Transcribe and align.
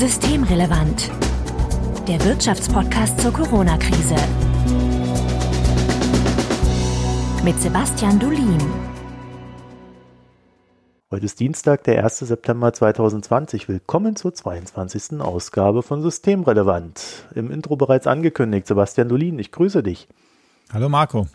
Systemrelevant. 0.00 1.10
Der 2.08 2.24
Wirtschaftspodcast 2.24 3.20
zur 3.20 3.34
Corona-Krise. 3.34 4.16
Mit 7.44 7.60
Sebastian 7.60 8.18
Dulin. 8.18 8.58
Heute 11.10 11.26
ist 11.26 11.38
Dienstag, 11.38 11.84
der 11.84 12.02
1. 12.02 12.20
September 12.20 12.72
2020. 12.72 13.68
Willkommen 13.68 14.16
zur 14.16 14.32
22. 14.32 15.20
Ausgabe 15.20 15.82
von 15.82 16.00
Systemrelevant. 16.00 17.26
Im 17.34 17.50
Intro 17.50 17.76
bereits 17.76 18.06
angekündigt. 18.06 18.68
Sebastian 18.68 19.10
Dulin, 19.10 19.38
ich 19.38 19.52
grüße 19.52 19.82
dich. 19.82 20.08
Hallo 20.72 20.88
Marco. 20.88 21.26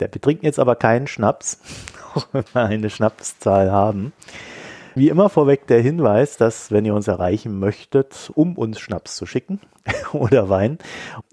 Der 0.00 0.08
betrinkt 0.08 0.42
jetzt 0.42 0.58
aber 0.58 0.74
keinen 0.74 1.06
Schnaps, 1.06 1.60
auch 2.14 2.26
wenn 2.32 2.44
wir 2.54 2.64
eine 2.64 2.90
Schnapszahl 2.90 3.70
haben. 3.70 4.12
Wie 5.00 5.08
immer 5.08 5.30
vorweg 5.30 5.66
der 5.66 5.80
Hinweis, 5.80 6.36
dass 6.36 6.70
wenn 6.70 6.84
ihr 6.84 6.94
uns 6.94 7.08
erreichen 7.08 7.58
möchtet, 7.58 8.30
um 8.34 8.58
uns 8.58 8.78
Schnaps 8.78 9.16
zu 9.16 9.24
schicken 9.24 9.58
oder 10.12 10.50
Wein, 10.50 10.76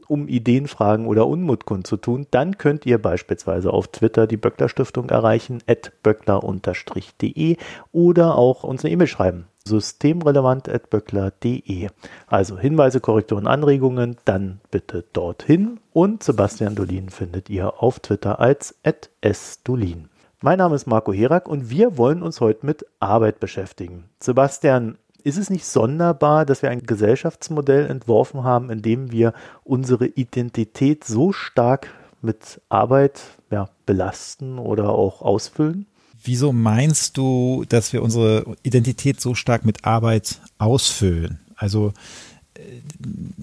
um 0.07 0.29
Ideenfragen 0.29 1.05
oder 1.05 1.27
Unmut 1.27 1.65
kundzutun, 1.65 2.27
dann 2.31 2.57
könnt 2.57 2.85
ihr 2.85 2.97
beispielsweise 2.97 3.73
auf 3.73 3.89
Twitter 3.89 4.25
die 4.25 4.37
Böckler 4.37 4.69
Stiftung 4.69 5.09
erreichen, 5.09 5.59
at 5.67 5.91
böckler-de 6.01 7.57
oder 7.91 8.37
auch 8.37 8.63
uns 8.63 8.85
eine 8.85 8.93
E-Mail 8.93 9.07
schreiben, 9.07 9.47
systemrelevant.böckler.de. 9.65 11.89
Also 12.25 12.57
Hinweise, 12.57 13.01
Korrekturen, 13.01 13.47
Anregungen, 13.47 14.15
dann 14.23 14.61
bitte 14.71 15.03
dorthin 15.11 15.81
und 15.91 16.23
Sebastian 16.23 16.75
Dolin 16.75 17.09
findet 17.09 17.49
ihr 17.49 17.83
auf 17.83 17.99
Twitter 17.99 18.39
als 18.39 18.75
at 18.85 19.09
sdolin. 19.29 20.07
Mein 20.39 20.59
Name 20.59 20.75
ist 20.75 20.85
Marco 20.85 21.11
Herak 21.11 21.47
und 21.47 21.71
wir 21.71 21.97
wollen 21.97 22.21
uns 22.21 22.41
heute 22.41 22.63
mit 22.63 22.85
Arbeit 22.99 23.39
beschäftigen. 23.39 24.03
Sebastian, 24.19 24.99
ist 25.23 25.37
es 25.37 25.49
nicht 25.49 25.65
sonderbar, 25.65 26.45
dass 26.45 26.61
wir 26.61 26.69
ein 26.69 26.83
Gesellschaftsmodell 26.83 27.87
entworfen 27.87 28.43
haben, 28.43 28.69
in 28.69 28.83
dem 28.83 29.11
wir 29.11 29.33
unsere 29.63 30.05
Identität 30.05 31.03
so 31.03 31.33
stark 31.33 31.87
mit 32.21 32.61
Arbeit 32.69 33.21
ja, 33.49 33.67
belasten 33.87 34.59
oder 34.59 34.89
auch 34.89 35.23
ausfüllen? 35.23 35.87
Wieso 36.23 36.53
meinst 36.53 37.17
du, 37.17 37.65
dass 37.67 37.91
wir 37.91 38.03
unsere 38.03 38.55
Identität 38.61 39.19
so 39.19 39.33
stark 39.33 39.65
mit 39.65 39.85
Arbeit 39.85 40.39
ausfüllen? 40.59 41.39
Also 41.55 41.93
äh, 42.53 42.61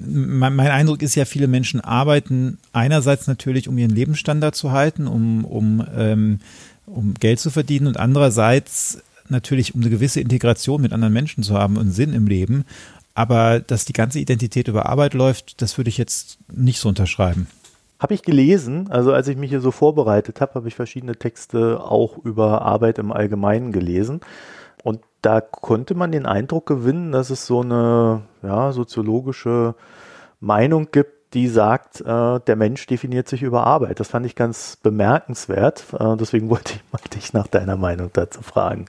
mein, 0.07 0.61
Eindruck 0.61 1.03
ist 1.03 1.17
ja, 1.17 1.25
viele 1.25 1.49
Menschen 1.49 1.81
arbeiten 1.81 2.59
einerseits 2.73 3.27
natürlich, 3.27 3.69
um 3.69 3.77
ihren 3.79 3.91
Lebensstandard 3.91 4.55
zu 4.55 4.71
halten, 4.71 5.09
um, 5.09 5.45
um 5.45 5.85
ähm, 5.97 6.39
um 6.95 7.15
Geld 7.15 7.41
zu 7.41 7.51
verdienen 7.51 7.87
und 7.87 7.99
andererseits 7.99 9.03
natürlich, 9.29 9.75
um 9.75 9.81
eine 9.81 9.91
gewisse 9.91 10.21
Integration 10.21 10.83
mit 10.83 10.93
anderen 10.93 11.13
Menschen 11.13 11.43
zu 11.43 11.55
haben 11.55 11.77
und 11.77 11.91
Sinn 11.91 12.13
im 12.13 12.27
Leben. 12.27 12.65
Aber 13.15 13.61
dass 13.61 13.85
die 13.85 13.93
ganze 13.93 14.19
Identität 14.19 14.69
über 14.69 14.87
Arbeit 14.87 15.15
läuft, 15.15 15.63
das 15.63 15.79
würde 15.79 15.89
ich 15.89 15.99
jetzt 15.99 16.39
nicht 16.53 16.81
so 16.81 16.89
unterschreiben. 16.89 17.47
Habe 18.01 18.15
ich 18.15 18.23
gelesen, 18.23 18.91
also 18.91 19.13
als 19.13 19.29
ich 19.29 19.37
mich 19.37 19.51
hier 19.51 19.61
so 19.61 19.71
vorbereitet 19.71 20.41
habe, 20.41 20.55
habe 20.55 20.69
ich 20.69 20.75
verschiedene 20.75 21.17
Texte 21.17 21.81
auch 21.81 22.19
über 22.19 22.63
Arbeit 22.63 22.99
im 22.99 23.13
Allgemeinen 23.13 23.73
gelesen. 23.73 24.21
Und 24.83 25.01
da 25.23 25.41
konnte 25.41 25.95
man 25.95 26.13
den 26.13 26.27
Eindruck 26.27 26.67
gewinnen, 26.67 27.13
dass 27.13 27.31
es 27.31 27.47
so 27.47 27.63
eine 27.63 28.23
ja, 28.43 28.73
soziologische 28.73 29.75
Meinung 30.41 30.89
gibt, 30.93 31.14
die 31.35 31.49
sagt, 31.49 32.01
äh, 32.01 32.41
der 32.41 32.57
Mensch 32.57 32.87
definiert 32.87 33.29
sich 33.29 33.43
über 33.43 33.67
Arbeit. 33.67 34.01
Das 34.01 34.09
fand 34.09 34.25
ich 34.25 34.37
ganz 34.37 34.79
bemerkenswert. 34.83 35.85
Äh, 35.99 36.17
deswegen 36.17 36.49
wollte 36.49 36.75
ich 36.75 36.81
mal 36.93 37.01
dich 37.15 37.33
nach 37.33 37.49
deiner 37.49 37.77
Meinung 37.77 38.11
dazu 38.13 38.41
fragen. 38.43 38.87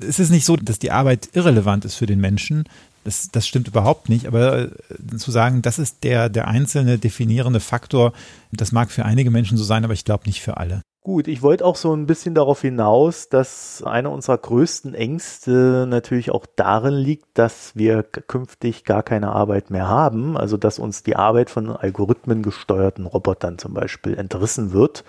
Es 0.00 0.18
ist 0.18 0.30
nicht 0.30 0.44
so, 0.44 0.56
dass 0.56 0.78
die 0.78 0.90
Arbeit 0.90 1.30
irrelevant 1.32 1.84
ist 1.84 1.94
für 1.94 2.06
den 2.06 2.20
Menschen. 2.20 2.64
Das, 3.04 3.30
das 3.30 3.46
stimmt 3.46 3.68
überhaupt 3.68 4.08
nicht. 4.08 4.26
Aber 4.26 4.64
äh, 4.64 5.16
zu 5.16 5.30
sagen, 5.30 5.62
das 5.62 5.78
ist 5.78 6.04
der, 6.04 6.28
der 6.28 6.48
einzelne 6.48 6.98
definierende 6.98 7.60
Faktor, 7.60 8.12
das 8.52 8.72
mag 8.72 8.90
für 8.90 9.04
einige 9.04 9.30
Menschen 9.30 9.56
so 9.56 9.64
sein, 9.64 9.84
aber 9.84 9.94
ich 9.94 10.04
glaube 10.04 10.26
nicht 10.26 10.42
für 10.42 10.56
alle. 10.56 10.82
Gut, 11.02 11.28
ich 11.28 11.40
wollte 11.40 11.64
auch 11.64 11.76
so 11.76 11.94
ein 11.94 12.04
bisschen 12.04 12.34
darauf 12.34 12.60
hinaus, 12.60 13.30
dass 13.30 13.82
einer 13.82 14.10
unserer 14.10 14.36
größten 14.36 14.92
Ängste 14.92 15.86
natürlich 15.88 16.30
auch 16.30 16.44
darin 16.56 16.92
liegt, 16.92 17.38
dass 17.38 17.74
wir 17.74 18.02
künftig 18.02 18.84
gar 18.84 19.02
keine 19.02 19.32
Arbeit 19.32 19.70
mehr 19.70 19.88
haben. 19.88 20.36
Also 20.36 20.58
dass 20.58 20.78
uns 20.78 21.02
die 21.02 21.16
Arbeit 21.16 21.48
von 21.48 21.70
Algorithmen 21.70 22.42
gesteuerten 22.42 23.06
Robotern 23.06 23.56
zum 23.56 23.72
Beispiel 23.72 24.18
entrissen 24.18 24.72
wird. 24.72 25.04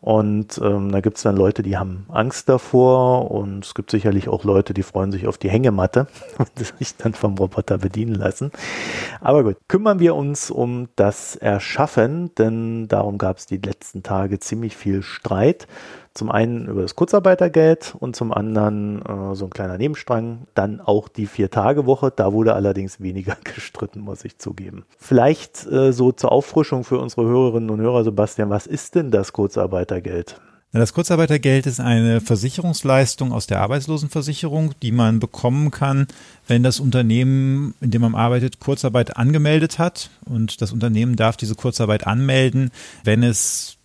Und 0.00 0.60
ähm, 0.62 0.92
da 0.92 1.00
gibt 1.00 1.16
es 1.16 1.22
dann 1.22 1.36
Leute, 1.36 1.62
die 1.62 1.76
haben 1.76 2.06
Angst 2.08 2.48
davor 2.48 3.30
und 3.30 3.64
es 3.64 3.74
gibt 3.74 3.90
sicherlich 3.90 4.28
auch 4.28 4.44
Leute, 4.44 4.74
die 4.74 4.82
freuen 4.82 5.10
sich 5.10 5.26
auf 5.26 5.38
die 5.38 5.50
Hängematte 5.50 6.06
und 6.38 6.50
sich 6.78 6.96
dann 6.96 7.14
vom 7.14 7.36
Roboter 7.36 7.78
bedienen 7.78 8.14
lassen. 8.14 8.52
Aber 9.20 9.42
gut, 9.42 9.56
kümmern 9.68 9.98
wir 9.98 10.14
uns 10.14 10.50
um 10.50 10.88
das 10.96 11.36
Erschaffen, 11.36 12.34
denn 12.36 12.88
darum 12.88 13.18
gab 13.18 13.38
es 13.38 13.46
die 13.46 13.56
letzten 13.56 14.02
Tage 14.02 14.38
ziemlich 14.38 14.76
viel 14.76 15.02
Streit. 15.02 15.66
Zum 16.16 16.30
einen 16.30 16.66
über 16.66 16.80
das 16.80 16.96
Kurzarbeitergeld 16.96 17.94
und 17.98 18.16
zum 18.16 18.32
anderen 18.32 19.02
äh, 19.04 19.34
so 19.34 19.44
ein 19.44 19.50
kleiner 19.50 19.76
Nebenstrang. 19.76 20.46
Dann 20.54 20.80
auch 20.80 21.08
die 21.08 21.26
Vier-Tage-Woche. 21.26 22.10
Da 22.14 22.32
wurde 22.32 22.54
allerdings 22.54 23.00
weniger 23.00 23.36
gestritten, 23.44 24.00
muss 24.00 24.24
ich 24.24 24.38
zugeben. 24.38 24.86
Vielleicht 24.98 25.66
äh, 25.66 25.92
so 25.92 26.12
zur 26.12 26.32
Auffrischung 26.32 26.84
für 26.84 26.98
unsere 26.98 27.26
Hörerinnen 27.26 27.68
und 27.68 27.80
Hörer, 27.80 28.02
Sebastian, 28.02 28.48
was 28.48 28.66
ist 28.66 28.94
denn 28.94 29.10
das 29.10 29.34
Kurzarbeitergeld? 29.34 30.40
Das 30.72 30.92
Kurzarbeitergeld 30.92 31.66
ist 31.66 31.80
eine 31.80 32.20
Versicherungsleistung 32.20 33.32
aus 33.32 33.46
der 33.46 33.60
Arbeitslosenversicherung, 33.60 34.74
die 34.82 34.92
man 34.92 35.20
bekommen 35.20 35.70
kann, 35.70 36.06
wenn 36.46 36.62
das 36.62 36.80
Unternehmen, 36.80 37.74
in 37.80 37.90
dem 37.90 38.02
man 38.02 38.14
arbeitet, 38.14 38.60
Kurzarbeit 38.60 39.16
angemeldet 39.16 39.78
hat. 39.78 40.10
Und 40.24 40.60
das 40.60 40.72
Unternehmen 40.72 41.16
darf 41.16 41.36
diese 41.36 41.54
Kurzarbeit 41.54 42.06
anmelden, 42.06 42.70
wenn 43.04 43.22
es 43.22 43.78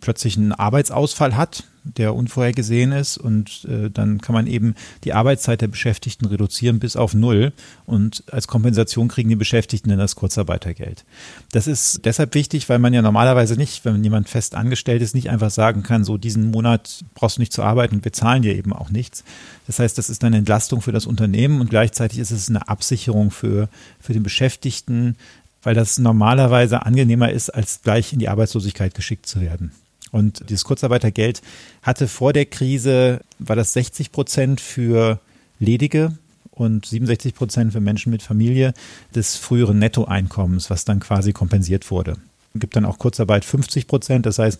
plötzlich 0.00 0.36
einen 0.36 0.52
Arbeitsausfall 0.52 1.36
hat 1.36 1.64
der 1.94 2.14
unvorhergesehen 2.14 2.92
ist 2.92 3.16
und 3.16 3.66
äh, 3.68 3.90
dann 3.90 4.20
kann 4.20 4.34
man 4.34 4.46
eben 4.46 4.74
die 5.04 5.12
Arbeitszeit 5.12 5.60
der 5.60 5.68
Beschäftigten 5.68 6.26
reduzieren 6.26 6.78
bis 6.78 6.96
auf 6.96 7.14
null 7.14 7.52
und 7.86 8.24
als 8.30 8.48
Kompensation 8.48 9.08
kriegen 9.08 9.28
die 9.28 9.36
Beschäftigten 9.36 9.90
dann 9.90 9.98
das 9.98 10.16
Kurzarbeitergeld. 10.16 11.04
Das 11.52 11.66
ist 11.66 12.04
deshalb 12.04 12.34
wichtig, 12.34 12.68
weil 12.68 12.78
man 12.78 12.92
ja 12.92 13.02
normalerweise 13.02 13.56
nicht, 13.56 13.84
wenn 13.84 14.02
jemand 14.02 14.28
fest 14.28 14.54
angestellt 14.54 15.02
ist, 15.02 15.14
nicht 15.14 15.30
einfach 15.30 15.50
sagen 15.50 15.82
kann, 15.82 16.04
so 16.04 16.18
diesen 16.18 16.50
Monat 16.50 17.04
brauchst 17.14 17.36
du 17.36 17.42
nicht 17.42 17.52
zu 17.52 17.62
arbeiten 17.62 17.96
und 17.96 18.04
wir 18.04 18.12
zahlen 18.12 18.42
dir 18.42 18.56
eben 18.56 18.72
auch 18.72 18.90
nichts. 18.90 19.24
Das 19.66 19.78
heißt, 19.78 19.96
das 19.98 20.10
ist 20.10 20.24
eine 20.24 20.38
Entlastung 20.38 20.80
für 20.80 20.92
das 20.92 21.06
Unternehmen 21.06 21.60
und 21.60 21.70
gleichzeitig 21.70 22.18
ist 22.18 22.30
es 22.30 22.48
eine 22.48 22.68
Absicherung 22.68 23.30
für, 23.30 23.68
für 24.00 24.12
den 24.12 24.22
Beschäftigten, 24.22 25.16
weil 25.62 25.74
das 25.74 25.98
normalerweise 25.98 26.86
angenehmer 26.86 27.30
ist, 27.30 27.50
als 27.50 27.82
gleich 27.82 28.12
in 28.12 28.20
die 28.20 28.28
Arbeitslosigkeit 28.28 28.94
geschickt 28.94 29.26
zu 29.26 29.40
werden. 29.40 29.72
Und 30.16 30.48
dieses 30.48 30.64
Kurzarbeitergeld 30.64 31.42
hatte 31.82 32.08
vor 32.08 32.32
der 32.32 32.46
Krise, 32.46 33.20
war 33.38 33.54
das 33.54 33.74
60 33.74 34.12
Prozent 34.12 34.62
für 34.62 35.20
Ledige 35.58 36.16
und 36.52 36.86
67 36.86 37.34
Prozent 37.34 37.74
für 37.74 37.80
Menschen 37.80 38.12
mit 38.12 38.22
Familie 38.22 38.72
des 39.14 39.36
früheren 39.36 39.78
Nettoeinkommens, 39.78 40.70
was 40.70 40.86
dann 40.86 41.00
quasi 41.00 41.34
kompensiert 41.34 41.90
wurde. 41.90 42.16
Es 42.54 42.60
gibt 42.60 42.76
dann 42.76 42.86
auch 42.86 42.96
Kurzarbeit 42.96 43.44
50 43.44 43.86
Prozent, 43.86 44.24
das 44.24 44.38
heißt, 44.38 44.58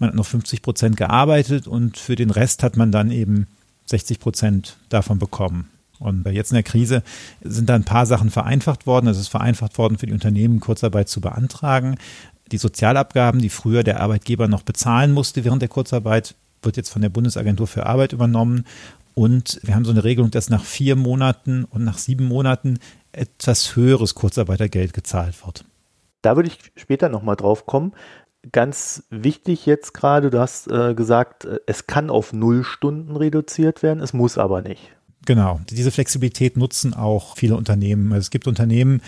man 0.00 0.08
hat 0.08 0.16
noch 0.16 0.26
50 0.26 0.60
Prozent 0.60 0.96
gearbeitet 0.96 1.68
und 1.68 1.98
für 1.98 2.16
den 2.16 2.30
Rest 2.30 2.64
hat 2.64 2.76
man 2.76 2.90
dann 2.90 3.12
eben 3.12 3.46
60 3.84 4.18
Prozent 4.18 4.76
davon 4.88 5.20
bekommen. 5.20 5.70
Und 6.00 6.26
jetzt 6.26 6.50
in 6.50 6.56
der 6.56 6.64
Krise 6.64 7.04
sind 7.42 7.68
da 7.68 7.76
ein 7.76 7.84
paar 7.84 8.06
Sachen 8.06 8.30
vereinfacht 8.30 8.86
worden. 8.86 9.06
Es 9.06 9.18
ist 9.18 9.28
vereinfacht 9.28 9.78
worden, 9.78 9.98
für 9.98 10.06
die 10.06 10.12
Unternehmen 10.12 10.60
Kurzarbeit 10.60 11.08
zu 11.08 11.20
beantragen. 11.20 11.96
Die 12.52 12.58
Sozialabgaben, 12.58 13.40
die 13.40 13.48
früher 13.48 13.82
der 13.82 14.00
Arbeitgeber 14.00 14.48
noch 14.48 14.62
bezahlen 14.62 15.12
musste 15.12 15.44
während 15.44 15.62
der 15.62 15.68
Kurzarbeit, 15.68 16.34
wird 16.62 16.76
jetzt 16.76 16.90
von 16.90 17.02
der 17.02 17.08
Bundesagentur 17.08 17.66
für 17.66 17.86
Arbeit 17.86 18.12
übernommen. 18.12 18.64
Und 19.14 19.60
wir 19.62 19.74
haben 19.74 19.84
so 19.84 19.92
eine 19.92 20.04
Regelung, 20.04 20.30
dass 20.30 20.50
nach 20.50 20.64
vier 20.64 20.94
Monaten 20.94 21.64
und 21.64 21.84
nach 21.84 21.98
sieben 21.98 22.26
Monaten 22.26 22.78
etwas 23.12 23.74
höheres 23.74 24.14
Kurzarbeitergeld 24.14 24.92
gezahlt 24.92 25.44
wird. 25.44 25.64
Da 26.22 26.36
würde 26.36 26.48
ich 26.48 26.58
später 26.76 27.08
nochmal 27.08 27.36
drauf 27.36 27.66
kommen. 27.66 27.92
Ganz 28.52 29.04
wichtig 29.10 29.66
jetzt 29.66 29.94
gerade, 29.94 30.30
du 30.30 30.38
hast 30.38 30.70
äh, 30.70 30.94
gesagt, 30.94 31.46
äh, 31.46 31.58
es 31.66 31.86
kann 31.86 32.10
auf 32.10 32.32
null 32.32 32.62
Stunden 32.62 33.16
reduziert 33.16 33.82
werden, 33.82 34.00
es 34.00 34.12
muss 34.12 34.38
aber 34.38 34.62
nicht. 34.62 34.92
Genau, 35.24 35.60
diese 35.68 35.90
Flexibilität 35.90 36.56
nutzen 36.56 36.94
auch 36.94 37.36
viele 37.36 37.56
Unternehmen. 37.56 38.12
Also 38.12 38.20
es 38.20 38.30
gibt 38.30 38.46
Unternehmen, 38.46 39.02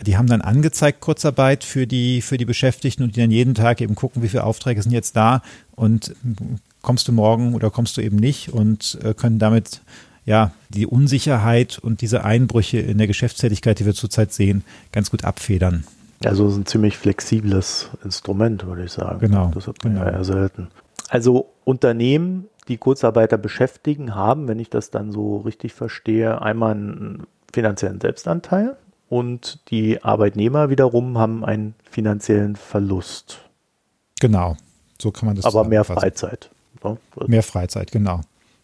die 0.00 0.16
haben 0.16 0.26
dann 0.26 0.40
angezeigt 0.40 1.00
Kurzarbeit 1.00 1.64
für 1.64 1.86
die, 1.86 2.22
für 2.22 2.38
die 2.38 2.44
Beschäftigten 2.44 3.02
und 3.02 3.16
die 3.16 3.20
dann 3.20 3.30
jeden 3.30 3.54
Tag 3.54 3.80
eben 3.80 3.94
gucken, 3.94 4.22
wie 4.22 4.28
viele 4.28 4.44
Aufträge 4.44 4.82
sind 4.82 4.92
jetzt 4.92 5.16
da 5.16 5.42
und 5.74 6.14
kommst 6.82 7.08
du 7.08 7.12
morgen 7.12 7.54
oder 7.54 7.70
kommst 7.70 7.96
du 7.96 8.00
eben 8.00 8.16
nicht 8.16 8.52
und 8.52 8.98
äh, 9.02 9.14
können 9.14 9.38
damit 9.38 9.80
ja 10.24 10.52
die 10.68 10.86
Unsicherheit 10.86 11.78
und 11.78 12.00
diese 12.00 12.24
Einbrüche 12.24 12.78
in 12.78 12.98
der 12.98 13.06
Geschäftstätigkeit, 13.06 13.78
die 13.78 13.86
wir 13.86 13.94
zurzeit 13.94 14.32
sehen, 14.32 14.62
ganz 14.92 15.10
gut 15.10 15.24
abfedern. 15.24 15.84
Also 16.24 16.46
es 16.46 16.52
ist 16.52 16.58
ein 16.58 16.66
ziemlich 16.66 16.96
flexibles 16.96 17.90
Instrument, 18.04 18.66
würde 18.66 18.84
ich 18.84 18.92
sagen. 18.92 19.20
Genau. 19.20 19.50
Das 19.54 19.66
hat 19.66 19.82
man 19.84 19.94
genau. 19.94 20.04
ja 20.04 20.12
eher 20.12 20.24
selten. 20.24 20.68
Also 21.08 21.48
Unternehmen 21.64 22.46
die 22.68 22.76
Kurzarbeiter 22.76 23.38
beschäftigen, 23.38 24.14
haben, 24.14 24.46
wenn 24.46 24.58
ich 24.58 24.68
das 24.68 24.90
dann 24.90 25.10
so 25.10 25.38
richtig 25.38 25.72
verstehe, 25.72 26.42
einmal 26.42 26.72
einen 26.72 27.26
finanziellen 27.52 28.00
Selbstanteil 28.00 28.76
und 29.08 29.60
die 29.70 30.02
Arbeitnehmer 30.02 30.70
wiederum 30.70 31.18
haben 31.18 31.44
einen 31.44 31.74
finanziellen 31.90 32.56
Verlust. 32.56 33.40
Genau, 34.20 34.56
so 35.00 35.10
kann 35.10 35.26
man 35.26 35.36
das 35.36 35.44
Aber 35.44 35.64
mehr 35.64 35.84
Freizeit. 35.84 36.50
Ja. 36.84 36.96
Mehr 37.26 37.42
Freizeit, 37.42 37.90
genau. 37.90 38.20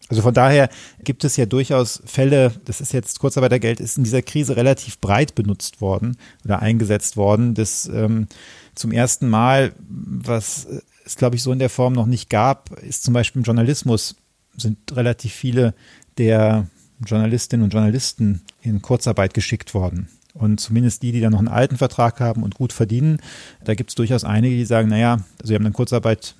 Also 0.07 0.21
von 0.21 0.33
daher 0.33 0.69
gibt 1.03 1.23
es 1.23 1.35
ja 1.35 1.47
durchaus 1.47 2.01
Fälle, 2.05 2.51
das 2.65 2.79
ist 2.79 2.93
jetzt 2.93 3.19
Kurzarbeitergeld, 3.19 3.79
ist 3.79 3.97
in 3.97 4.03
dieser 4.03 4.21
Krise 4.21 4.55
relativ 4.55 4.99
breit 4.99 5.33
benutzt 5.33 5.81
worden 5.81 6.17
oder 6.43 6.61
eingesetzt 6.61 7.17
worden. 7.17 7.55
Das 7.55 7.87
ähm, 7.87 8.27
zum 8.75 8.91
ersten 8.91 9.27
Mal, 9.27 9.73
was 9.79 10.67
es 11.05 11.15
glaube 11.15 11.37
ich 11.37 11.43
so 11.43 11.51
in 11.51 11.59
der 11.59 11.71
Form 11.71 11.93
noch 11.93 12.05
nicht 12.05 12.29
gab, 12.29 12.69
ist 12.83 13.03
zum 13.03 13.13
Beispiel 13.15 13.39
im 13.39 13.45
Journalismus 13.45 14.15
sind 14.57 14.77
relativ 14.95 15.33
viele 15.33 15.73
der 16.17 16.67
Journalistinnen 17.03 17.63
und 17.63 17.73
Journalisten 17.73 18.41
in 18.61 18.81
Kurzarbeit 18.81 19.33
geschickt 19.33 19.73
worden. 19.73 20.07
Und 20.35 20.59
zumindest 20.59 21.01
die, 21.01 21.13
die 21.13 21.21
dann 21.21 21.31
noch 21.31 21.39
einen 21.39 21.47
alten 21.47 21.77
Vertrag 21.77 22.19
haben 22.19 22.43
und 22.43 22.55
gut 22.55 22.73
verdienen, 22.73 23.19
da 23.63 23.73
gibt 23.73 23.89
es 23.91 23.95
durchaus 23.95 24.25
einige, 24.25 24.55
die 24.55 24.65
sagen, 24.65 24.89
naja, 24.89 25.13
also 25.39 25.47
sie 25.47 25.55
haben 25.55 25.65
in 25.65 25.73
Kurzarbeit 25.73 26.35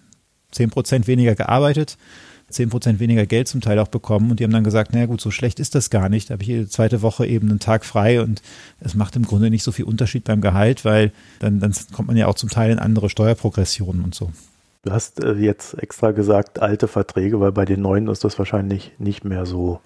zehn 0.51 0.69
Prozent 0.69 1.07
weniger 1.07 1.33
gearbeitet, 1.33 1.97
zehn 2.50 2.69
Prozent 2.69 3.00
weniger 3.00 3.25
Geld 3.25 3.47
zum 3.47 3.62
Teil 3.62 3.80
auch 3.80 3.88
bekommen 3.88 4.31
und 4.31 4.39
die 4.39 4.44
haben 4.44 4.51
dann 4.51 4.65
gesagt, 4.65 4.94
naja 4.94 5.06
gut, 5.06 5.21
so 5.21 5.31
schlecht 5.31 5.62
ist 5.62 5.75
das 5.75 5.89
gar 5.89 6.09
nicht. 6.09 6.30
Da 6.30 6.33
habe 6.33 6.44
ich 6.44 6.50
jede 6.50 6.68
zweite 6.68 7.01
Woche 7.01 7.25
eben 7.25 7.50
einen 7.50 7.59
Tag 7.59 7.86
frei 7.86 8.21
und 8.21 8.42
es 8.81 8.95
macht 8.95 9.15
im 9.15 9.24
Grunde 9.24 9.50
nicht 9.50 9.63
so 9.63 9.71
viel 9.71 9.86
Unterschied 9.86 10.25
beim 10.25 10.41
Gehalt, 10.41 10.83
weil 10.83 11.13
dann, 11.39 11.62
dann 11.62 11.74
kommt 11.94 12.09
man 12.09 12.18
ja 12.18 12.27
auch 12.27 12.36
zum 12.36 12.50
Teil 12.50 12.71
in 12.71 12.80
andere 12.80 13.09
Steuerprogressionen 13.09 14.03
und 14.03 14.13
so. 14.13 14.31
Du 14.83 14.91
hast 14.91 15.24
äh, 15.24 15.33
jetzt 15.33 15.81
extra 15.81 16.12
gesagt 16.12 16.59
alte 16.62 16.88
Verträge, 16.88 17.39
weil 17.39 17.51
bei 17.51 17.65
den 17.65 17.81
neuen 17.81 18.07
ist 18.07 18.24
das 18.24 18.38
wahrscheinlich 18.38 18.91
nicht 19.00 19.25
mehr 19.25 19.45
so 19.45 19.80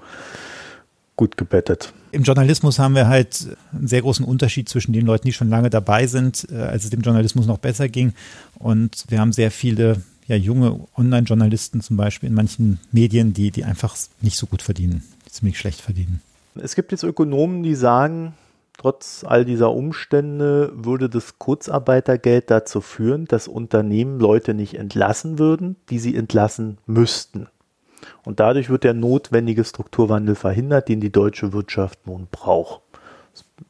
gut 1.20 1.36
gebettet. 1.36 1.92
Im 2.14 2.24
Journalismus 2.24 2.80
haben 2.80 2.96
wir 2.96 3.10
halt 3.10 3.46
einen 3.74 3.88
sehr 3.90 4.02
großen 4.02 4.24
Unterschied 4.24 4.70
zwischen 4.70 4.94
den 4.94 5.06
Leuten, 5.06 5.28
die 5.28 5.34
schon 5.34 5.50
lange 5.50 5.70
dabei 5.70 6.08
sind, 6.08 6.48
äh, 6.50 6.56
als 6.56 6.86
es 6.86 6.92
dem 6.92 7.02
Journalismus 7.02 7.46
noch 7.46 7.58
besser 7.58 7.90
ging. 7.90 8.14
Und 8.58 9.04
wir 9.10 9.20
haben 9.20 9.34
sehr 9.34 9.52
viele 9.52 10.02
ja, 10.28 10.38
junge 10.38 10.80
Online-Journalisten 10.96 11.82
zum 11.82 11.98
Beispiel 11.98 12.30
in 12.30 12.36
manchen 12.36 12.80
Medien, 12.94 13.34
die, 13.34 13.52
die 13.52 13.66
einfach 13.66 13.98
nicht 14.22 14.38
so 14.38 14.48
gut 14.48 14.62
verdienen, 14.62 15.04
die 15.28 15.32
ziemlich 15.32 15.60
schlecht 15.60 15.82
verdienen. 15.82 16.22
Es 16.56 16.74
gibt 16.74 16.94
jetzt 16.94 17.04
Ökonomen, 17.04 17.64
die 17.64 17.76
sagen, 17.76 18.34
trotz 18.78 19.26
all 19.28 19.44
dieser 19.44 19.74
Umstände 19.74 20.72
würde 20.74 21.10
das 21.10 21.38
Kurzarbeitergeld 21.38 22.50
dazu 22.50 22.80
führen, 22.80 23.26
dass 23.26 23.50
Unternehmen 23.50 24.22
Leute 24.22 24.54
nicht 24.54 24.76
entlassen 24.76 25.38
würden, 25.38 25.76
die 25.90 26.00
sie 26.00 26.16
entlassen 26.16 26.78
müssten. 26.86 27.48
Und 28.24 28.40
dadurch 28.40 28.70
wird 28.70 28.84
der 28.84 28.94
notwendige 28.94 29.64
Strukturwandel 29.64 30.36
verhindert, 30.36 30.90
den 30.90 31.02
die 31.02 31.12
deutsche 31.12 31.54
Wirtschaft 31.54 32.06
nun 32.06 32.28
braucht. 32.32 32.82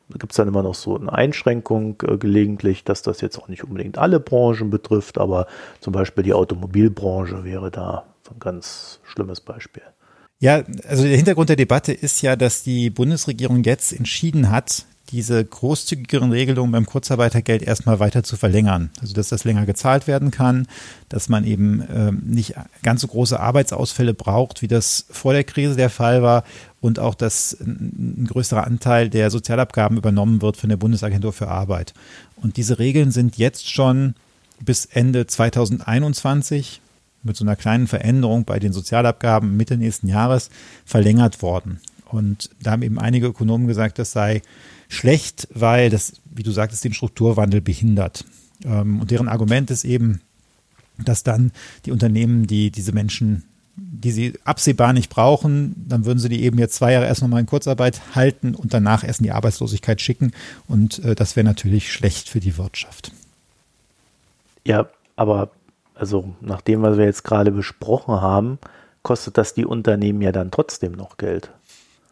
Da 0.09 0.17
gibt 0.17 0.31
es 0.31 0.37
dann 0.37 0.47
immer 0.47 0.63
noch 0.63 0.75
so 0.75 0.97
eine 0.97 1.11
Einschränkung 1.11 2.01
äh, 2.03 2.17
gelegentlich, 2.17 2.83
dass 2.83 3.01
das 3.01 3.21
jetzt 3.21 3.37
auch 3.37 3.47
nicht 3.47 3.63
unbedingt 3.63 3.97
alle 3.97 4.19
Branchen 4.19 4.69
betrifft, 4.69 5.17
aber 5.17 5.47
zum 5.81 5.93
Beispiel 5.93 6.23
die 6.23 6.33
Automobilbranche 6.33 7.43
wäre 7.43 7.69
da 7.69 8.05
ein 8.31 8.39
ganz 8.39 8.99
schlimmes 9.03 9.41
Beispiel. 9.41 9.83
Ja, 10.39 10.63
also 10.87 11.03
der 11.03 11.17
Hintergrund 11.17 11.49
der 11.49 11.57
Debatte 11.57 11.91
ist 11.91 12.21
ja, 12.21 12.35
dass 12.35 12.63
die 12.63 12.89
Bundesregierung 12.89 13.63
jetzt 13.63 13.91
entschieden 13.91 14.49
hat, 14.49 14.85
diese 15.11 15.43
großzügigeren 15.43 16.31
Regelungen 16.31 16.71
beim 16.71 16.85
Kurzarbeitergeld 16.85 17.63
erstmal 17.63 17.99
weiter 17.99 18.23
zu 18.23 18.37
verlängern. 18.37 18.89
Also 19.01 19.13
dass 19.13 19.29
das 19.29 19.43
länger 19.43 19.65
gezahlt 19.65 20.07
werden 20.07 20.31
kann, 20.31 20.67
dass 21.09 21.29
man 21.29 21.45
eben 21.45 21.83
ähm, 21.93 22.21
nicht 22.25 22.55
ganz 22.83 23.01
so 23.01 23.07
große 23.07 23.39
Arbeitsausfälle 23.39 24.13
braucht, 24.13 24.61
wie 24.61 24.67
das 24.67 25.05
vor 25.09 25.33
der 25.33 25.43
Krise 25.43 25.75
der 25.75 25.89
Fall 25.89 26.21
war 26.21 26.43
und 26.81 26.99
auch, 26.99 27.15
dass 27.15 27.57
ein 27.59 28.27
größerer 28.29 28.65
Anteil 28.65 29.09
der 29.09 29.31
Sozialabgaben 29.31 29.97
übernommen 29.97 30.41
wird 30.41 30.57
von 30.57 30.69
der 30.69 30.77
Bundesagentur 30.77 31.33
für 31.33 31.47
Arbeit. 31.47 31.93
Und 32.35 32.57
diese 32.57 32.79
Regeln 32.79 33.11
sind 33.11 33.37
jetzt 33.37 33.69
schon 33.69 34.15
bis 34.61 34.85
Ende 34.85 35.27
2021 35.27 36.81
mit 37.23 37.35
so 37.35 37.43
einer 37.43 37.55
kleinen 37.55 37.87
Veränderung 37.87 38.45
bei 38.45 38.59
den 38.59 38.73
Sozialabgaben 38.73 39.57
Mitte 39.57 39.77
nächsten 39.77 40.07
Jahres 40.07 40.49
verlängert 40.85 41.41
worden. 41.41 41.79
Und 42.05 42.49
da 42.61 42.71
haben 42.71 42.81
eben 42.81 42.99
einige 42.99 43.27
Ökonomen 43.27 43.67
gesagt, 43.67 43.99
das 43.99 44.11
sei 44.11 44.41
schlecht, 44.89 45.47
weil 45.53 45.89
das, 45.89 46.13
wie 46.25 46.43
du 46.43 46.51
sagtest, 46.51 46.83
den 46.83 46.93
Strukturwandel 46.93 47.61
behindert. 47.61 48.25
Ähm, 48.65 48.99
und 48.99 49.11
deren 49.11 49.29
Argument 49.29 49.71
ist 49.71 49.85
eben, 49.85 50.19
dass 50.97 51.23
dann 51.23 51.53
die 51.85 51.91
Unternehmen, 51.91 52.47
die 52.47 52.71
diese 52.71 52.91
Menschen, 52.91 53.45
die 53.77 54.11
sie 54.11 54.33
absehbar 54.43 54.91
nicht 54.91 55.09
brauchen, 55.09 55.73
dann 55.87 56.03
würden 56.03 56.19
sie 56.19 56.27
die 56.27 56.43
eben 56.43 56.59
jetzt 56.59 56.75
zwei 56.75 56.91
Jahre 56.91 57.05
erst 57.05 57.21
nochmal 57.21 57.39
in 57.39 57.45
Kurzarbeit 57.45 58.01
halten 58.13 58.55
und 58.55 58.73
danach 58.73 59.05
erst 59.05 59.21
in 59.21 59.25
die 59.25 59.31
Arbeitslosigkeit 59.31 60.01
schicken. 60.01 60.33
Und 60.67 60.99
äh, 61.05 61.15
das 61.15 61.37
wäre 61.37 61.45
natürlich 61.45 61.93
schlecht 61.93 62.27
für 62.27 62.41
die 62.41 62.57
Wirtschaft. 62.57 63.13
Ja, 64.65 64.89
aber 65.15 65.51
also 65.95 66.33
nach 66.41 66.61
dem, 66.61 66.81
was 66.81 66.97
wir 66.97 67.05
jetzt 67.05 67.23
gerade 67.23 67.51
besprochen 67.51 68.21
haben, 68.21 68.59
kostet 69.03 69.37
das 69.37 69.53
die 69.53 69.65
Unternehmen 69.65 70.21
ja 70.21 70.31
dann 70.31 70.51
trotzdem 70.51 70.93
noch 70.93 71.17
Geld. 71.17 71.51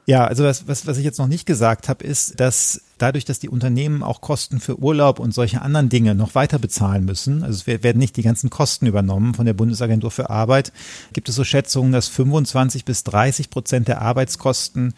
Ja, 0.08 0.26
also 0.26 0.46
was, 0.46 0.70
was, 0.70 0.88
was 0.88 0.98
ich 0.98 1.04
jetzt 1.04 1.20
noch 1.20 1.28
nicht 1.28 1.46
gesagt 1.46 1.90
habe, 1.90 2.06
ist, 2.06 2.40
dass 2.40 2.82
dadurch, 2.98 3.26
dass 3.26 3.40
die 3.40 3.50
Unternehmen 3.50 4.04
auch 4.04 4.22
Kosten 4.22 4.62
für 4.62 4.80
Urlaub 4.80 5.20
und 5.20 5.34
solche 5.34 5.62
anderen 5.62 5.90
Dinge 5.90 6.16
noch 6.16 6.34
weiter 6.34 6.60
bezahlen 6.60 7.04
müssen, 7.04 7.44
also 7.44 7.60
es 7.60 7.68
werden 7.68 8.00
nicht 8.00 8.16
die 8.16 8.22
ganzen 8.22 8.50
Kosten 8.50 8.88
übernommen 8.88 9.34
von 9.34 9.46
der 9.46 9.54
Bundesagentur 9.54 10.10
für 10.10 10.30
Arbeit, 10.30 10.72
gibt 11.12 11.28
es 11.28 11.36
so 11.36 11.44
Schätzungen, 11.44 11.92
dass 11.92 12.08
25 12.08 12.86
bis 12.86 13.04
30 13.04 13.50
Prozent 13.50 13.90
der 13.90 14.02
Arbeitskosten 14.02 14.94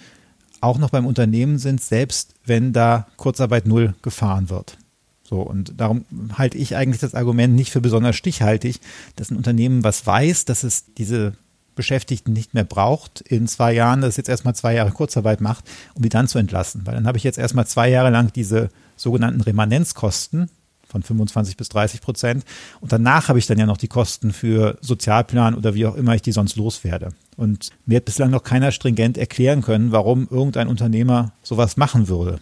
auch 0.62 0.78
noch 0.78 0.92
beim 0.92 1.08
Unternehmen 1.08 1.58
sind, 1.58 1.82
selbst 1.82 2.36
wenn 2.46 2.72
da 2.72 3.08
Kurzarbeit 3.18 3.66
null 3.66 3.96
gefahren 4.04 4.52
wird. 4.52 4.78
So, 5.24 5.42
und 5.42 5.74
darum 5.78 6.06
halte 6.34 6.60
ich 6.60 6.76
eigentlich 6.76 7.02
das 7.02 7.16
Argument 7.16 7.56
nicht 7.56 7.72
für 7.72 7.82
besonders 7.82 8.16
stichhaltig, 8.16 8.80
dass 9.16 9.32
ein 9.32 9.38
Unternehmen 9.38 9.84
was 9.84 10.06
weiß, 10.06 10.46
dass 10.46 10.64
es 10.64 10.94
diese 11.00 11.34
Beschäftigten 11.76 12.34
nicht 12.34 12.54
mehr 12.54 12.64
braucht 12.64 13.22
in 13.22 13.48
zwei 13.48 13.74
Jahren, 13.74 14.02
das 14.02 14.18
jetzt 14.18 14.30
erstmal 14.30 14.56
zwei 14.56 14.74
Jahre 14.74 14.92
Kurzarbeit 14.92 15.42
macht, 15.42 15.66
um 15.94 16.02
die 16.02 16.10
dann 16.10 16.28
zu 16.28 16.38
entlassen. 16.40 16.82
Weil 16.86 16.96
dann 16.96 17.08
habe 17.08 17.18
ich 17.18 17.24
jetzt 17.24 17.38
erstmal 17.38 17.68
zwei 17.68 17.90
Jahre 17.90 18.10
lang 18.10 18.32
diese 18.34 18.70
sogenannten 18.96 19.42
Remanenzkosten 19.42 20.50
von 20.90 21.04
25 21.04 21.56
bis 21.56 21.70
30 21.70 22.02
Prozent. 22.02 22.44
Und 22.82 22.92
danach 22.92 23.30
habe 23.30 23.40
ich 23.40 23.48
dann 23.48 23.60
ja 23.60 23.66
noch 23.66 23.78
die 23.78 23.88
Kosten 23.88 24.34
für 24.34 24.78
Sozialplan 24.82 25.56
oder 25.56 25.76
wie 25.76 25.86
auch 25.86 25.96
immer 25.96 26.16
ich 26.16 26.22
die 26.22 26.32
sonst 26.32 26.56
loswerde. 26.56 27.14
Und 27.38 27.70
mir 27.86 27.98
hat 27.98 28.06
bislang 28.06 28.32
noch 28.32 28.44
keiner 28.44 28.72
stringent 28.72 29.18
erklären 29.18 29.62
können, 29.62 29.92
warum 29.92 30.28
irgendein 30.30 30.68
Unternehmer 30.68 31.32
sowas 31.44 31.78
machen 31.78 32.08
würde. 32.08 32.40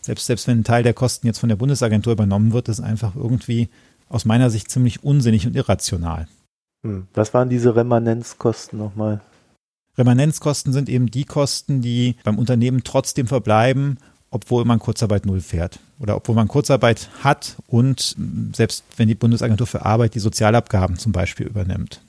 Selbst, 0.00 0.26
selbst 0.26 0.48
wenn 0.48 0.60
ein 0.60 0.64
Teil 0.64 0.82
der 0.82 0.94
Kosten 0.94 1.26
jetzt 1.26 1.38
von 1.38 1.50
der 1.50 1.56
Bundesagentur 1.56 2.14
übernommen 2.14 2.52
wird, 2.52 2.68
ist 2.68 2.80
einfach 2.80 3.14
irgendwie 3.14 3.68
aus 4.08 4.24
meiner 4.24 4.50
Sicht 4.50 4.70
ziemlich 4.70 5.04
unsinnig 5.04 5.46
und 5.46 5.54
irrational. 5.54 6.26
Hm. 6.82 7.06
Was 7.14 7.34
waren 7.34 7.48
diese 7.48 7.76
Remanenzkosten 7.76 8.78
nochmal? 8.78 9.20
Remanenzkosten 9.98 10.72
sind 10.72 10.88
eben 10.88 11.10
die 11.10 11.24
Kosten, 11.24 11.82
die 11.82 12.16
beim 12.24 12.38
Unternehmen 12.38 12.82
trotzdem 12.84 13.26
verbleiben, 13.26 13.98
obwohl 14.30 14.64
man 14.64 14.78
Kurzarbeit 14.78 15.26
null 15.26 15.40
fährt 15.40 15.80
oder 15.98 16.16
obwohl 16.16 16.34
man 16.34 16.48
Kurzarbeit 16.48 17.10
hat 17.22 17.56
und 17.66 18.16
selbst 18.54 18.84
wenn 18.96 19.08
die 19.08 19.14
Bundesagentur 19.14 19.66
für 19.66 19.84
Arbeit 19.84 20.14
die 20.14 20.20
Sozialabgaben 20.20 20.96
zum 20.96 21.12
Beispiel 21.12 21.46
übernimmt. 21.46 22.00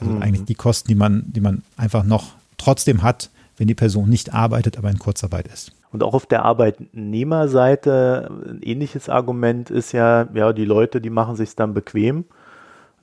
Also 0.00 0.12
mhm. 0.12 0.22
eigentlich 0.22 0.44
die 0.44 0.54
Kosten, 0.54 0.88
die 0.88 0.94
man, 0.94 1.24
die 1.26 1.40
man 1.40 1.62
einfach 1.76 2.04
noch 2.04 2.34
trotzdem 2.56 3.02
hat, 3.02 3.30
wenn 3.56 3.68
die 3.68 3.74
Person 3.74 4.08
nicht 4.08 4.32
arbeitet, 4.32 4.78
aber 4.78 4.90
in 4.90 4.98
Kurzarbeit 4.98 5.48
ist. 5.48 5.72
Und 5.92 6.02
auch 6.02 6.14
auf 6.14 6.26
der 6.26 6.44
Arbeitnehmerseite 6.44 8.30
ein 8.48 8.62
ähnliches 8.62 9.08
Argument 9.08 9.70
ist 9.70 9.92
ja, 9.92 10.28
ja, 10.34 10.52
die 10.52 10.64
Leute, 10.64 11.00
die 11.00 11.10
machen 11.10 11.36
sich 11.36 11.54
dann 11.54 11.74
bequem 11.74 12.24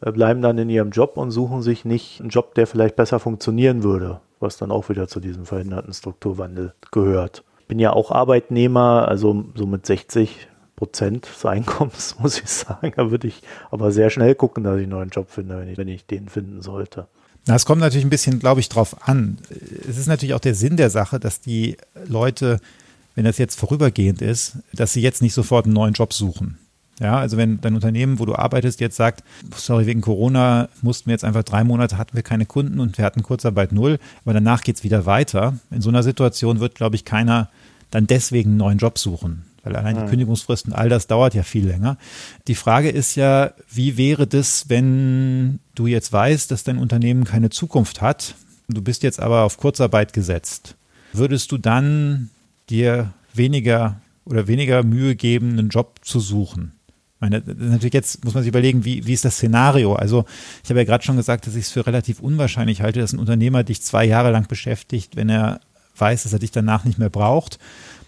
bleiben 0.09 0.41
dann 0.41 0.57
in 0.57 0.69
ihrem 0.69 0.89
Job 0.89 1.17
und 1.17 1.29
suchen 1.29 1.61
sich 1.61 1.85
nicht 1.85 2.19
einen 2.19 2.29
Job, 2.29 2.55
der 2.55 2.65
vielleicht 2.65 2.95
besser 2.95 3.19
funktionieren 3.19 3.83
würde, 3.83 4.19
was 4.39 4.57
dann 4.57 4.71
auch 4.71 4.89
wieder 4.89 5.07
zu 5.07 5.19
diesem 5.19 5.45
verhinderten 5.45 5.93
Strukturwandel 5.93 6.73
gehört. 6.91 7.43
Bin 7.67 7.77
ja 7.77 7.93
auch 7.93 8.09
Arbeitnehmer, 8.09 9.07
also 9.07 9.45
so 9.55 9.65
mit 9.67 9.85
60 9.85 10.47
Prozent 10.75 11.27
des 11.27 11.45
Einkommens, 11.45 12.15
muss 12.19 12.41
ich 12.41 12.49
sagen. 12.49 12.91
Da 12.95 13.11
würde 13.11 13.27
ich 13.27 13.43
aber 13.69 13.91
sehr 13.91 14.09
schnell 14.09 14.33
gucken, 14.33 14.63
dass 14.63 14.77
ich 14.77 14.83
einen 14.83 14.91
neuen 14.91 15.09
Job 15.09 15.29
finde, 15.29 15.59
wenn 15.59 15.67
ich, 15.69 15.77
wenn 15.77 15.87
ich 15.87 16.07
den 16.07 16.27
finden 16.27 16.63
sollte. 16.63 17.05
Na, 17.45 17.55
es 17.55 17.65
kommt 17.65 17.81
natürlich 17.81 18.05
ein 18.05 18.09
bisschen, 18.09 18.39
glaube 18.39 18.59
ich, 18.59 18.69
drauf 18.69 19.07
an. 19.07 19.37
Es 19.87 19.97
ist 19.97 20.07
natürlich 20.07 20.33
auch 20.33 20.39
der 20.39 20.55
Sinn 20.55 20.77
der 20.77 20.89
Sache, 20.89 21.19
dass 21.19 21.39
die 21.39 21.77
Leute, 22.07 22.59
wenn 23.13 23.25
das 23.25 23.37
jetzt 23.37 23.59
vorübergehend 23.59 24.21
ist, 24.23 24.57
dass 24.73 24.93
sie 24.93 25.01
jetzt 25.01 25.21
nicht 25.21 25.35
sofort 25.35 25.65
einen 25.65 25.73
neuen 25.73 25.93
Job 25.93 26.13
suchen. 26.13 26.57
Ja, 27.01 27.17
also 27.17 27.35
wenn 27.35 27.59
dein 27.61 27.73
Unternehmen, 27.73 28.19
wo 28.19 28.25
du 28.25 28.35
arbeitest, 28.35 28.79
jetzt 28.79 28.95
sagt, 28.95 29.23
sorry, 29.55 29.87
wegen 29.87 30.01
Corona 30.01 30.69
mussten 30.83 31.07
wir 31.07 31.13
jetzt 31.13 31.23
einfach 31.23 31.41
drei 31.41 31.63
Monate, 31.63 31.97
hatten 31.97 32.15
wir 32.15 32.21
keine 32.21 32.45
Kunden 32.45 32.79
und 32.79 32.99
wir 32.99 33.05
hatten 33.05 33.23
Kurzarbeit 33.23 33.71
null, 33.71 33.97
aber 34.23 34.35
danach 34.35 34.61
geht 34.61 34.75
es 34.75 34.83
wieder 34.83 35.07
weiter. 35.07 35.57
In 35.71 35.81
so 35.81 35.89
einer 35.89 36.03
Situation 36.03 36.59
wird, 36.59 36.75
glaube 36.75 36.95
ich, 36.95 37.03
keiner 37.03 37.49
dann 37.89 38.05
deswegen 38.05 38.51
einen 38.51 38.57
neuen 38.57 38.77
Job 38.77 38.99
suchen. 38.99 39.45
Weil 39.63 39.75
allein 39.75 39.95
die 39.95 40.09
Kündigungsfristen, 40.09 40.73
all 40.73 40.89
das 40.89 41.07
dauert 41.07 41.33
ja 41.33 41.43
viel 41.43 41.67
länger. 41.67 41.97
Die 42.47 42.55
Frage 42.55 42.89
ist 42.89 43.15
ja, 43.15 43.51
wie 43.71 43.97
wäre 43.97 44.27
das, 44.27 44.69
wenn 44.69 45.59
du 45.75 45.87
jetzt 45.87 46.13
weißt, 46.13 46.51
dass 46.51 46.63
dein 46.63 46.77
Unternehmen 46.77 47.25
keine 47.25 47.49
Zukunft 47.49 48.01
hat, 48.01 48.35
du 48.67 48.81
bist 48.81 49.01
jetzt 49.03 49.19
aber 49.19 49.41
auf 49.41 49.57
Kurzarbeit 49.57 50.13
gesetzt. 50.13 50.75
Würdest 51.13 51.51
du 51.51 51.57
dann 51.57 52.29
dir 52.69 53.11
weniger 53.33 54.01
oder 54.25 54.47
weniger 54.47 54.83
Mühe 54.83 55.15
geben, 55.15 55.51
einen 55.51 55.69
Job 55.69 55.99
zu 56.03 56.19
suchen. 56.19 56.73
Ich 57.21 57.29
meine, 57.29 57.43
natürlich 57.45 57.93
jetzt 57.93 58.25
muss 58.25 58.33
man 58.33 58.41
sich 58.41 58.49
überlegen, 58.49 58.83
wie, 58.83 59.05
wie 59.05 59.13
ist 59.13 59.25
das 59.25 59.35
Szenario? 59.35 59.93
Also 59.93 60.25
ich 60.63 60.71
habe 60.71 60.79
ja 60.79 60.85
gerade 60.85 61.03
schon 61.03 61.17
gesagt, 61.17 61.45
dass 61.45 61.55
ich 61.55 61.65
es 61.65 61.71
für 61.71 61.85
relativ 61.85 62.19
unwahrscheinlich 62.19 62.81
halte, 62.81 62.99
dass 62.99 63.13
ein 63.13 63.19
Unternehmer 63.19 63.63
dich 63.63 63.83
zwei 63.83 64.05
Jahre 64.05 64.31
lang 64.31 64.47
beschäftigt, 64.47 65.15
wenn 65.15 65.29
er 65.29 65.61
weiß, 65.97 66.23
dass 66.23 66.33
er 66.33 66.39
dich 66.39 66.49
danach 66.49 66.83
nicht 66.83 66.97
mehr 66.97 67.11
braucht. 67.11 67.59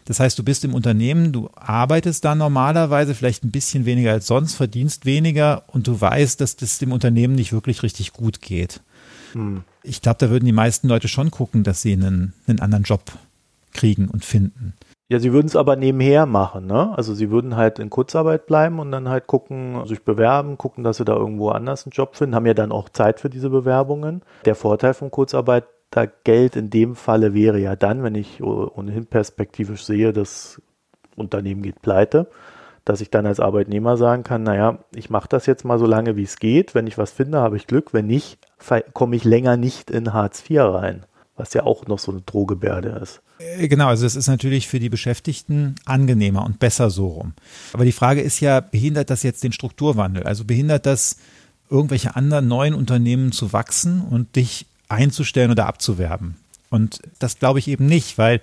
Das 0.05 0.19
heißt, 0.19 0.37
du 0.39 0.43
bist 0.43 0.65
im 0.65 0.73
Unternehmen, 0.73 1.31
du 1.31 1.49
arbeitest 1.55 2.25
da 2.25 2.33
normalerweise 2.33 3.13
vielleicht 3.13 3.43
ein 3.43 3.51
bisschen 3.51 3.85
weniger 3.85 4.11
als 4.11 4.25
sonst, 4.25 4.55
verdienst 4.55 5.05
weniger 5.05 5.63
und 5.67 5.85
du 5.85 6.01
weißt, 6.01 6.41
dass 6.41 6.55
das 6.55 6.79
dem 6.79 6.91
Unternehmen 6.91 7.35
nicht 7.35 7.53
wirklich 7.53 7.83
richtig 7.83 8.13
gut 8.13 8.41
geht. 8.41 8.81
Hm. 9.33 9.63
Ich 9.83 10.01
glaube, 10.01 10.17
da 10.19 10.31
würden 10.31 10.45
die 10.45 10.51
meisten 10.51 10.87
Leute 10.87 11.07
schon 11.07 11.29
gucken, 11.29 11.63
dass 11.63 11.83
sie 11.83 11.93
einen, 11.93 12.33
einen 12.47 12.59
anderen 12.59 12.83
Job 12.83 13.11
kriegen 13.73 14.07
und 14.07 14.25
finden. 14.25 14.73
Ja, 15.13 15.19
sie 15.19 15.31
würden 15.31 15.45
es 15.45 15.55
aber 15.55 15.75
nebenher 15.75 16.25
machen, 16.25 16.65
ne? 16.65 16.91
Also 16.97 17.13
sie 17.13 17.29
würden 17.29 17.55
halt 17.55 17.77
in 17.77 17.91
Kurzarbeit 17.91 18.47
bleiben 18.47 18.79
und 18.79 18.91
dann 18.91 19.09
halt 19.09 19.27
gucken, 19.27 19.85
sich 19.85 20.03
bewerben, 20.03 20.57
gucken, 20.57 20.83
dass 20.83 20.97
sie 20.97 21.05
da 21.05 21.15
irgendwo 21.15 21.49
anders 21.49 21.85
einen 21.85 21.91
Job 21.91 22.15
finden, 22.15 22.33
haben 22.33 22.47
ja 22.47 22.55
dann 22.55 22.71
auch 22.71 22.89
Zeit 22.89 23.19
für 23.19 23.29
diese 23.29 23.51
Bewerbungen. 23.51 24.23
Der 24.45 24.55
Vorteil 24.55 24.95
von 24.95 25.11
Kurzarbeit 25.11 25.65
da 25.91 26.07
Geld 26.23 26.55
in 26.55 26.71
dem 26.71 26.95
Falle 26.95 27.35
wäre 27.35 27.59
ja 27.59 27.75
dann, 27.75 28.01
wenn 28.01 28.15
ich 28.15 28.41
ohnehin 28.41 29.05
perspektivisch 29.05 29.85
sehe, 29.85 30.13
das 30.13 30.59
Unternehmen 31.15 31.61
geht 31.61 31.83
pleite, 31.83 32.25
dass 32.83 32.99
ich 32.99 33.11
dann 33.11 33.27
als 33.27 33.39
Arbeitnehmer 33.39 33.97
sagen 33.97 34.23
kann, 34.23 34.41
naja, 34.41 34.79
ich 34.95 35.11
mache 35.11 35.29
das 35.29 35.45
jetzt 35.45 35.63
mal 35.63 35.77
so 35.77 35.85
lange, 35.85 36.15
wie 36.15 36.23
es 36.23 36.39
geht. 36.39 36.73
Wenn 36.73 36.87
ich 36.87 36.97
was 36.97 37.11
finde, 37.11 37.39
habe 37.39 37.55
ich 37.55 37.67
Glück. 37.67 37.93
Wenn 37.93 38.07
nicht, 38.07 38.39
komme 38.93 39.15
ich 39.15 39.25
länger 39.25 39.57
nicht 39.57 39.91
in 39.91 40.11
Hartz 40.11 40.49
IV 40.49 40.61
rein, 40.61 41.05
was 41.35 41.53
ja 41.53 41.63
auch 41.63 41.87
noch 41.87 41.99
so 41.99 42.11
eine 42.11 42.21
Drohgebärde 42.21 42.89
ist. 43.01 43.21
Äh, 43.39 43.67
genau, 43.67 43.87
also 43.87 44.05
es 44.05 44.15
ist 44.15 44.27
natürlich 44.27 44.67
für 44.67 44.79
die 44.79 44.89
Beschäftigten 44.89 45.75
angenehmer 45.85 46.45
und 46.45 46.59
besser 46.59 46.89
so 46.89 47.07
rum. 47.07 47.33
Aber 47.73 47.85
die 47.85 47.91
Frage 47.91 48.21
ist 48.21 48.39
ja, 48.39 48.59
behindert 48.59 49.09
das 49.09 49.23
jetzt 49.23 49.43
den 49.43 49.51
Strukturwandel? 49.51 50.23
Also 50.23 50.45
behindert 50.45 50.85
das 50.85 51.17
irgendwelche 51.69 52.15
anderen 52.15 52.47
neuen 52.47 52.73
Unternehmen 52.73 53.31
zu 53.31 53.53
wachsen 53.53 54.01
und 54.01 54.35
dich 54.35 54.67
einzustellen 54.89 55.51
oder 55.51 55.65
abzuwerben. 55.65 56.35
Und 56.69 56.99
das 57.19 57.39
glaube 57.39 57.59
ich 57.59 57.67
eben 57.67 57.85
nicht, 57.85 58.17
weil 58.17 58.41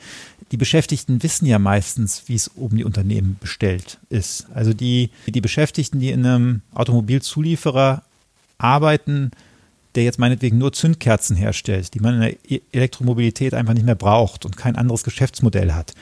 die 0.53 0.57
Beschäftigten 0.57 1.23
wissen 1.23 1.47
ja 1.47 1.59
meistens, 1.59 2.25
wie 2.27 2.35
es 2.35 2.49
um 2.49 2.77
die 2.77 2.85
Unternehmen 2.85 3.37
bestellt 3.41 3.99
ist. 4.09 4.47
Also 4.55 4.73
die, 4.73 5.11
die 5.27 5.41
Beschäftigten, 5.41 6.01
die 6.01 6.11
in 6.11 6.25
einem 6.25 6.63
Automobilzulieferer 6.75 8.03
arbeiten, 8.59 9.31
der 9.95 10.05
jetzt 10.05 10.19
meinetwegen 10.19 10.59
nur 10.59 10.73
Zündkerzen 10.73 11.37
herstellt, 11.37 11.95
die 11.95 12.01
man 12.01 12.15
in 12.15 12.21
der 12.21 12.51
e-, 12.51 12.61
Elektromobilität 12.73 13.55
einfach 13.55 13.75
nicht 13.75 13.87
mehr 13.87 13.95
braucht 13.95 14.45
und 14.45 14.57
kein 14.57 14.77
anderes 14.77 15.05
Geschäftsmodell 15.05 15.73
hat, 15.73 15.95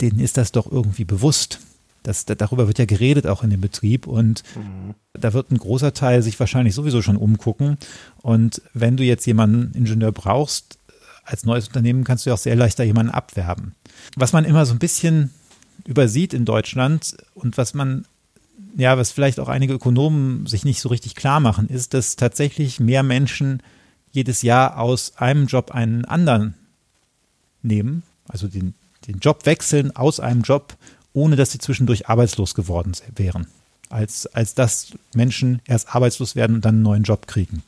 denen 0.00 0.20
ist 0.20 0.36
das 0.36 0.52
doch 0.52 0.70
irgendwie 0.70 1.04
bewusst. 1.04 1.60
Das, 2.02 2.24
darüber 2.24 2.66
wird 2.66 2.78
ja 2.78 2.86
geredet 2.86 3.26
auch 3.26 3.42
in 3.42 3.50
dem 3.50 3.60
Betrieb 3.60 4.06
und 4.06 4.42
mhm. 4.56 4.94
da 5.12 5.34
wird 5.34 5.50
ein 5.50 5.58
großer 5.58 5.92
Teil 5.92 6.22
sich 6.22 6.40
wahrscheinlich 6.40 6.74
sowieso 6.74 7.02
schon 7.02 7.16
umgucken. 7.16 7.76
Und 8.22 8.62
wenn 8.72 8.96
du 8.96 9.04
jetzt 9.04 9.26
jemanden 9.26 9.76
Ingenieur 9.76 10.10
brauchst, 10.10 10.78
als 11.24 11.44
neues 11.44 11.68
Unternehmen 11.68 12.04
kannst 12.04 12.24
du 12.24 12.30
ja 12.30 12.34
auch 12.34 12.38
sehr 12.38 12.56
leichter 12.56 12.84
jemanden 12.84 13.12
abwerben. 13.12 13.74
Was 14.16 14.32
man 14.32 14.44
immer 14.44 14.64
so 14.64 14.72
ein 14.72 14.78
bisschen 14.78 15.30
übersieht 15.86 16.34
in 16.34 16.44
Deutschland 16.44 17.16
und 17.34 17.56
was 17.58 17.74
man, 17.74 18.06
ja, 18.76 18.96
was 18.96 19.10
vielleicht 19.10 19.40
auch 19.40 19.48
einige 19.48 19.74
Ökonomen 19.74 20.46
sich 20.46 20.64
nicht 20.64 20.80
so 20.80 20.88
richtig 20.88 21.14
klar 21.14 21.40
machen, 21.40 21.68
ist, 21.68 21.94
dass 21.94 22.16
tatsächlich 22.16 22.80
mehr 22.80 23.02
Menschen 23.02 23.62
jedes 24.10 24.42
Jahr 24.42 24.78
aus 24.78 25.16
einem 25.16 25.46
Job 25.46 25.70
einen 25.72 26.04
anderen 26.04 26.54
nehmen, 27.62 28.02
also 28.28 28.48
den, 28.48 28.74
den 29.06 29.18
Job 29.18 29.46
wechseln 29.46 29.94
aus 29.94 30.20
einem 30.20 30.42
Job 30.42 30.76
ohne 31.12 31.36
dass 31.36 31.52
sie 31.52 31.58
zwischendurch 31.58 32.08
arbeitslos 32.08 32.54
geworden 32.54 32.92
wären. 33.16 33.46
Als, 33.88 34.28
als 34.28 34.54
dass 34.54 34.92
Menschen 35.14 35.60
erst 35.66 35.96
arbeitslos 35.96 36.36
werden 36.36 36.54
und 36.54 36.64
dann 36.64 36.76
einen 36.76 36.84
neuen 36.84 37.02
Job 37.02 37.26
kriegen. 37.26 37.64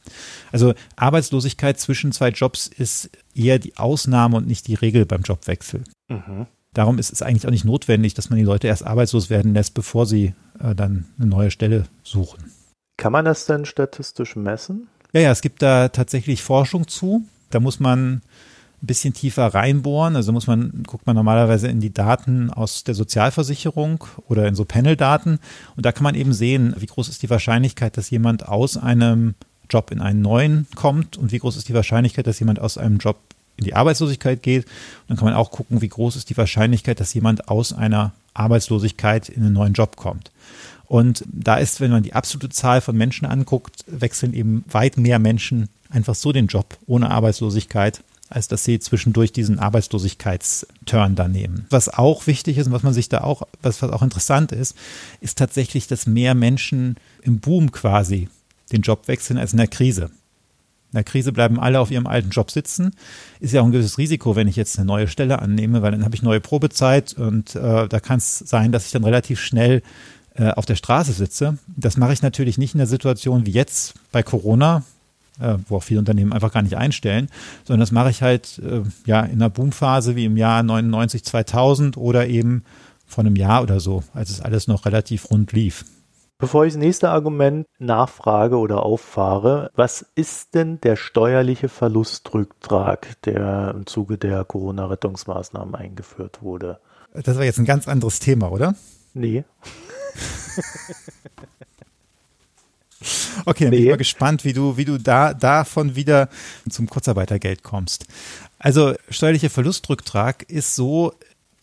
Also 0.53 0.73
Arbeitslosigkeit 0.95 1.81
zwischen 1.81 2.13
zwei 2.13 2.29
Jobs 2.29 2.69
ist 2.69 3.11
eher 3.35 3.59
die 3.59 3.77
Ausnahme 3.77 4.37
und 4.37 4.47
nicht 4.47 4.69
die 4.69 4.77
Regel 4.77 5.05
beim 5.05 5.23
Jobwechsel. 5.23 5.83
Mhm. 6.09 6.47
Darum 6.75 6.99
ist 6.99 7.13
es 7.13 7.23
eigentlich 7.23 7.47
auch 7.47 7.51
nicht 7.51 7.65
notwendig, 7.65 8.15
dass 8.15 8.31
man 8.31 8.39
die 8.39 8.45
Leute 8.45 8.67
erst 8.67 8.87
arbeitslos 8.87 9.29
werden 9.29 9.53
lässt, 9.53 9.75
bevor 9.75 10.07
sie 10.07 10.35
äh, 10.59 10.75
dann 10.75 11.07
eine 11.19 11.29
neue 11.29 11.51
Stelle 11.51 11.85
suchen. 12.03 12.51
Kann 12.97 13.13
man 13.13 13.25
das 13.25 13.47
denn 13.47 13.65
statistisch 13.65 14.37
messen? 14.37 14.89
Ja, 15.13 15.21
ja, 15.21 15.31
es 15.31 15.43
gibt 15.43 15.61
da 15.61 15.89
tatsächlich 15.89 16.43
Forschung 16.43 16.89
zu. 16.89 17.25
Da 17.51 17.61
muss 17.61 17.81
man 17.81 18.23
ein 18.83 18.87
bisschen 18.87 19.13
tiefer 19.13 19.49
reinbohren. 19.49 20.17
Also 20.17 20.33
muss 20.33 20.47
man, 20.47 20.83
guckt 20.87 21.07
man 21.07 21.15
normalerweise 21.15 21.69
in 21.69 21.81
die 21.81 21.93
Daten 21.93 22.51
aus 22.51 22.85
der 22.85 22.95
Sozialversicherung 22.95 24.05
oder 24.27 24.49
in 24.49 24.55
so 24.55 24.65
Panel-Daten. 24.65 25.39
Und 25.77 25.87
da 25.87 25.93
kann 25.93 26.05
man 26.05 26.15
eben 26.15 26.33
sehen, 26.33 26.75
wie 26.79 26.87
groß 26.87 27.09
ist 27.09 27.23
die 27.23 27.31
Wahrscheinlichkeit, 27.31 27.97
dass 27.99 28.11
jemand 28.11 28.49
aus 28.49 28.79
einem 28.79 29.35
Job 29.69 29.91
in 29.91 30.01
einen 30.01 30.23
neuen 30.23 30.67
kommt 30.75 31.17
und 31.17 31.33
wie 31.33 31.39
groß 31.39 31.57
ist 31.57 31.69
die 31.69 31.75
Wahrscheinlichkeit, 31.75 32.27
dass 32.27 32.41
jemand 32.41 32.61
aus 32.61 32.79
einem 32.79 32.99
Job 32.99 33.19
in 33.57 33.65
die 33.65 33.75
Arbeitslosigkeit 33.75 34.43
geht. 34.43 34.65
Und 34.65 34.73
dann 35.09 35.17
kann 35.17 35.27
man 35.27 35.35
auch 35.35 35.51
gucken, 35.51 35.81
wie 35.81 35.89
groß 35.89 36.17
ist 36.17 36.31
die 36.31 36.37
Wahrscheinlichkeit, 36.37 37.01
dass 37.01 37.15
jemand 37.15 37.49
aus 37.49 37.73
einer 37.73 38.13
Arbeitslosigkeit 38.35 39.29
in 39.29 39.43
einen 39.43 39.53
neuen 39.53 39.75
Job 39.75 39.97
kommt. 39.97 40.31
Und 40.87 41.25
da 41.27 41.57
ist, 41.57 41.81
wenn 41.81 41.91
man 41.91 42.03
die 42.03 42.13
absolute 42.13 42.51
Zahl 42.51 42.81
von 42.81 42.97
Menschen 42.97 43.27
anguckt, 43.27 43.85
wechseln 43.87 44.35
eben 44.35 44.65
weit 44.71 44.97
mehr 44.97 45.19
Menschen 45.19 45.69
einfach 45.89 46.15
so 46.15 46.33
den 46.33 46.49
Job 46.49 46.77
ohne 46.87 47.11
Arbeitslosigkeit 47.11 48.03
als 48.33 48.49
dass 48.49 48.65
sie 48.65 48.81
zwischendurch 48.81 49.33
diesen 49.33 49.59
Arbeitslosigkeitsturn 49.59 51.15
da 51.15 51.29
nehmen. 51.29 51.67
Was 51.71 51.89
auch 51.89 52.27
wichtig 52.27 52.59
ist 52.59 52.67
und 52.67 52.73
was 52.73 52.83
man 52.83 52.95
sich 52.95 53.09
da 53.09 53.21
auch, 53.21 53.43
was, 53.61 53.83
was 53.83 53.91
auch 53.91 54.03
interessant 54.03 54.53
ist, 54.53 54.75
ist 55.21 55.39
tatsächlich, 55.39 55.87
dass 55.87 56.07
mehr 56.07 56.35
Menschen 56.35 56.97
im 57.23 57.41
Boom 57.41 57.73
quasi 57.73 58.29
den 58.73 58.83
Job 58.83 59.07
wechseln 59.07 59.39
als 59.39 59.53
in 59.53 59.59
der 59.59 59.69
Krise. 59.69 60.11
In 60.93 60.99
der 60.99 61.05
Krise 61.05 61.33
bleiben 61.33 61.59
alle 61.59 61.81
auf 61.81 61.91
ihrem 61.91 62.07
alten 62.07 62.29
Job 62.29 62.51
sitzen. 62.51 62.91
Ist 63.41 63.55
ja 63.55 63.63
auch 63.63 63.65
ein 63.65 63.73
gewisses 63.73 63.97
Risiko, 63.97 64.37
wenn 64.37 64.47
ich 64.47 64.57
jetzt 64.57 64.79
eine 64.79 64.87
neue 64.87 65.09
Stelle 65.09 65.41
annehme, 65.41 65.81
weil 65.81 65.93
dann 65.93 66.05
habe 66.05 66.15
ich 66.15 66.23
neue 66.23 66.41
Probezeit 66.41 67.15
und 67.15 67.57
äh, 67.57 67.89
da 67.89 68.01
kann 68.01 68.19
es 68.19 68.39
sein, 68.41 68.73
dass 68.73 68.85
ich 68.85 68.93
dann 68.93 69.05
relativ 69.05 69.41
schnell 69.41 69.83
äh, 70.35 70.51
auf 70.51 70.67
der 70.67 70.77
Straße 70.77 71.13
sitze. 71.13 71.57
Das 71.77 71.97
mache 71.97 72.13
ich 72.13 72.21
natürlich 72.21 72.59
nicht 72.59 72.75
in 72.75 72.79
der 72.79 72.87
Situation 72.87 73.47
wie 73.47 73.53
jetzt 73.53 73.95
bei 74.13 74.23
Corona, 74.23 74.83
äh, 75.41 75.57
wo 75.67 75.77
auch 75.77 75.83
viele 75.83 76.01
Unternehmen 76.01 76.35
einfach 76.35 76.53
gar 76.53 76.63
nicht 76.63 76.77
einstellen, 76.77 77.29
sondern 77.65 77.81
das 77.81 77.91
mache 77.91 78.11
ich 78.11 78.21
halt 78.21 78.59
äh, 78.59 78.83
ja 79.07 79.23
in 79.23 79.33
einer 79.33 79.49
Boomphase 79.49 80.15
wie 80.15 80.27
im 80.27 80.37
Jahr 80.37 80.63
99, 80.63 81.25
2000 81.25 81.97
oder 81.97 82.27
eben 82.27 82.65
vor 83.07 83.25
einem 83.25 83.37
Jahr 83.37 83.63
oder 83.63 83.81
so, 83.81 84.05
als 84.13 84.29
es 84.29 84.43
alles 84.43 84.67
noch 84.67 84.85
relativ 84.85 85.31
rund 85.31 85.53
lief. 85.53 85.85
Bevor 86.43 86.67
ich 86.67 86.73
das 86.73 86.81
nächste 86.81 87.09
Argument 87.11 87.69
nachfrage 87.79 88.59
oder 88.59 88.83
auffahre, 88.83 89.71
was 89.77 90.05
ist 90.17 90.57
denn 90.57 90.81
der 90.81 90.97
steuerliche 90.97 91.69
Verlustrücktrag, 91.69 93.07
der 93.23 93.73
im 93.73 93.87
Zuge 93.87 94.19
der 94.19 94.45
Corona-Rettungsmaßnahmen 94.45 95.77
eingeführt 95.77 96.43
wurde? 96.43 96.81
Das 97.15 97.37
war 97.37 97.45
jetzt 97.45 97.61
ein 97.61 97.65
ganz 97.65 97.87
anderes 97.87 98.19
Thema, 98.19 98.51
oder? 98.51 98.75
Nee. 99.15 99.45
Okay, 103.45 103.65
dann 103.65 103.71
bin 103.73 103.83
ich 103.83 103.89
mal 103.89 103.97
gespannt, 103.97 104.45
wie 104.45 104.53
du, 104.53 104.77
wie 104.77 104.85
du 104.85 104.97
da, 104.97 105.35
davon 105.35 105.97
wieder 105.97 106.29
zum 106.71 106.89
Kurzarbeitergeld 106.89 107.65
kommst. 107.65 108.07
Also, 108.61 108.95
steuerlicher 109.09 109.51
Verlustrücktrag 109.51 110.45
ist 110.45 110.77
so, 110.77 111.13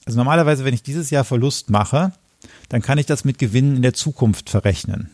also 0.06 0.18
normalerweise, 0.18 0.66
wenn 0.66 0.74
ich 0.74 0.84
dieses 0.84 1.12
Jahr 1.12 1.24
Verlust 1.24 1.70
mache, 1.70 2.12
dann 2.70 2.82
kann 2.82 2.98
ich 2.98 3.06
das 3.06 3.26
mit 3.26 3.38
Gewinnen 3.38 3.76
in 3.76 3.82
der 3.82 3.94
Zukunft 3.94 4.50
verrechnen. 4.50 5.10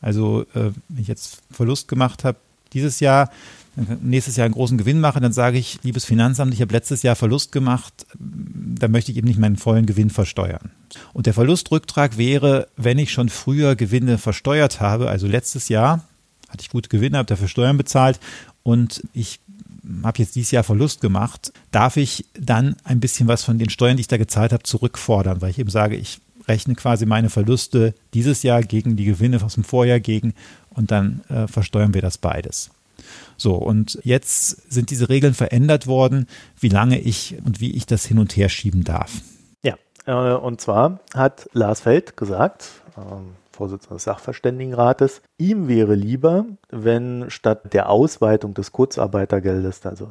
Also, 0.00 0.42
äh, 0.54 0.72
wenn 0.88 1.02
ich 1.02 1.08
jetzt 1.08 1.42
Verlust 1.50 1.88
gemacht 1.88 2.24
habe 2.24 2.38
dieses 2.72 3.00
Jahr, 3.00 3.30
nächstes 4.02 4.36
Jahr 4.36 4.46
einen 4.46 4.54
großen 4.54 4.78
Gewinn 4.78 5.00
mache, 5.00 5.20
dann 5.20 5.32
sage 5.32 5.58
ich, 5.58 5.78
liebes 5.82 6.04
Finanzamt, 6.04 6.52
ich 6.54 6.60
habe 6.60 6.72
letztes 6.72 7.02
Jahr 7.02 7.14
Verlust 7.14 7.52
gemacht, 7.52 8.06
da 8.18 8.88
möchte 8.88 9.12
ich 9.12 9.18
eben 9.18 9.28
nicht 9.28 9.38
meinen 9.38 9.56
vollen 9.56 9.86
Gewinn 9.86 10.10
versteuern. 10.10 10.70
Und 11.12 11.26
der 11.26 11.34
Verlustrücktrag 11.34 12.16
wäre, 12.16 12.68
wenn 12.76 12.98
ich 12.98 13.12
schon 13.12 13.28
früher 13.28 13.76
Gewinne 13.76 14.18
versteuert 14.18 14.80
habe, 14.80 15.08
also 15.08 15.26
letztes 15.26 15.68
Jahr 15.68 16.04
hatte 16.48 16.62
ich 16.62 16.70
gute 16.70 16.88
Gewinne, 16.88 17.18
habe 17.18 17.26
dafür 17.26 17.48
Steuern 17.48 17.76
bezahlt 17.76 18.18
und 18.62 19.02
ich 19.12 19.40
habe 20.02 20.18
jetzt 20.18 20.34
dieses 20.34 20.50
Jahr 20.50 20.64
Verlust 20.64 21.00
gemacht, 21.00 21.52
darf 21.70 21.96
ich 21.96 22.24
dann 22.38 22.76
ein 22.84 23.00
bisschen 23.00 23.28
was 23.28 23.44
von 23.44 23.58
den 23.58 23.70
Steuern, 23.70 23.96
die 23.96 24.02
ich 24.02 24.08
da 24.08 24.16
gezahlt 24.16 24.52
habe, 24.52 24.62
zurückfordern, 24.62 25.40
weil 25.40 25.50
ich 25.50 25.58
eben 25.58 25.70
sage, 25.70 25.96
ich 25.96 26.18
rechne 26.48 26.74
quasi 26.74 27.06
meine 27.06 27.30
Verluste 27.30 27.94
dieses 28.14 28.42
Jahr 28.42 28.62
gegen 28.62 28.96
die 28.96 29.04
Gewinne 29.04 29.42
aus 29.42 29.54
dem 29.54 29.64
Vorjahr 29.64 30.00
gegen 30.00 30.34
und 30.70 30.90
dann 30.90 31.22
äh, 31.28 31.46
versteuern 31.46 31.94
wir 31.94 32.02
das 32.02 32.18
beides. 32.18 32.70
So, 33.36 33.54
und 33.54 33.98
jetzt 34.02 34.72
sind 34.72 34.90
diese 34.90 35.08
Regeln 35.08 35.34
verändert 35.34 35.86
worden, 35.86 36.26
wie 36.58 36.68
lange 36.68 36.98
ich 37.00 37.36
und 37.44 37.60
wie 37.60 37.72
ich 37.72 37.86
das 37.86 38.06
hin 38.06 38.18
und 38.18 38.36
her 38.36 38.48
schieben 38.48 38.84
darf. 38.84 39.12
Ja, 39.62 39.76
äh, 40.06 40.36
und 40.36 40.60
zwar 40.60 41.00
hat 41.14 41.48
Lars 41.52 41.80
Feld 41.80 42.16
gesagt, 42.16 42.70
äh, 42.96 43.00
Vorsitzender 43.56 43.96
des 43.96 44.04
Sachverständigenrates. 44.04 45.22
Ihm 45.38 45.68
wäre 45.68 45.94
lieber, 45.94 46.46
wenn 46.70 47.26
statt 47.28 47.72
der 47.72 47.88
Ausweitung 47.88 48.54
des 48.54 48.72
Kurzarbeitergeldes, 48.72 49.84
also 49.84 50.08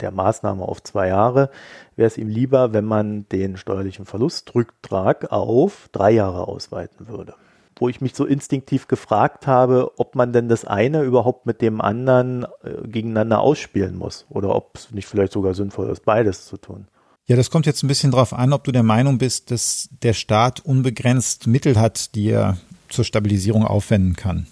der 0.00 0.10
Maßnahme 0.10 0.62
auf 0.62 0.82
zwei 0.82 1.08
Jahre, 1.08 1.50
wäre 1.96 2.06
es 2.06 2.16
ihm 2.16 2.28
lieber, 2.28 2.72
wenn 2.72 2.84
man 2.84 3.28
den 3.28 3.56
steuerlichen 3.56 4.06
Verlustrücktrag 4.06 5.30
auf 5.30 5.88
drei 5.92 6.12
Jahre 6.12 6.48
ausweiten 6.48 7.08
würde 7.08 7.34
wo 7.80 7.88
ich 7.88 8.00
mich 8.00 8.14
so 8.14 8.24
instinktiv 8.24 8.88
gefragt 8.88 9.46
habe, 9.46 9.92
ob 9.98 10.14
man 10.14 10.32
denn 10.32 10.48
das 10.48 10.64
eine 10.64 11.02
überhaupt 11.02 11.46
mit 11.46 11.62
dem 11.62 11.80
anderen 11.80 12.44
äh, 12.62 12.86
gegeneinander 12.86 13.40
ausspielen 13.40 13.96
muss 13.96 14.26
oder 14.28 14.54
ob 14.54 14.76
es 14.76 14.90
nicht 14.90 15.06
vielleicht 15.06 15.32
sogar 15.32 15.54
sinnvoll 15.54 15.88
ist, 15.90 16.04
beides 16.04 16.46
zu 16.46 16.56
tun. 16.56 16.88
Ja, 17.28 17.36
das 17.36 17.50
kommt 17.50 17.66
jetzt 17.66 17.82
ein 17.82 17.88
bisschen 17.88 18.10
darauf 18.10 18.32
an, 18.32 18.54
ob 18.54 18.64
du 18.64 18.72
der 18.72 18.82
Meinung 18.82 19.18
bist, 19.18 19.50
dass 19.50 19.90
der 20.02 20.14
Staat 20.14 20.60
unbegrenzt 20.60 21.46
Mittel 21.46 21.78
hat, 21.78 22.14
die 22.14 22.30
er 22.30 22.56
zur 22.88 23.04
Stabilisierung 23.04 23.64
aufwenden 23.66 24.16
kann. 24.16 24.46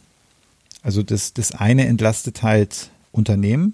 Also 0.82 1.02
das, 1.02 1.32
das 1.32 1.52
eine 1.52 1.86
entlastet 1.86 2.42
halt 2.42 2.90
Unternehmen 3.12 3.72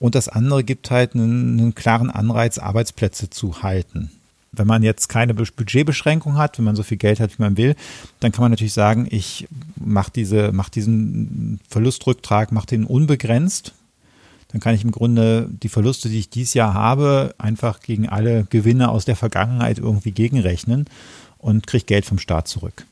und 0.00 0.14
das 0.14 0.30
andere 0.30 0.64
gibt 0.64 0.90
halt 0.90 1.14
einen, 1.14 1.60
einen 1.60 1.74
klaren 1.74 2.10
Anreiz, 2.10 2.56
Arbeitsplätze 2.56 3.28
zu 3.28 3.62
halten. 3.62 4.10
Wenn 4.50 4.66
man 4.66 4.82
jetzt 4.82 5.08
keine 5.08 5.34
Budgetbeschränkung 5.34 6.38
hat, 6.38 6.56
wenn 6.56 6.64
man 6.64 6.74
so 6.74 6.82
viel 6.82 6.96
Geld 6.96 7.20
hat, 7.20 7.38
wie 7.38 7.42
man 7.42 7.58
will, 7.58 7.76
dann 8.20 8.32
kann 8.32 8.40
man 8.40 8.50
natürlich 8.50 8.72
sagen, 8.72 9.06
ich 9.10 9.46
mache 9.76 10.10
diese, 10.10 10.52
mach 10.52 10.70
diesen 10.70 11.60
Verlustrücktrag, 11.68 12.50
mache 12.50 12.68
den 12.68 12.84
unbegrenzt. 12.84 13.74
Dann 14.48 14.60
kann 14.60 14.74
ich 14.74 14.82
im 14.82 14.90
Grunde 14.90 15.48
die 15.50 15.68
Verluste, 15.68 16.08
die 16.08 16.18
ich 16.18 16.30
dieses 16.30 16.54
Jahr 16.54 16.74
habe, 16.74 17.34
einfach 17.38 17.80
gegen 17.80 18.08
alle 18.08 18.44
Gewinne 18.48 18.90
aus 18.90 19.04
der 19.04 19.16
Vergangenheit 19.16 19.78
irgendwie 19.78 20.12
gegenrechnen 20.12 20.86
und 21.38 21.66
kriege 21.66 21.84
Geld 21.84 22.06
vom 22.06 22.18
Staat 22.18 22.48
zurück. 22.48 22.86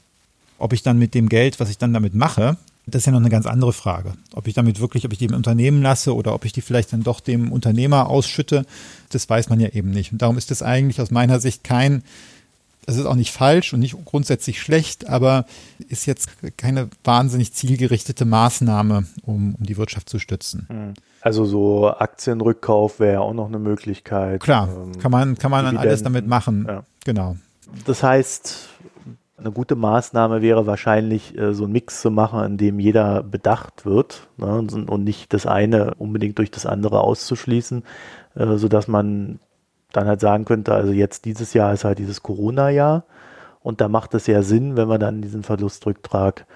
Ob 0.58 0.72
ich 0.72 0.82
dann 0.82 0.98
mit 0.98 1.14
dem 1.14 1.28
Geld, 1.28 1.58
was 1.58 1.70
ich 1.70 1.78
dann 1.78 1.92
damit 1.92 2.14
mache, 2.14 2.56
das 2.86 3.02
ist 3.02 3.06
ja 3.06 3.12
noch 3.12 3.20
eine 3.20 3.30
ganz 3.30 3.46
andere 3.46 3.72
Frage. 3.72 4.14
Ob 4.32 4.46
ich 4.46 4.54
damit 4.54 4.80
wirklich, 4.80 5.04
ob 5.04 5.12
ich 5.12 5.18
die 5.18 5.24
im 5.24 5.34
Unternehmen 5.34 5.82
lasse 5.82 6.14
oder 6.14 6.34
ob 6.34 6.44
ich 6.44 6.52
die 6.52 6.60
vielleicht 6.60 6.92
dann 6.92 7.02
doch 7.02 7.18
dem 7.18 7.50
Unternehmer 7.50 8.08
ausschütte, 8.08 8.64
das 9.10 9.28
weiß 9.28 9.48
man 9.48 9.58
ja 9.58 9.70
eben 9.70 9.90
nicht. 9.90 10.12
Und 10.12 10.22
darum 10.22 10.38
ist 10.38 10.52
das 10.52 10.62
eigentlich 10.62 11.00
aus 11.00 11.10
meiner 11.10 11.40
Sicht 11.40 11.64
kein, 11.64 12.04
das 12.86 12.96
ist 12.96 13.06
auch 13.06 13.16
nicht 13.16 13.32
falsch 13.32 13.74
und 13.74 13.80
nicht 13.80 13.96
grundsätzlich 14.04 14.60
schlecht, 14.60 15.08
aber 15.08 15.44
ist 15.88 16.06
jetzt 16.06 16.28
keine 16.56 16.88
wahnsinnig 17.02 17.52
zielgerichtete 17.52 18.24
Maßnahme, 18.24 19.06
um, 19.22 19.56
um 19.56 19.66
die 19.66 19.76
Wirtschaft 19.76 20.08
zu 20.08 20.18
stützen. 20.18 20.66
Hm. 20.68 20.94
Also 21.20 21.44
so 21.44 21.88
Aktienrückkauf 21.90 23.00
wäre 23.00 23.20
auch 23.20 23.34
noch 23.34 23.48
eine 23.48 23.58
Möglichkeit. 23.58 24.40
Klar, 24.40 24.68
ähm, 24.68 24.98
kann 24.98 25.10
man, 25.10 25.36
kann 25.36 25.50
man 25.50 25.64
dann 25.64 25.76
alles 25.76 26.04
damit 26.04 26.28
machen. 26.28 26.66
Ja. 26.68 26.84
Genau. 27.04 27.36
Das 27.84 28.04
heißt, 28.04 28.68
eine 29.36 29.50
gute 29.50 29.74
Maßnahme 29.74 30.40
wäre 30.40 30.66
wahrscheinlich, 30.66 31.36
äh, 31.36 31.54
so 31.54 31.64
einen 31.64 31.72
Mix 31.72 32.00
zu 32.00 32.12
machen, 32.12 32.44
in 32.44 32.56
dem 32.56 32.78
jeder 32.78 33.24
bedacht 33.24 33.84
wird 33.84 34.28
ne, 34.36 34.58
und 34.58 35.04
nicht 35.04 35.32
das 35.32 35.46
eine 35.46 35.94
unbedingt 35.94 36.38
durch 36.38 36.52
das 36.52 36.64
andere 36.64 37.00
auszuschließen, 37.00 37.82
äh, 38.36 38.56
sodass 38.56 38.86
man 38.86 39.40
dann 39.92 40.06
halt 40.06 40.20
sagen 40.20 40.44
könnte, 40.44 40.74
also 40.74 40.92
jetzt 40.92 41.24
dieses 41.24 41.54
Jahr 41.54 41.72
ist 41.72 41.84
halt 41.84 41.98
dieses 41.98 42.22
Corona-Jahr 42.22 43.04
und 43.62 43.80
da 43.80 43.88
macht 43.88 44.14
es 44.14 44.26
ja 44.26 44.42
Sinn, 44.42 44.76
wenn 44.76 44.88
wir 44.88 44.98
dann 44.98 45.22
diesen 45.22 45.42
Verlustrücktrag 45.42 46.46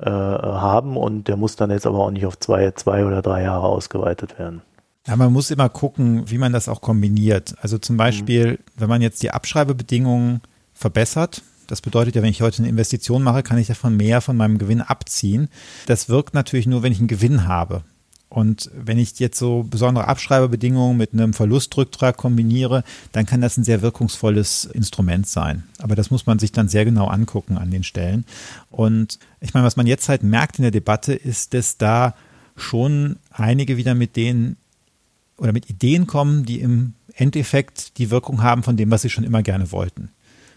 äh, 0.00 0.10
haben 0.10 0.96
und 0.96 1.28
der 1.28 1.36
muss 1.36 1.56
dann 1.56 1.70
jetzt 1.70 1.86
aber 1.86 1.98
auch 1.98 2.10
nicht 2.10 2.26
auf 2.26 2.38
zwei, 2.38 2.70
zwei 2.72 3.04
oder 3.04 3.22
drei 3.22 3.42
Jahre 3.42 3.66
ausgeweitet 3.66 4.38
werden. 4.38 4.62
Ja, 5.06 5.16
man 5.16 5.32
muss 5.32 5.50
immer 5.50 5.68
gucken, 5.70 6.30
wie 6.30 6.38
man 6.38 6.52
das 6.52 6.68
auch 6.68 6.82
kombiniert. 6.82 7.54
Also 7.62 7.78
zum 7.78 7.96
Beispiel, 7.96 8.52
mhm. 8.52 8.58
wenn 8.76 8.88
man 8.88 9.02
jetzt 9.02 9.22
die 9.22 9.30
Abschreibebedingungen 9.30 10.42
verbessert, 10.74 11.42
das 11.66 11.80
bedeutet 11.80 12.14
ja, 12.14 12.22
wenn 12.22 12.30
ich 12.30 12.42
heute 12.42 12.58
eine 12.58 12.68
Investition 12.68 13.22
mache, 13.22 13.42
kann 13.42 13.58
ich 13.58 13.68
davon 13.68 13.96
mehr 13.96 14.20
von 14.20 14.36
meinem 14.36 14.58
Gewinn 14.58 14.80
abziehen. 14.80 15.48
Das 15.86 16.08
wirkt 16.08 16.34
natürlich 16.34 16.66
nur, 16.66 16.82
wenn 16.82 16.92
ich 16.92 16.98
einen 16.98 17.08
Gewinn 17.08 17.46
habe. 17.46 17.82
Und 18.28 18.70
wenn 18.74 18.98
ich 18.98 19.18
jetzt 19.18 19.38
so 19.38 19.62
besondere 19.62 20.06
Abschreibebedingungen 20.06 20.96
mit 20.96 21.12
einem 21.12 21.32
Verlustrücktrag 21.32 22.16
kombiniere, 22.16 22.84
dann 23.12 23.24
kann 23.24 23.40
das 23.40 23.56
ein 23.56 23.64
sehr 23.64 23.80
wirkungsvolles 23.80 24.66
Instrument 24.66 25.26
sein. 25.26 25.64
Aber 25.78 25.96
das 25.96 26.10
muss 26.10 26.26
man 26.26 26.38
sich 26.38 26.52
dann 26.52 26.68
sehr 26.68 26.84
genau 26.84 27.06
angucken 27.06 27.56
an 27.56 27.70
den 27.70 27.84
Stellen. 27.84 28.26
Und 28.70 29.18
ich 29.40 29.54
meine, 29.54 29.64
was 29.64 29.76
man 29.76 29.86
jetzt 29.86 30.08
halt 30.08 30.22
merkt 30.22 30.58
in 30.58 30.62
der 30.62 30.70
Debatte, 30.70 31.14
ist, 31.14 31.54
dass 31.54 31.78
da 31.78 32.14
schon 32.56 33.16
einige 33.30 33.76
wieder 33.76 33.94
mit 33.94 34.16
denen 34.16 34.56
oder 35.38 35.52
mit 35.52 35.70
Ideen 35.70 36.06
kommen, 36.06 36.44
die 36.44 36.60
im 36.60 36.94
Endeffekt 37.14 37.98
die 37.98 38.10
Wirkung 38.10 38.42
haben 38.42 38.62
von 38.62 38.76
dem, 38.76 38.90
was 38.90 39.02
sie 39.02 39.10
schon 39.10 39.24
immer 39.24 39.42
gerne 39.42 39.72
wollten. 39.72 40.10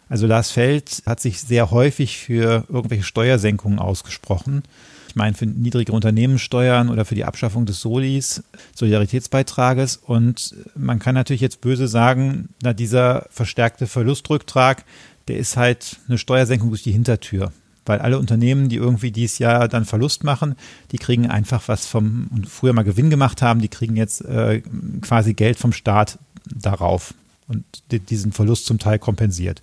Also 0.10 0.28
Lars 0.28 0.52
Feld 0.52 1.04
hat 1.06 1.22
sich 1.22 1.40
sehr 1.40 1.72
häufig 1.72 2.18
für 2.18 2.66
irgendwelche 2.68 3.04
Steuersenkungen 3.04 3.80
ausgesprochen. 3.80 4.64
Ich 5.12 5.16
meine, 5.18 5.36
für 5.36 5.46
niedrige 5.46 5.92
Unternehmenssteuern 5.92 6.88
oder 6.88 7.04
für 7.04 7.16
die 7.16 7.26
Abschaffung 7.26 7.66
des 7.66 7.82
Solis, 7.82 8.44
Solidaritätsbeitrages. 8.74 9.98
Und 9.98 10.56
man 10.74 11.00
kann 11.00 11.16
natürlich 11.16 11.42
jetzt 11.42 11.60
böse 11.60 11.90
sagen, 11.90 12.48
na, 12.64 12.72
dieser 12.72 13.28
verstärkte 13.30 13.88
Verlustrücktrag, 13.88 14.86
der 15.28 15.36
ist 15.36 15.58
halt 15.58 15.98
eine 16.08 16.18
Steuersenkung 16.18 16.70
durch 16.70 16.84
die 16.84 16.94
Hintertür. 16.94 17.52
Weil 17.86 18.00
alle 18.00 18.20
Unternehmen, 18.20 18.70
die 18.70 18.78
irgendwie 18.78 19.12
dieses 19.12 19.38
Jahr 19.38 19.68
dann 19.68 19.84
Verlust 19.84 20.24
machen, 20.24 20.56
die 20.94 20.98
kriegen 20.98 21.30
einfach 21.30 21.68
was 21.68 21.88
vom, 21.88 22.30
und 22.34 22.48
früher 22.48 22.72
mal 22.72 22.84
Gewinn 22.84 23.10
gemacht 23.10 23.42
haben, 23.42 23.60
die 23.60 23.68
kriegen 23.68 23.98
jetzt 23.98 24.24
äh, 24.24 24.62
quasi 25.02 25.34
Geld 25.34 25.60
vom 25.60 25.74
Staat 25.74 26.20
darauf 26.46 27.14
und 27.50 27.66
diesen 28.10 28.32
Verlust 28.32 28.66
zum 28.66 28.80
Teil 28.80 28.98
kompensiert. 28.98 29.60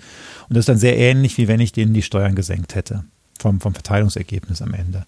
Und 0.51 0.57
das 0.57 0.63
ist 0.65 0.69
dann 0.69 0.77
sehr 0.77 0.99
ähnlich, 0.99 1.39
wie 1.39 1.49
wenn 1.49 1.61
ich 1.61 1.73
denen 1.73 1.95
die 1.95 2.03
Steuern 2.03 2.35
gesenkt 2.35 2.75
hätte, 2.75 3.05
vom, 3.39 3.61
vom 3.61 3.75
Verteilungsergebnis 3.75 4.63
am 4.63 4.75
Ende. 4.75 5.07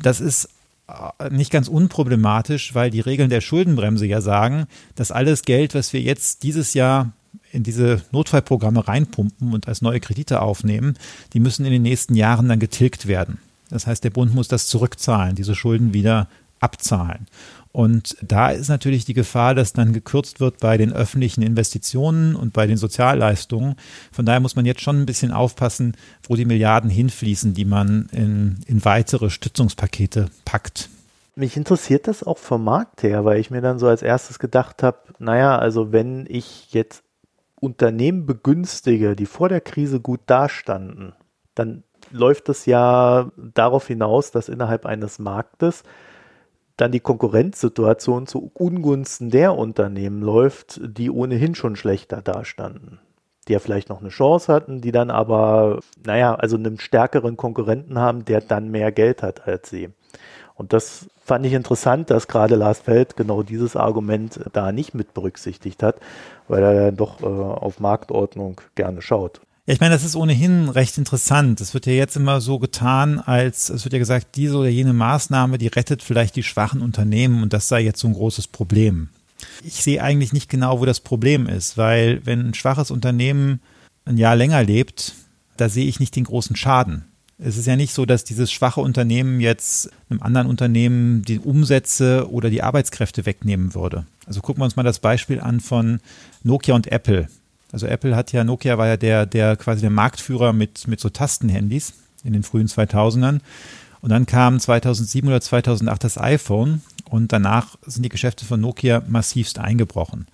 Das 0.00 0.20
ist 0.20 0.48
äh, 0.88 1.30
nicht 1.30 1.50
ganz 1.50 1.68
unproblematisch, 1.68 2.74
weil 2.74 2.90
die 2.90 3.00
Regeln 3.00 3.30
der 3.30 3.40
Schuldenbremse 3.40 4.06
ja 4.06 4.20
sagen, 4.20 4.66
dass 4.94 5.12
alles 5.12 5.42
Geld, 5.42 5.74
was 5.74 5.92
wir 5.92 6.00
jetzt 6.00 6.42
dieses 6.42 6.74
Jahr 6.74 7.12
in 7.52 7.62
diese 7.62 8.02
Notfallprogramme 8.12 8.86
reinpumpen 8.86 9.52
und 9.52 9.68
als 9.68 9.82
neue 9.82 10.00
Kredite 10.00 10.40
aufnehmen, 10.40 10.96
die 11.32 11.40
müssen 11.40 11.64
in 11.64 11.72
den 11.72 11.82
nächsten 11.82 12.14
Jahren 12.14 12.48
dann 12.48 12.60
getilgt 12.60 13.06
werden. 13.06 13.38
Das 13.70 13.86
heißt, 13.86 14.02
der 14.04 14.10
Bund 14.10 14.34
muss 14.34 14.48
das 14.48 14.66
zurückzahlen, 14.66 15.36
diese 15.36 15.54
Schulden 15.54 15.92
wieder 15.92 16.28
abzahlen. 16.60 17.26
Und 17.72 18.16
da 18.20 18.50
ist 18.50 18.68
natürlich 18.68 19.04
die 19.04 19.14
Gefahr, 19.14 19.54
dass 19.54 19.72
dann 19.72 19.92
gekürzt 19.92 20.40
wird 20.40 20.58
bei 20.58 20.76
den 20.76 20.92
öffentlichen 20.92 21.42
Investitionen 21.42 22.34
und 22.34 22.52
bei 22.52 22.66
den 22.66 22.76
Sozialleistungen. 22.76 23.76
Von 24.10 24.26
daher 24.26 24.40
muss 24.40 24.56
man 24.56 24.66
jetzt 24.66 24.80
schon 24.80 25.00
ein 25.00 25.06
bisschen 25.06 25.30
aufpassen, 25.30 25.96
wo 26.24 26.34
die 26.34 26.44
Milliarden 26.44 26.90
hinfließen, 26.90 27.54
die 27.54 27.64
man 27.64 28.08
in, 28.12 28.58
in 28.66 28.84
weitere 28.84 29.30
Stützungspakete 29.30 30.26
packt. 30.44 30.88
Mich 31.36 31.56
interessiert 31.56 32.08
das 32.08 32.24
auch 32.24 32.38
vom 32.38 32.64
Markt 32.64 33.04
her, 33.04 33.24
weil 33.24 33.38
ich 33.38 33.52
mir 33.52 33.60
dann 33.60 33.78
so 33.78 33.86
als 33.86 34.02
erstes 34.02 34.40
gedacht 34.40 34.82
habe, 34.82 34.98
naja, 35.20 35.56
also 35.56 35.92
wenn 35.92 36.26
ich 36.28 36.72
jetzt 36.72 37.04
Unternehmen 37.60 38.26
begünstige, 38.26 39.14
die 39.14 39.26
vor 39.26 39.48
der 39.48 39.60
Krise 39.60 40.00
gut 40.00 40.20
dastanden, 40.26 41.12
dann 41.54 41.84
läuft 42.10 42.48
es 42.48 42.66
ja 42.66 43.30
darauf 43.36 43.86
hinaus, 43.86 44.32
dass 44.32 44.48
innerhalb 44.48 44.86
eines 44.86 45.18
Marktes 45.18 45.84
dann 46.80 46.92
die 46.92 47.00
Konkurrenzsituation 47.00 48.26
zu 48.26 48.50
Ungunsten 48.54 49.30
der 49.30 49.56
Unternehmen 49.56 50.22
läuft, 50.22 50.80
die 50.82 51.10
ohnehin 51.10 51.54
schon 51.54 51.76
schlechter 51.76 52.22
dastanden. 52.22 53.00
Die 53.48 53.52
ja 53.52 53.58
vielleicht 53.58 53.88
noch 53.88 54.00
eine 54.00 54.10
Chance 54.10 54.52
hatten, 54.52 54.80
die 54.80 54.92
dann 54.92 55.10
aber, 55.10 55.80
naja, 56.04 56.34
also 56.34 56.56
einen 56.56 56.78
stärkeren 56.78 57.36
Konkurrenten 57.36 57.98
haben, 57.98 58.24
der 58.24 58.40
dann 58.40 58.70
mehr 58.70 58.92
Geld 58.92 59.22
hat 59.22 59.46
als 59.46 59.68
sie. 59.70 59.90
Und 60.54 60.72
das 60.72 61.08
fand 61.24 61.46
ich 61.46 61.52
interessant, 61.52 62.10
dass 62.10 62.28
gerade 62.28 62.54
Lars 62.54 62.80
Feld 62.80 63.16
genau 63.16 63.42
dieses 63.42 63.76
Argument 63.76 64.40
da 64.52 64.72
nicht 64.72 64.94
mit 64.94 65.14
berücksichtigt 65.14 65.82
hat, 65.82 65.96
weil 66.48 66.62
er 66.62 66.74
dann 66.86 66.96
doch 66.96 67.22
äh, 67.22 67.26
auf 67.26 67.80
Marktordnung 67.80 68.60
gerne 68.74 69.00
schaut. 69.00 69.40
Ja, 69.70 69.74
ich 69.74 69.80
meine, 69.80 69.94
das 69.94 70.02
ist 70.02 70.16
ohnehin 70.16 70.68
recht 70.68 70.98
interessant. 70.98 71.60
Es 71.60 71.74
wird 71.74 71.86
ja 71.86 71.92
jetzt 71.92 72.16
immer 72.16 72.40
so 72.40 72.58
getan, 72.58 73.20
als 73.20 73.70
es 73.70 73.84
wird 73.84 73.92
ja 73.92 74.00
gesagt, 74.00 74.34
diese 74.34 74.56
oder 74.56 74.68
jene 74.68 74.92
Maßnahme, 74.92 75.58
die 75.58 75.68
rettet 75.68 76.02
vielleicht 76.02 76.34
die 76.34 76.42
schwachen 76.42 76.82
Unternehmen 76.82 77.44
und 77.44 77.52
das 77.52 77.68
sei 77.68 77.80
jetzt 77.82 78.00
so 78.00 78.08
ein 78.08 78.14
großes 78.14 78.48
Problem. 78.48 79.10
Ich 79.62 79.74
sehe 79.74 80.02
eigentlich 80.02 80.32
nicht 80.32 80.48
genau, 80.48 80.80
wo 80.80 80.86
das 80.86 80.98
Problem 80.98 81.46
ist, 81.46 81.78
weil 81.78 82.20
wenn 82.26 82.48
ein 82.48 82.54
schwaches 82.54 82.90
Unternehmen 82.90 83.60
ein 84.06 84.18
Jahr 84.18 84.34
länger 84.34 84.64
lebt, 84.64 85.14
da 85.56 85.68
sehe 85.68 85.86
ich 85.86 86.00
nicht 86.00 86.16
den 86.16 86.24
großen 86.24 86.56
Schaden. 86.56 87.04
Es 87.38 87.56
ist 87.56 87.68
ja 87.68 87.76
nicht 87.76 87.94
so, 87.94 88.06
dass 88.06 88.24
dieses 88.24 88.50
schwache 88.50 88.80
Unternehmen 88.80 89.40
jetzt 89.40 89.88
einem 90.08 90.20
anderen 90.20 90.48
Unternehmen 90.48 91.22
die 91.22 91.38
Umsätze 91.38 92.28
oder 92.28 92.50
die 92.50 92.64
Arbeitskräfte 92.64 93.24
wegnehmen 93.24 93.72
würde. 93.76 94.04
Also 94.26 94.40
gucken 94.40 94.62
wir 94.62 94.64
uns 94.64 94.74
mal 94.74 94.82
das 94.82 94.98
Beispiel 94.98 95.38
an 95.38 95.60
von 95.60 96.00
Nokia 96.42 96.74
und 96.74 96.88
Apple. 96.88 97.28
Also 97.72 97.86
Apple 97.86 98.16
hat 98.16 98.32
ja, 98.32 98.44
Nokia 98.44 98.78
war 98.78 98.86
ja 98.86 98.96
der, 98.96 99.26
der 99.26 99.56
quasi 99.56 99.80
der 99.80 99.90
Marktführer 99.90 100.52
mit, 100.52 100.88
mit 100.88 101.00
so 101.00 101.08
Tastenhandys 101.08 101.94
in 102.24 102.32
den 102.32 102.42
frühen 102.42 102.66
2000ern. 102.66 103.40
Und 104.02 104.10
dann 104.10 104.26
kam 104.26 104.58
2007 104.58 105.28
oder 105.28 105.40
2008 105.40 106.04
das 106.04 106.18
iPhone 106.18 106.80
und 107.10 107.32
danach 107.32 107.76
sind 107.84 108.02
die 108.02 108.08
Geschäfte 108.08 108.46
von 108.46 108.60
Nokia 108.60 109.02
massivst 109.06 109.58
eingebrochen. 109.58 110.26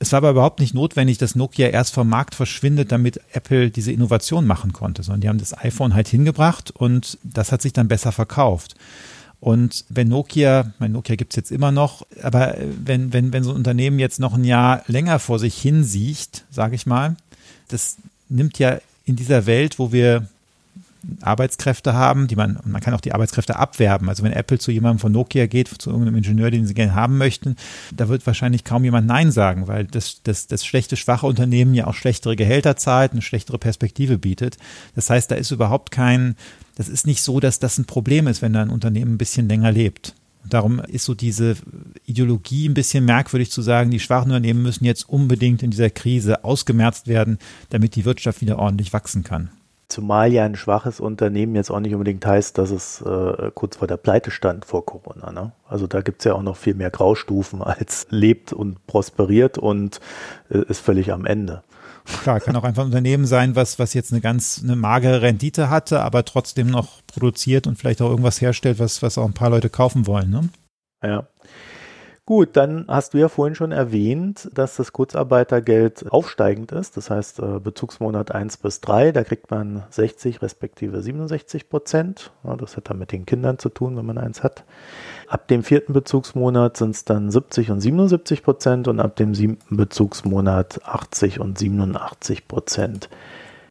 Es 0.00 0.10
war 0.10 0.18
aber 0.18 0.30
überhaupt 0.30 0.58
nicht 0.58 0.74
notwendig, 0.74 1.18
dass 1.18 1.36
Nokia 1.36 1.68
erst 1.68 1.94
vom 1.94 2.08
Markt 2.08 2.34
verschwindet, 2.34 2.90
damit 2.90 3.20
Apple 3.32 3.70
diese 3.70 3.92
Innovation 3.92 4.46
machen 4.46 4.72
konnte, 4.72 5.04
sondern 5.04 5.20
die 5.20 5.28
haben 5.28 5.38
das 5.38 5.56
iPhone 5.56 5.94
halt 5.94 6.08
hingebracht 6.08 6.72
und 6.72 7.18
das 7.22 7.52
hat 7.52 7.62
sich 7.62 7.72
dann 7.72 7.86
besser 7.86 8.10
verkauft. 8.10 8.74
Und 9.42 9.84
wenn 9.88 10.06
Nokia, 10.06 10.72
mein 10.78 10.92
Nokia 10.92 11.16
gibt 11.16 11.32
es 11.32 11.36
jetzt 11.36 11.50
immer 11.50 11.72
noch, 11.72 12.06
aber 12.22 12.54
wenn, 12.60 13.12
wenn, 13.12 13.32
wenn 13.32 13.42
so 13.42 13.50
ein 13.50 13.56
Unternehmen 13.56 13.98
jetzt 13.98 14.20
noch 14.20 14.34
ein 14.34 14.44
Jahr 14.44 14.84
länger 14.86 15.18
vor 15.18 15.40
sich 15.40 15.60
hin 15.60 15.82
sieht, 15.82 16.44
sage 16.48 16.76
ich 16.76 16.86
mal, 16.86 17.16
das 17.66 17.96
nimmt 18.28 18.60
ja 18.60 18.78
in 19.04 19.16
dieser 19.16 19.44
Welt, 19.46 19.80
wo 19.80 19.90
wir 19.90 20.28
Arbeitskräfte 21.22 21.92
haben, 21.92 22.28
die 22.28 22.36
man, 22.36 22.60
man 22.64 22.80
kann 22.80 22.94
auch 22.94 23.00
die 23.00 23.14
Arbeitskräfte 23.14 23.56
abwerben. 23.56 24.08
Also 24.08 24.22
wenn 24.22 24.32
Apple 24.32 24.60
zu 24.60 24.70
jemandem 24.70 25.00
von 25.00 25.10
Nokia 25.10 25.46
geht, 25.46 25.66
zu 25.66 25.90
irgendeinem 25.90 26.18
Ingenieur, 26.18 26.52
den 26.52 26.64
sie 26.64 26.74
gerne 26.74 26.94
haben 26.94 27.18
möchten, 27.18 27.56
da 27.96 28.08
wird 28.08 28.24
wahrscheinlich 28.28 28.62
kaum 28.62 28.84
jemand 28.84 29.08
Nein 29.08 29.32
sagen, 29.32 29.66
weil 29.66 29.86
das, 29.86 30.20
das, 30.22 30.46
das 30.46 30.64
schlechte, 30.64 30.96
schwache 30.96 31.26
Unternehmen 31.26 31.74
ja 31.74 31.88
auch 31.88 31.94
schlechtere 31.94 32.36
Gehälter 32.36 32.76
zahlt, 32.76 33.10
eine 33.10 33.22
schlechtere 33.22 33.58
Perspektive 33.58 34.18
bietet. 34.18 34.56
Das 34.94 35.10
heißt, 35.10 35.32
da 35.32 35.34
ist 35.34 35.50
überhaupt 35.50 35.90
kein, 35.90 36.36
das 36.74 36.88
ist 36.88 37.06
nicht 37.06 37.22
so, 37.22 37.40
dass 37.40 37.58
das 37.58 37.78
ein 37.78 37.84
Problem 37.84 38.26
ist, 38.26 38.42
wenn 38.42 38.52
da 38.52 38.62
ein 38.62 38.70
Unternehmen 38.70 39.14
ein 39.14 39.18
bisschen 39.18 39.48
länger 39.48 39.72
lebt. 39.72 40.14
Und 40.42 40.54
darum 40.54 40.80
ist 40.80 41.04
so 41.04 41.14
diese 41.14 41.56
Ideologie 42.04 42.68
ein 42.68 42.74
bisschen 42.74 43.04
merkwürdig 43.04 43.50
zu 43.50 43.62
sagen, 43.62 43.90
die 43.90 44.00
schwachen 44.00 44.30
Unternehmen 44.30 44.62
müssen 44.62 44.84
jetzt 44.84 45.08
unbedingt 45.08 45.62
in 45.62 45.70
dieser 45.70 45.90
Krise 45.90 46.44
ausgemerzt 46.44 47.06
werden, 47.06 47.38
damit 47.70 47.94
die 47.94 48.04
Wirtschaft 48.04 48.40
wieder 48.40 48.58
ordentlich 48.58 48.92
wachsen 48.92 49.22
kann. 49.22 49.50
Zumal 49.88 50.32
ja 50.32 50.44
ein 50.44 50.56
schwaches 50.56 51.00
Unternehmen 51.00 51.54
jetzt 51.54 51.70
auch 51.70 51.78
nicht 51.78 51.92
unbedingt 51.92 52.24
heißt, 52.24 52.56
dass 52.56 52.70
es 52.70 53.02
äh, 53.02 53.50
kurz 53.54 53.76
vor 53.76 53.86
der 53.86 53.98
Pleite 53.98 54.30
stand 54.30 54.64
vor 54.64 54.86
Corona. 54.86 55.30
Ne? 55.32 55.52
Also 55.68 55.86
da 55.86 56.00
gibt 56.00 56.22
es 56.22 56.24
ja 56.24 56.32
auch 56.32 56.42
noch 56.42 56.56
viel 56.56 56.74
mehr 56.74 56.90
Graustufen 56.90 57.62
als 57.62 58.06
lebt 58.08 58.54
und 58.54 58.84
prosperiert 58.86 59.58
und 59.58 60.00
äh, 60.48 60.62
ist 60.66 60.80
völlig 60.80 61.12
am 61.12 61.26
Ende. 61.26 61.62
Klar, 62.04 62.40
kann 62.40 62.56
auch 62.56 62.64
einfach 62.64 62.82
ein 62.82 62.86
Unternehmen 62.86 63.26
sein, 63.26 63.54
was, 63.54 63.78
was 63.78 63.94
jetzt 63.94 64.12
eine 64.12 64.20
ganz 64.20 64.60
eine 64.62 64.76
magere 64.76 65.22
Rendite 65.22 65.70
hatte, 65.70 66.00
aber 66.00 66.24
trotzdem 66.24 66.68
noch 66.68 67.00
produziert 67.06 67.66
und 67.66 67.78
vielleicht 67.78 68.02
auch 68.02 68.10
irgendwas 68.10 68.40
herstellt, 68.40 68.78
was, 68.78 69.02
was 69.02 69.18
auch 69.18 69.24
ein 69.24 69.34
paar 69.34 69.50
Leute 69.50 69.70
kaufen 69.70 70.06
wollen. 70.06 70.30
Ne? 70.30 70.48
Ja. 71.02 71.26
Gut, 72.24 72.50
dann 72.56 72.84
hast 72.86 73.14
du 73.14 73.18
ja 73.18 73.28
vorhin 73.28 73.56
schon 73.56 73.72
erwähnt, 73.72 74.48
dass 74.54 74.76
das 74.76 74.92
Kurzarbeitergeld 74.92 76.10
aufsteigend 76.12 76.70
ist. 76.70 76.96
Das 76.96 77.10
heißt, 77.10 77.40
äh, 77.40 77.58
Bezugsmonat 77.58 78.32
1 78.32 78.58
bis 78.58 78.80
3, 78.80 79.10
da 79.10 79.24
kriegt 79.24 79.50
man 79.50 79.82
60 79.90 80.40
respektive 80.40 81.02
67 81.02 81.68
Prozent. 81.68 82.30
Das 82.58 82.76
hat 82.76 82.90
dann 82.90 82.98
mit 83.00 83.10
den 83.10 83.26
Kindern 83.26 83.58
zu 83.58 83.70
tun, 83.70 83.96
wenn 83.96 84.06
man 84.06 84.18
eins 84.18 84.44
hat. 84.44 84.62
Ab 85.32 85.48
dem 85.48 85.62
vierten 85.62 85.94
Bezugsmonat 85.94 86.76
sind 86.76 86.90
es 86.90 87.06
dann 87.06 87.30
70 87.30 87.70
und 87.70 87.80
77 87.80 88.42
Prozent 88.42 88.86
und 88.86 89.00
ab 89.00 89.16
dem 89.16 89.34
siebten 89.34 89.78
Bezugsmonat 89.78 90.80
80 90.84 91.40
und 91.40 91.56
87 91.56 92.46
Prozent. 92.48 93.08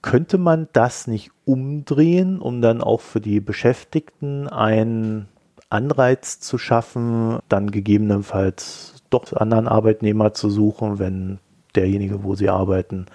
Könnte 0.01 0.39
man 0.39 0.69
das 0.73 1.05
nicht 1.05 1.29
umdrehen, 1.45 2.39
um 2.39 2.63
dann 2.63 2.81
auch 2.81 2.99
für 2.99 3.21
die 3.21 3.41
Beschäftigten 3.41 4.47
ein 4.47 5.27
Anreiz 5.69 6.39
zu 6.39 6.57
schaffen, 6.57 7.37
dann 7.47 7.69
gegebenenfalls 7.69 8.95
doch 9.11 9.31
anderen 9.31 9.67
Arbeitnehmer 9.67 10.33
zu 10.33 10.49
suchen, 10.49 10.97
wenn 10.97 11.37
derjenige, 11.75 12.23
wo 12.23 12.33
sie 12.33 12.49
arbeiten, 12.49 13.05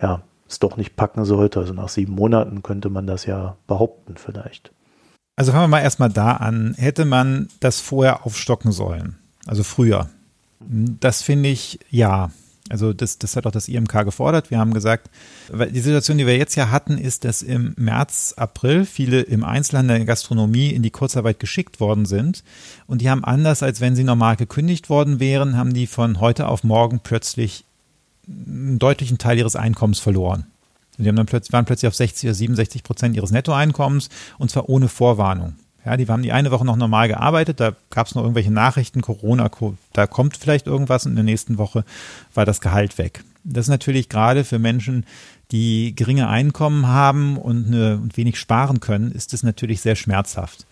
ja, 0.00 0.22
es 0.48 0.60
doch 0.60 0.76
nicht 0.76 0.94
packen 0.94 1.24
sollte. 1.24 1.58
Also 1.58 1.74
nach 1.74 1.88
sieben 1.88 2.14
Monaten 2.14 2.62
könnte 2.62 2.90
man 2.90 3.08
das 3.08 3.26
ja 3.26 3.56
behaupten 3.66 4.18
vielleicht. 4.18 4.70
Also 5.36 5.52
fangen 5.52 5.64
wir 5.64 5.68
mal 5.68 5.80
erstmal 5.80 6.10
da 6.10 6.32
an. 6.32 6.74
Hätte 6.76 7.04
man 7.04 7.48
das 7.60 7.80
vorher 7.80 8.26
aufstocken 8.26 8.72
sollen? 8.72 9.16
Also 9.46 9.64
früher? 9.64 10.10
Das 10.60 11.22
finde 11.22 11.48
ich 11.48 11.80
ja. 11.90 12.30
Also 12.68 12.92
das, 12.92 13.18
das 13.18 13.36
hat 13.36 13.46
auch 13.46 13.50
das 13.50 13.68
IMK 13.68 14.04
gefordert. 14.04 14.50
Wir 14.50 14.58
haben 14.58 14.72
gesagt, 14.72 15.10
die 15.50 15.80
Situation, 15.80 16.16
die 16.16 16.26
wir 16.26 16.36
jetzt 16.36 16.54
ja 16.54 16.70
hatten, 16.70 16.96
ist, 16.96 17.24
dass 17.24 17.42
im 17.42 17.74
März, 17.76 18.34
April 18.36 18.86
viele 18.86 19.20
im 19.20 19.44
Einzelhandel 19.44 19.98
der 19.98 20.06
Gastronomie 20.06 20.70
in 20.70 20.82
die 20.82 20.90
Kurzarbeit 20.90 21.40
geschickt 21.40 21.80
worden 21.80 22.06
sind. 22.06 22.44
Und 22.86 23.02
die 23.02 23.10
haben 23.10 23.24
anders, 23.24 23.62
als 23.62 23.80
wenn 23.80 23.96
sie 23.96 24.04
normal 24.04 24.36
gekündigt 24.36 24.88
worden 24.88 25.18
wären, 25.18 25.56
haben 25.56 25.74
die 25.74 25.86
von 25.86 26.20
heute 26.20 26.48
auf 26.48 26.62
morgen 26.62 27.00
plötzlich 27.00 27.64
einen 28.26 28.78
deutlichen 28.78 29.18
Teil 29.18 29.38
ihres 29.38 29.56
Einkommens 29.56 29.98
verloren. 29.98 30.46
Die 30.98 31.08
haben 31.08 31.16
dann 31.16 31.26
plötzlich, 31.26 31.52
waren 31.52 31.64
plötzlich 31.64 31.88
auf 31.88 31.94
60 31.94 32.28
oder 32.28 32.34
67 32.34 32.82
Prozent 32.82 33.16
ihres 33.16 33.30
Nettoeinkommens 33.30 34.08
und 34.38 34.50
zwar 34.50 34.68
ohne 34.68 34.88
Vorwarnung. 34.88 35.54
Ja, 35.84 35.96
die 35.96 36.06
haben 36.06 36.22
die 36.22 36.32
eine 36.32 36.50
Woche 36.52 36.64
noch 36.64 36.76
normal 36.76 37.08
gearbeitet, 37.08 37.58
da 37.58 37.74
gab 37.90 38.06
es 38.06 38.14
noch 38.14 38.22
irgendwelche 38.22 38.52
Nachrichten, 38.52 39.00
Corona, 39.00 39.50
da 39.92 40.06
kommt 40.06 40.36
vielleicht 40.36 40.68
irgendwas 40.68 41.06
und 41.06 41.12
in 41.12 41.16
der 41.16 41.24
nächsten 41.24 41.58
Woche 41.58 41.84
war 42.34 42.44
das 42.44 42.60
Gehalt 42.60 42.98
weg. 42.98 43.24
Das 43.42 43.66
ist 43.66 43.70
natürlich 43.70 44.08
gerade 44.08 44.44
für 44.44 44.60
Menschen, 44.60 45.04
die 45.50 45.94
geringe 45.96 46.28
Einkommen 46.28 46.86
haben 46.86 47.36
und, 47.36 47.66
eine, 47.66 47.96
und 47.96 48.16
wenig 48.16 48.38
sparen 48.38 48.78
können, 48.80 49.10
ist 49.10 49.32
das 49.32 49.42
natürlich 49.42 49.80
sehr 49.80 49.96
schmerzhaft. 49.96 50.66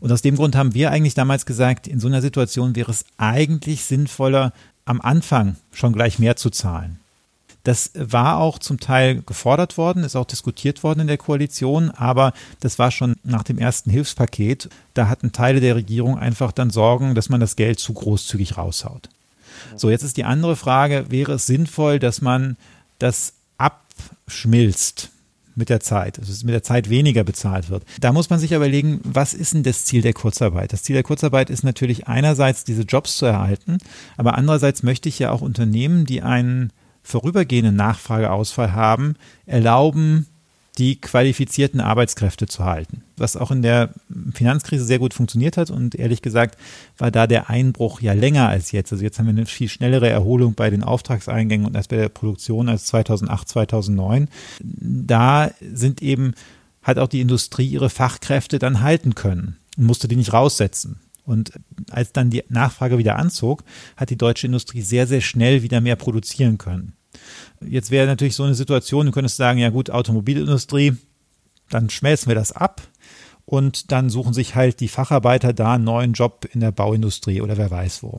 Und 0.00 0.10
aus 0.10 0.22
dem 0.22 0.36
Grund 0.36 0.56
haben 0.56 0.74
wir 0.74 0.90
eigentlich 0.90 1.14
damals 1.14 1.46
gesagt, 1.46 1.86
in 1.86 2.00
so 2.00 2.08
einer 2.08 2.22
Situation 2.22 2.74
wäre 2.74 2.90
es 2.90 3.04
eigentlich 3.18 3.84
sinnvoller, 3.84 4.52
am 4.86 5.00
Anfang 5.00 5.56
schon 5.72 5.92
gleich 5.92 6.18
mehr 6.18 6.36
zu 6.36 6.50
zahlen. 6.50 6.98
Das 7.64 7.90
war 7.94 8.38
auch 8.38 8.58
zum 8.58 8.78
Teil 8.78 9.22
gefordert 9.22 9.78
worden, 9.78 10.04
ist 10.04 10.16
auch 10.16 10.26
diskutiert 10.26 10.82
worden 10.82 11.00
in 11.00 11.06
der 11.06 11.16
Koalition, 11.16 11.90
aber 11.90 12.34
das 12.60 12.78
war 12.78 12.90
schon 12.90 13.16
nach 13.24 13.42
dem 13.42 13.58
ersten 13.58 13.90
Hilfspaket. 13.90 14.68
Da 14.92 15.08
hatten 15.08 15.32
Teile 15.32 15.60
der 15.60 15.74
Regierung 15.74 16.18
einfach 16.18 16.52
dann 16.52 16.70
Sorgen, 16.70 17.14
dass 17.14 17.30
man 17.30 17.40
das 17.40 17.56
Geld 17.56 17.80
zu 17.80 17.94
großzügig 17.94 18.58
raushaut. 18.58 19.08
So, 19.76 19.88
jetzt 19.88 20.02
ist 20.02 20.18
die 20.18 20.24
andere 20.24 20.56
Frage, 20.56 21.06
wäre 21.08 21.32
es 21.32 21.46
sinnvoll, 21.46 21.98
dass 21.98 22.20
man 22.20 22.56
das 22.98 23.32
abschmilzt? 23.56 25.10
mit 25.56 25.68
der 25.68 25.78
Zeit, 25.78 26.18
es 26.18 26.42
mit 26.42 26.52
der 26.52 26.64
Zeit 26.64 26.90
weniger 26.90 27.22
bezahlt 27.22 27.70
wird. 27.70 27.84
Da 28.00 28.12
muss 28.12 28.28
man 28.28 28.40
sich 28.40 28.50
überlegen, 28.50 29.00
was 29.04 29.34
ist 29.34 29.54
denn 29.54 29.62
das 29.62 29.84
Ziel 29.84 30.02
der 30.02 30.12
Kurzarbeit? 30.12 30.72
Das 30.72 30.82
Ziel 30.82 30.94
der 30.94 31.04
Kurzarbeit 31.04 31.48
ist 31.48 31.62
natürlich 31.62 32.08
einerseits 32.08 32.64
diese 32.64 32.82
Jobs 32.82 33.16
zu 33.16 33.26
erhalten, 33.26 33.78
aber 34.16 34.36
andererseits 34.36 34.82
möchte 34.82 35.08
ich 35.08 35.20
ja 35.20 35.30
auch 35.30 35.42
Unternehmen, 35.42 36.06
die 36.06 36.22
einen 36.22 36.72
vorübergehenden 37.04 37.76
Nachfrageausfall 37.76 38.72
haben, 38.72 39.14
erlauben, 39.46 40.26
die 40.78 41.00
qualifizierten 41.00 41.80
Arbeitskräfte 41.80 42.46
zu 42.46 42.64
halten. 42.64 43.02
Was 43.16 43.36
auch 43.36 43.52
in 43.52 43.62
der 43.62 43.90
Finanzkrise 44.34 44.84
sehr 44.84 44.98
gut 44.98 45.14
funktioniert 45.14 45.56
hat 45.56 45.70
und 45.70 45.94
ehrlich 45.94 46.20
gesagt 46.20 46.58
war 46.98 47.12
da 47.12 47.28
der 47.28 47.48
Einbruch 47.48 48.00
ja 48.00 48.12
länger 48.12 48.48
als 48.48 48.72
jetzt. 48.72 48.90
Also 48.90 49.04
jetzt 49.04 49.18
haben 49.18 49.26
wir 49.26 49.34
eine 49.34 49.46
viel 49.46 49.68
schnellere 49.68 50.08
Erholung 50.08 50.54
bei 50.54 50.70
den 50.70 50.82
Auftragseingängen 50.82 51.66
und 51.66 51.76
als 51.76 51.86
bei 51.86 51.96
der 51.96 52.08
Produktion 52.08 52.68
als 52.68 52.86
2008, 52.86 53.48
2009. 53.48 54.28
Da 54.60 55.52
sind 55.60 56.02
eben, 56.02 56.34
hat 56.82 56.98
auch 56.98 57.08
die 57.08 57.20
Industrie 57.20 57.68
ihre 57.68 57.90
Fachkräfte 57.90 58.58
dann 58.58 58.80
halten 58.80 59.14
können 59.14 59.58
und 59.76 59.84
musste 59.84 60.08
die 60.08 60.16
nicht 60.16 60.32
raussetzen. 60.32 60.98
Und 61.24 61.52
als 61.90 62.12
dann 62.12 62.30
die 62.30 62.44
Nachfrage 62.48 62.98
wieder 62.98 63.16
anzog, 63.16 63.64
hat 63.96 64.10
die 64.10 64.18
deutsche 64.18 64.46
Industrie 64.46 64.82
sehr, 64.82 65.06
sehr 65.06 65.20
schnell 65.20 65.62
wieder 65.62 65.80
mehr 65.80 65.96
produzieren 65.96 66.58
können. 66.58 66.94
Jetzt 67.66 67.90
wäre 67.90 68.06
natürlich 68.06 68.34
so 68.34 68.42
eine 68.42 68.54
Situation, 68.54 69.06
du 69.06 69.12
könntest 69.12 69.36
sagen, 69.36 69.58
ja 69.58 69.70
gut, 69.70 69.90
Automobilindustrie, 69.90 70.96
dann 71.70 71.88
schmelzen 71.88 72.28
wir 72.28 72.34
das 72.34 72.52
ab 72.52 72.82
und 73.46 73.92
dann 73.92 74.10
suchen 74.10 74.34
sich 74.34 74.54
halt 74.54 74.80
die 74.80 74.88
Facharbeiter 74.88 75.52
da 75.52 75.74
einen 75.74 75.84
neuen 75.84 76.12
Job 76.12 76.46
in 76.52 76.60
der 76.60 76.72
Bauindustrie 76.72 77.40
oder 77.40 77.56
wer 77.56 77.70
weiß 77.70 78.02
wo. 78.02 78.18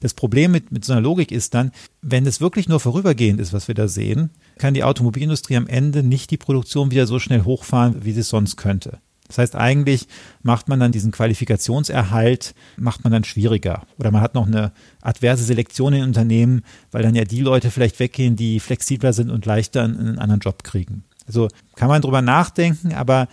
Das 0.00 0.14
Problem 0.14 0.52
mit, 0.52 0.72
mit 0.72 0.84
so 0.84 0.92
einer 0.92 1.02
Logik 1.02 1.30
ist 1.30 1.54
dann, 1.54 1.70
wenn 2.02 2.26
es 2.26 2.40
wirklich 2.40 2.68
nur 2.68 2.80
vorübergehend 2.80 3.40
ist, 3.40 3.52
was 3.52 3.68
wir 3.68 3.74
da 3.74 3.88
sehen, 3.88 4.30
kann 4.58 4.74
die 4.74 4.84
Automobilindustrie 4.84 5.56
am 5.56 5.66
Ende 5.66 6.02
nicht 6.02 6.30
die 6.30 6.36
Produktion 6.36 6.90
wieder 6.90 7.06
so 7.06 7.18
schnell 7.18 7.44
hochfahren, 7.44 8.04
wie 8.04 8.12
sie 8.12 8.20
es 8.20 8.28
sonst 8.28 8.56
könnte. 8.56 8.98
Das 9.30 9.38
heißt, 9.38 9.56
eigentlich 9.56 10.08
macht 10.42 10.68
man 10.68 10.80
dann 10.80 10.90
diesen 10.90 11.12
Qualifikationserhalt, 11.12 12.54
macht 12.76 13.04
man 13.04 13.12
dann 13.12 13.24
schwieriger. 13.24 13.84
Oder 13.96 14.10
man 14.10 14.22
hat 14.22 14.34
noch 14.34 14.46
eine 14.46 14.72
adverse 15.00 15.44
Selektion 15.44 15.92
in 15.92 16.02
Unternehmen, 16.02 16.62
weil 16.90 17.04
dann 17.04 17.14
ja 17.14 17.24
die 17.24 17.40
Leute 17.40 17.70
vielleicht 17.70 18.00
weggehen, 18.00 18.34
die 18.34 18.58
flexibler 18.58 19.12
sind 19.12 19.30
und 19.30 19.46
leichter 19.46 19.84
einen 19.84 20.18
anderen 20.18 20.40
Job 20.40 20.64
kriegen. 20.64 21.04
Also 21.28 21.46
kann 21.76 21.88
man 21.88 22.02
drüber 22.02 22.22
nachdenken, 22.22 22.92
aber 22.92 23.28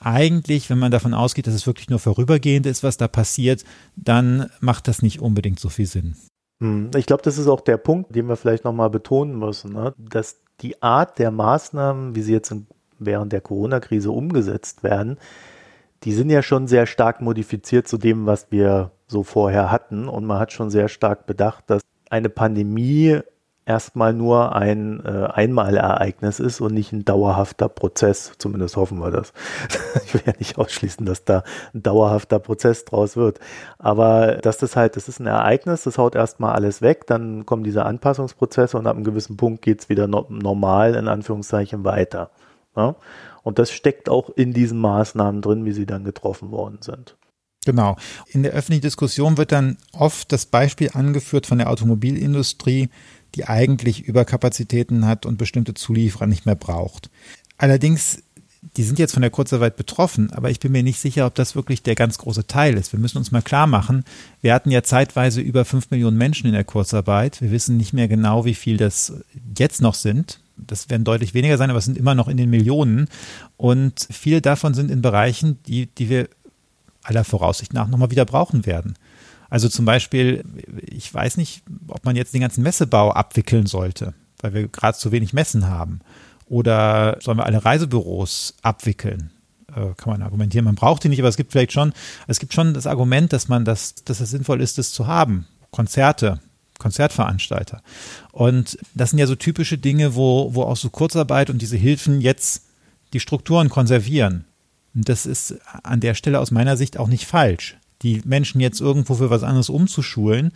eigentlich, 0.00 0.68
wenn 0.68 0.80
man 0.80 0.90
davon 0.90 1.14
ausgeht, 1.14 1.46
dass 1.46 1.54
es 1.54 1.66
wirklich 1.66 1.88
nur 1.88 2.00
vorübergehend 2.00 2.66
ist, 2.66 2.82
was 2.82 2.96
da 2.96 3.06
passiert, 3.06 3.64
dann 3.94 4.50
macht 4.60 4.88
das 4.88 5.00
nicht 5.00 5.20
unbedingt 5.20 5.60
so 5.60 5.68
viel 5.68 5.86
Sinn. 5.86 6.16
Hm, 6.60 6.90
ich 6.96 7.06
glaube, 7.06 7.22
das 7.22 7.38
ist 7.38 7.46
auch 7.46 7.60
der 7.60 7.76
Punkt, 7.76 8.14
den 8.16 8.28
wir 8.28 8.36
vielleicht 8.36 8.64
nochmal 8.64 8.90
betonen 8.90 9.38
müssen, 9.38 9.72
ne? 9.72 9.94
dass 9.96 10.42
die 10.60 10.82
Art 10.82 11.18
der 11.18 11.30
Maßnahmen, 11.30 12.16
wie 12.16 12.22
sie 12.22 12.32
jetzt 12.32 12.50
in 12.50 12.66
während 12.98 13.32
der 13.32 13.40
Corona-Krise 13.40 14.10
umgesetzt 14.10 14.82
werden, 14.82 15.18
die 16.02 16.12
sind 16.12 16.30
ja 16.30 16.42
schon 16.42 16.66
sehr 16.66 16.86
stark 16.86 17.20
modifiziert 17.20 17.88
zu 17.88 17.98
dem, 17.98 18.26
was 18.26 18.50
wir 18.50 18.92
so 19.06 19.22
vorher 19.22 19.70
hatten. 19.70 20.08
Und 20.08 20.24
man 20.24 20.38
hat 20.38 20.52
schon 20.52 20.70
sehr 20.70 20.88
stark 20.88 21.26
bedacht, 21.26 21.64
dass 21.68 21.82
eine 22.10 22.28
Pandemie 22.28 23.20
erstmal 23.66 24.12
nur 24.12 24.54
ein 24.54 25.04
äh, 25.04 25.26
Einmalereignis 25.26 26.38
ist 26.38 26.60
und 26.60 26.72
nicht 26.72 26.92
ein 26.92 27.04
dauerhafter 27.04 27.68
Prozess. 27.68 28.32
Zumindest 28.38 28.76
hoffen 28.76 29.00
wir 29.00 29.10
das. 29.10 29.32
ich 30.04 30.14
will 30.14 30.22
ja 30.24 30.32
nicht 30.38 30.56
ausschließen, 30.56 31.04
dass 31.04 31.24
da 31.24 31.42
ein 31.74 31.82
dauerhafter 31.82 32.38
Prozess 32.38 32.84
draus 32.84 33.16
wird. 33.16 33.40
Aber 33.78 34.36
das 34.36 34.76
halt, 34.76 34.96
das 34.96 35.08
ist 35.08 35.18
ein 35.18 35.26
Ereignis, 35.26 35.82
das 35.82 35.98
haut 35.98 36.14
erstmal 36.14 36.54
alles 36.54 36.80
weg, 36.80 37.06
dann 37.08 37.44
kommen 37.44 37.64
diese 37.64 37.84
Anpassungsprozesse 37.84 38.78
und 38.78 38.86
ab 38.86 38.94
einem 38.94 39.04
gewissen 39.04 39.36
Punkt 39.36 39.62
geht's 39.62 39.88
wieder 39.88 40.06
no 40.06 40.26
normal 40.28 40.94
in 40.94 41.08
Anführungszeichen 41.08 41.84
weiter. 41.84 42.30
Ja? 42.76 42.96
Und 43.42 43.58
das 43.58 43.70
steckt 43.70 44.08
auch 44.08 44.30
in 44.30 44.52
diesen 44.52 44.78
Maßnahmen 44.78 45.42
drin, 45.42 45.64
wie 45.64 45.72
sie 45.72 45.86
dann 45.86 46.04
getroffen 46.04 46.50
worden 46.50 46.78
sind. 46.80 47.16
Genau. 47.64 47.96
In 48.28 48.42
der 48.44 48.52
öffentlichen 48.52 48.82
Diskussion 48.82 49.36
wird 49.36 49.52
dann 49.52 49.76
oft 49.92 50.30
das 50.32 50.46
Beispiel 50.46 50.90
angeführt 50.94 51.46
von 51.46 51.58
der 51.58 51.68
Automobilindustrie, 51.68 52.88
die 53.34 53.44
eigentlich 53.46 54.04
Überkapazitäten 54.04 55.06
hat 55.06 55.26
und 55.26 55.36
bestimmte 55.36 55.74
Zulieferer 55.74 56.26
nicht 56.26 56.46
mehr 56.46 56.54
braucht. 56.54 57.10
Allerdings, 57.58 58.22
die 58.76 58.84
sind 58.84 58.98
jetzt 58.98 59.12
von 59.12 59.22
der 59.22 59.30
Kurzarbeit 59.30 59.76
betroffen, 59.76 60.32
aber 60.32 60.50
ich 60.50 60.60
bin 60.60 60.72
mir 60.72 60.84
nicht 60.84 61.00
sicher, 61.00 61.26
ob 61.26 61.34
das 61.34 61.56
wirklich 61.56 61.82
der 61.82 61.96
ganz 61.96 62.18
große 62.18 62.46
Teil 62.46 62.74
ist. 62.74 62.92
Wir 62.92 63.00
müssen 63.00 63.18
uns 63.18 63.32
mal 63.32 63.42
klar 63.42 63.66
machen, 63.66 64.04
wir 64.40 64.54
hatten 64.54 64.70
ja 64.70 64.82
zeitweise 64.82 65.40
über 65.40 65.64
fünf 65.64 65.90
Millionen 65.90 66.16
Menschen 66.16 66.46
in 66.46 66.52
der 66.52 66.64
Kurzarbeit. 66.64 67.42
Wir 67.42 67.50
wissen 67.50 67.76
nicht 67.76 67.92
mehr 67.92 68.08
genau, 68.08 68.44
wie 68.44 68.54
viel 68.54 68.76
das 68.76 69.12
jetzt 69.58 69.82
noch 69.82 69.94
sind. 69.94 70.40
Das 70.56 70.90
werden 70.90 71.04
deutlich 71.04 71.34
weniger 71.34 71.58
sein, 71.58 71.70
aber 71.70 71.78
es 71.78 71.84
sind 71.84 71.98
immer 71.98 72.14
noch 72.14 72.28
in 72.28 72.36
den 72.36 72.50
Millionen. 72.50 73.08
Und 73.56 74.06
viele 74.10 74.40
davon 74.40 74.74
sind 74.74 74.90
in 74.90 75.02
Bereichen, 75.02 75.58
die, 75.66 75.86
die 75.86 76.08
wir 76.08 76.28
aller 77.02 77.24
Voraussicht 77.24 77.72
nach 77.72 77.88
nochmal 77.88 78.10
wieder 78.10 78.24
brauchen 78.24 78.66
werden. 78.66 78.94
Also 79.48 79.68
zum 79.68 79.84
Beispiel, 79.84 80.44
ich 80.82 81.12
weiß 81.12 81.36
nicht, 81.36 81.62
ob 81.88 82.04
man 82.04 82.16
jetzt 82.16 82.34
den 82.34 82.40
ganzen 82.40 82.62
Messebau 82.62 83.12
abwickeln 83.12 83.66
sollte, 83.66 84.14
weil 84.40 84.54
wir 84.54 84.68
gerade 84.68 84.98
zu 84.98 85.12
wenig 85.12 85.32
Messen 85.32 85.68
haben. 85.68 86.00
Oder 86.46 87.18
sollen 87.20 87.38
wir 87.38 87.46
alle 87.46 87.64
Reisebüros 87.64 88.54
abwickeln? 88.62 89.30
Äh, 89.68 89.94
kann 89.96 90.12
man 90.12 90.22
argumentieren, 90.22 90.64
man 90.64 90.74
braucht 90.74 91.04
die 91.04 91.08
nicht, 91.08 91.20
aber 91.20 91.28
es 91.28 91.36
gibt 91.36 91.52
vielleicht 91.52 91.72
schon, 91.72 91.92
es 92.26 92.38
gibt 92.38 92.54
schon 92.54 92.74
das 92.74 92.86
Argument, 92.86 93.32
dass 93.32 93.48
man 93.48 93.64
das, 93.64 93.94
dass 94.04 94.20
es 94.20 94.30
sinnvoll 94.30 94.60
ist, 94.60 94.78
das 94.78 94.92
zu 94.92 95.06
haben. 95.06 95.46
Konzerte, 95.70 96.40
Konzertveranstalter. 96.78 97.82
Und 98.32 98.78
das 98.94 99.10
sind 99.10 99.18
ja 99.18 99.26
so 99.26 99.34
typische 99.34 99.78
Dinge, 99.78 100.14
wo, 100.14 100.54
wo 100.54 100.62
auch 100.62 100.76
so 100.76 100.90
Kurzarbeit 100.90 101.50
und 101.50 101.62
diese 101.62 101.76
Hilfen 101.76 102.20
jetzt 102.20 102.64
die 103.12 103.20
Strukturen 103.20 103.68
konservieren. 103.68 104.44
Und 104.94 105.08
das 105.08 105.26
ist 105.26 105.56
an 105.82 106.00
der 106.00 106.14
Stelle 106.14 106.40
aus 106.40 106.50
meiner 106.50 106.76
Sicht 106.76 106.98
auch 106.98 107.08
nicht 107.08 107.26
falsch 107.26 107.76
die 108.02 108.22
Menschen 108.24 108.60
jetzt 108.60 108.80
irgendwo 108.80 109.14
für 109.14 109.30
was 109.30 109.42
anderes 109.42 109.68
umzuschulen, 109.68 110.52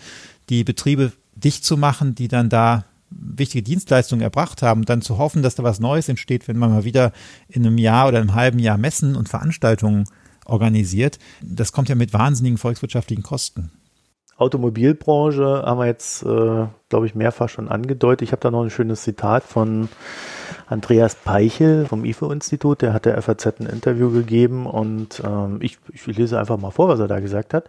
die 0.48 0.64
Betriebe 0.64 1.12
dicht 1.35 1.64
zu 1.64 1.76
machen, 1.76 2.14
die 2.14 2.28
dann 2.28 2.48
da 2.48 2.85
wichtige 3.11 3.62
Dienstleistungen 3.62 4.22
erbracht 4.22 4.62
haben, 4.62 4.85
dann 4.85 5.02
zu 5.02 5.18
hoffen, 5.18 5.42
dass 5.42 5.56
da 5.56 5.62
was 5.62 5.80
Neues 5.80 6.09
entsteht, 6.09 6.46
wenn 6.46 6.59
man 6.59 6.70
mal 6.70 6.85
wieder 6.85 7.12
in 7.48 7.66
einem 7.66 7.78
Jahr 7.78 8.09
oder 8.09 8.18
einem 8.18 8.35
halben 8.35 8.59
Jahr 8.59 8.78
Messen 8.78 9.16
und 9.16 9.28
Veranstaltungen 9.28 10.04
organisiert, 10.44 11.18
das 11.42 11.72
kommt 11.72 11.88
ja 11.88 11.94
mit 11.94 12.12
wahnsinnigen 12.12 12.59
volkswirtschaftlichen 12.59 13.22
Kosten. 13.22 13.72
Automobilbranche 14.40 15.62
haben 15.64 15.79
wir 15.79 15.87
jetzt, 15.87 16.22
äh, 16.22 16.66
glaube 16.88 17.07
ich, 17.07 17.14
mehrfach 17.14 17.48
schon 17.48 17.68
angedeutet. 17.68 18.22
Ich 18.22 18.33
habe 18.33 18.40
da 18.40 18.50
noch 18.50 18.62
ein 18.62 18.70
schönes 18.70 19.03
Zitat 19.03 19.44
von 19.44 19.88
Andreas 20.66 21.14
Peichel 21.14 21.85
vom 21.87 22.05
IFO-Institut, 22.05 22.81
der 22.81 22.92
hat 22.92 23.05
der 23.05 23.20
FAZ 23.20 23.61
ein 23.61 23.66
Interview 23.66 24.11
gegeben 24.11 24.66
und 24.66 25.22
ähm, 25.24 25.59
ich, 25.61 25.79
ich 25.92 26.07
lese 26.07 26.38
einfach 26.38 26.59
mal 26.59 26.70
vor, 26.70 26.88
was 26.88 27.00
er 27.00 27.09
da 27.09 27.20
gesagt 27.20 27.53
hat. 27.53 27.68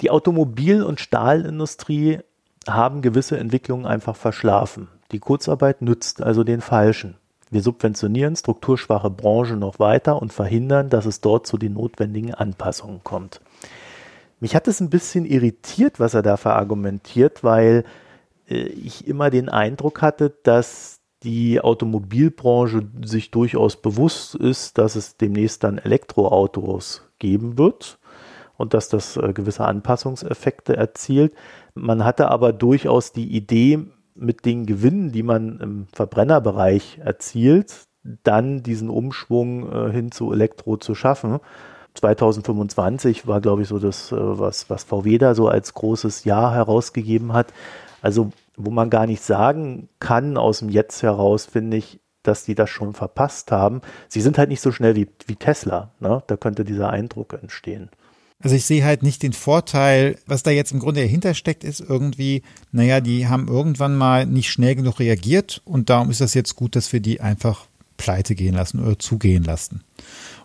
Die 0.00 0.10
Automobil- 0.10 0.82
und 0.82 1.00
Stahlindustrie 1.00 2.18
haben 2.68 3.00
gewisse 3.00 3.38
Entwicklungen 3.38 3.86
einfach 3.86 4.14
verschlafen. 4.14 4.88
Die 5.10 5.20
Kurzarbeit 5.20 5.80
nützt 5.80 6.22
also 6.22 6.44
den 6.44 6.60
Falschen. 6.60 7.14
Wir 7.50 7.62
subventionieren 7.62 8.36
strukturschwache 8.36 9.08
Branchen 9.08 9.58
noch 9.58 9.78
weiter 9.78 10.20
und 10.20 10.34
verhindern, 10.34 10.90
dass 10.90 11.06
es 11.06 11.22
dort 11.22 11.46
zu 11.46 11.56
den 11.56 11.72
notwendigen 11.72 12.34
Anpassungen 12.34 13.02
kommt. 13.02 13.40
Mich 14.40 14.54
hat 14.54 14.68
es 14.68 14.80
ein 14.80 14.90
bisschen 14.90 15.24
irritiert, 15.24 16.00
was 16.00 16.14
er 16.14 16.22
da 16.22 16.36
verargumentiert, 16.36 17.42
weil 17.44 17.84
äh, 18.48 18.54
ich 18.54 19.06
immer 19.06 19.30
den 19.30 19.48
Eindruck 19.48 20.02
hatte, 20.02 20.36
dass 20.42 21.00
die 21.22 21.60
Automobilbranche 21.60 22.86
sich 23.04 23.30
durchaus 23.30 23.80
bewusst 23.80 24.36
ist, 24.36 24.78
dass 24.78 24.94
es 24.94 25.16
demnächst 25.16 25.64
dann 25.64 25.78
Elektroautos 25.78 27.02
geben 27.18 27.58
wird 27.58 27.98
und 28.56 28.74
dass 28.74 28.88
das 28.88 29.16
äh, 29.16 29.32
gewisse 29.32 29.64
Anpassungseffekte 29.64 30.76
erzielt. 30.76 31.34
Man 31.74 32.04
hatte 32.04 32.28
aber 32.28 32.52
durchaus 32.52 33.12
die 33.12 33.34
Idee, 33.36 33.86
mit 34.18 34.44
den 34.44 34.66
Gewinnen, 34.66 35.12
die 35.12 35.22
man 35.22 35.60
im 35.60 35.86
Verbrennerbereich 35.92 36.98
erzielt, 37.02 37.86
dann 38.22 38.62
diesen 38.62 38.90
Umschwung 38.90 39.70
äh, 39.70 39.92
hin 39.92 40.12
zu 40.12 40.32
Elektro 40.32 40.76
zu 40.76 40.94
schaffen. 40.94 41.38
2025 41.98 43.26
war, 43.26 43.40
glaube 43.40 43.62
ich, 43.62 43.68
so 43.68 43.78
das, 43.78 44.12
äh, 44.12 44.16
was, 44.18 44.70
was 44.70 44.84
VW 44.84 45.18
da 45.18 45.34
so 45.34 45.48
als 45.48 45.74
großes 45.74 46.24
Jahr 46.24 46.54
herausgegeben 46.54 47.32
hat. 47.32 47.52
Also 48.02 48.32
wo 48.56 48.70
man 48.70 48.90
gar 48.90 49.06
nicht 49.06 49.22
sagen 49.22 49.88
kann 50.00 50.36
aus 50.36 50.58
dem 50.58 50.68
Jetzt 50.68 51.02
heraus, 51.02 51.46
finde 51.46 51.76
ich, 51.76 52.00
dass 52.22 52.44
die 52.44 52.54
das 52.54 52.68
schon 52.68 52.92
verpasst 52.92 53.52
haben. 53.52 53.80
Sie 54.08 54.20
sind 54.20 54.36
halt 54.36 54.50
nicht 54.50 54.60
so 54.60 54.72
schnell 54.72 54.96
wie, 54.96 55.08
wie 55.26 55.36
Tesla. 55.36 55.92
Ne? 56.00 56.22
Da 56.26 56.36
könnte 56.36 56.64
dieser 56.64 56.90
Eindruck 56.90 57.34
entstehen. 57.40 57.88
Also 58.40 58.54
ich 58.54 58.64
sehe 58.64 58.84
halt 58.84 59.02
nicht 59.02 59.22
den 59.22 59.32
Vorteil, 59.32 60.16
was 60.26 60.44
da 60.44 60.50
jetzt 60.50 60.72
im 60.72 60.78
Grunde 60.78 61.00
dahinter 61.00 61.34
steckt, 61.34 61.64
ist 61.64 61.80
irgendwie, 61.80 62.42
naja, 62.70 63.00
die 63.00 63.26
haben 63.26 63.48
irgendwann 63.48 63.96
mal 63.96 64.26
nicht 64.26 64.50
schnell 64.50 64.76
genug 64.76 65.00
reagiert 65.00 65.60
und 65.64 65.90
darum 65.90 66.10
ist 66.10 66.20
das 66.20 66.34
jetzt 66.34 66.54
gut, 66.54 66.76
dass 66.76 66.92
wir 66.92 67.00
die 67.00 67.20
einfach 67.20 67.66
pleite 67.98 68.34
gehen 68.34 68.54
lassen 68.54 68.80
oder 68.80 68.98
zugehen 68.98 69.44
lassen. 69.44 69.82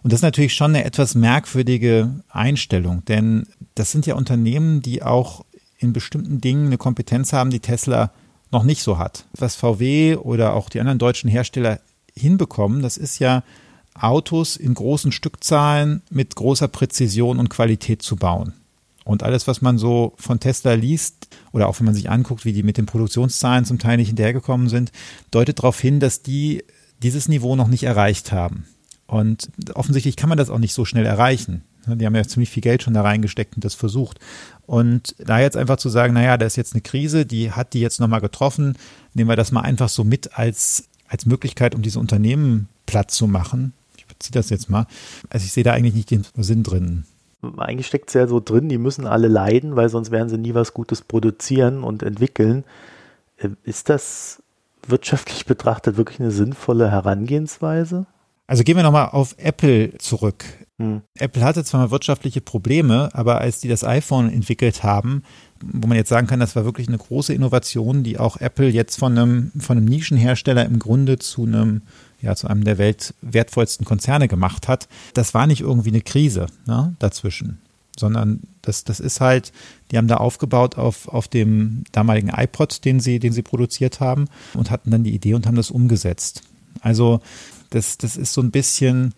Und 0.04 0.12
das 0.12 0.20
ist 0.20 0.24
natürlich 0.24 0.54
schon 0.54 0.72
eine 0.72 0.84
etwas 0.84 1.16
merkwürdige 1.16 2.24
Einstellung, 2.30 3.06
denn 3.06 3.48
das 3.76 3.92
sind 3.92 4.06
ja 4.06 4.16
Unternehmen, 4.16 4.82
die 4.82 5.02
auch 5.02 5.46
in 5.78 5.94
bestimmten 5.94 6.42
Dingen 6.42 6.68
eine 6.68 6.78
Kompetenz 6.78 7.32
haben, 7.32 7.50
die 7.50 7.62
Tesla 7.62 8.12
noch 8.52 8.64
nicht 8.64 8.84
so 8.84 8.98
hat. 8.98 9.26
Was 9.38 9.56
VW 9.56 10.16
oder 10.16 10.54
auch 10.54 10.70
die 10.70 10.82
anderen 10.82 11.00
deutschen 11.00 11.30
Hersteller 11.30 11.80
hinbekommen, 12.16 12.82
das 12.82 12.98
ist 12.98 13.20
ja 13.20 13.44
Autos 13.96 14.58
in 14.58 14.74
großen 14.74 15.12
Stückzahlen 15.12 16.02
mit 16.10 16.36
großer 16.36 16.68
Präzision 16.68 17.40
und 17.40 17.50
Qualität 17.50 18.02
zu 18.02 18.16
bauen. 18.16 18.54
Und 19.06 19.22
alles, 19.22 19.48
was 19.48 19.62
man 19.62 19.78
so 19.78 20.14
von 20.18 20.40
Tesla 20.40 20.74
liest, 20.74 21.28
oder 21.52 21.68
auch 21.68 21.80
wenn 21.80 21.86
man 21.86 21.96
sich 21.96 22.10
anguckt, 22.10 22.46
wie 22.46 22.54
die 22.54 22.64
mit 22.64 22.78
den 22.78 22.86
Produktionszahlen 22.86 23.66
zum 23.66 23.78
Teil 23.78 23.98
nicht 23.98 24.08
hinterhergekommen 24.08 24.70
sind, 24.70 24.92
deutet 25.32 25.60
darauf 25.60 25.80
hin, 25.80 26.00
dass 26.00 26.22
die 26.22 26.64
dieses 27.04 27.28
Niveau 27.28 27.56
noch 27.56 27.68
nicht 27.68 27.84
erreicht 27.84 28.32
haben. 28.32 28.66
Und 29.06 29.50
offensichtlich 29.76 30.16
kann 30.16 30.30
man 30.30 30.38
das 30.38 30.50
auch 30.50 30.60
nicht 30.60 30.74
so 30.74 30.86
schnell 30.86 31.06
erreichen. 31.06 31.64
Die 31.86 32.06
haben 32.06 32.16
ja 32.16 32.24
ziemlich 32.24 32.50
viel 32.50 32.64
Geld 32.64 32.84
schon 32.84 32.94
da 32.94 33.02
reingesteckt 33.02 33.56
und 33.56 33.66
das 33.66 33.74
versucht. 33.74 34.20
Und 34.66 35.16
da 35.20 35.40
jetzt 35.40 35.58
einfach 35.58 35.78
zu 35.78 35.90
sagen, 35.90 36.14
naja, 36.14 36.38
da 36.38 36.46
ist 36.46 36.56
jetzt 36.56 36.74
eine 36.74 36.82
Krise, 36.82 37.26
die 37.26 37.52
hat 37.52 37.74
die 37.74 37.82
jetzt 37.82 38.00
nochmal 38.00 38.22
getroffen, 38.22 38.78
nehmen 39.14 39.30
wir 39.30 39.36
das 39.36 39.52
mal 39.52 39.62
einfach 39.62 39.90
so 39.90 40.04
mit 40.04 40.38
als, 40.38 40.88
als 41.08 41.26
Möglichkeit, 41.26 41.76
um 41.76 41.82
diese 41.82 42.00
Unternehmen 42.00 42.70
platt 42.86 43.12
zu 43.12 43.28
machen. 43.28 43.74
Ich 43.98 44.06
beziehe 44.06 44.32
das 44.32 44.50
jetzt 44.50 44.70
mal. 44.70 44.88
Also 45.30 45.46
ich 45.46 45.52
sehe 45.52 45.64
da 45.64 45.74
eigentlich 45.74 45.96
nicht 45.96 46.12
den 46.12 46.26
Sinn 46.38 46.64
drin. 46.64 47.04
Eigentlich 47.58 47.88
steckt 47.88 48.08
es 48.10 48.14
ja 48.14 48.26
so 48.26 48.40
drin, 48.40 48.70
die 48.70 48.78
müssen 48.78 49.06
alle 49.06 49.28
leiden, 49.28 49.76
weil 49.76 49.90
sonst 49.90 50.12
werden 50.12 50.30
sie 50.30 50.38
nie 50.38 50.54
was 50.54 50.74
Gutes 50.74 51.02
produzieren 51.02 51.84
und 51.84 52.02
entwickeln. 52.02 52.64
Äh, 53.36 53.50
ist 53.64 53.90
das 53.90 54.43
wirtschaftlich 54.90 55.46
betrachtet 55.46 55.98
wirklich 55.98 56.20
eine 56.20 56.32
sinnvolle 56.32 56.90
Herangehensweise? 56.92 58.06
Also 58.48 58.64
gehen 58.64 58.76
wir 58.76 58.84
nochmal 58.84 59.10
auf 59.10 59.36
Apple 59.38 59.98
zurück. 59.98 60.44
Hm. 60.78 61.02
Apple 61.18 61.44
hatte 61.44 61.64
zwar 61.64 61.82
mal 61.82 61.92
wirtschaftliche 61.92 62.42
Probleme, 62.42 63.10
aber 63.14 63.40
als 63.40 63.60
die 63.60 63.68
das 63.68 63.84
iPhone 63.84 64.32
entwickelt 64.32 64.84
haben, 64.84 65.24
wo 65.62 65.88
man 65.88 65.98
jetzt 65.98 66.10
sagen 66.10 66.28
kann, 66.28 66.40
das 66.40 66.56
war 66.56 66.66
wirklich 66.66 66.88
eine 66.88 66.98
große 66.98 67.34
Innovation, 67.34 68.04
die 68.04 68.20
auch 68.20 68.38
Apple 68.38 68.68
jetzt 68.68 68.98
von 68.98 69.18
einem, 69.18 69.52
von 69.60 69.78
einem 69.78 69.86
Nischenhersteller 69.86 70.66
im 70.66 70.80
Grunde 70.80 71.20
zu 71.20 71.46
einem, 71.46 71.84
ja, 72.22 72.36
zu 72.36 72.48
einem 72.48 72.64
der 72.64 72.78
weltwertvollsten 72.78 73.86
Konzerne 73.86 74.28
gemacht 74.28 74.68
hat. 74.68 74.88
Das 75.14 75.34
war 75.34 75.48
nicht 75.48 75.62
irgendwie 75.62 75.90
eine 75.90 76.02
Krise 76.02 76.48
ne, 76.66 76.96
dazwischen, 77.00 77.62
sondern 77.98 78.42
das, 78.62 78.84
das 78.84 79.00
ist 79.00 79.22
halt, 79.22 79.52
die 79.92 79.98
haben 79.98 80.08
da 80.08 80.18
aufgebaut 80.18 80.78
auf, 80.78 81.08
auf 81.08 81.28
dem 81.28 81.84
damaligen 81.92 82.30
iPod, 82.30 82.84
den 82.86 83.00
sie, 83.00 83.20
den 83.20 83.34
sie 83.34 83.44
produziert 83.44 84.00
haben 84.00 84.26
und 84.54 84.72
hatten 84.72 84.92
dann 84.92 85.04
die 85.04 85.14
Idee 85.14 85.34
und 85.34 85.46
haben 85.46 85.56
das 85.56 85.72
umgesetzt. 85.72 86.44
Also 86.82 87.22
das, 87.70 87.98
das 87.98 88.18
ist 88.18 88.34
so 88.34 88.42
ein 88.42 88.52
bisschen, 88.52 89.14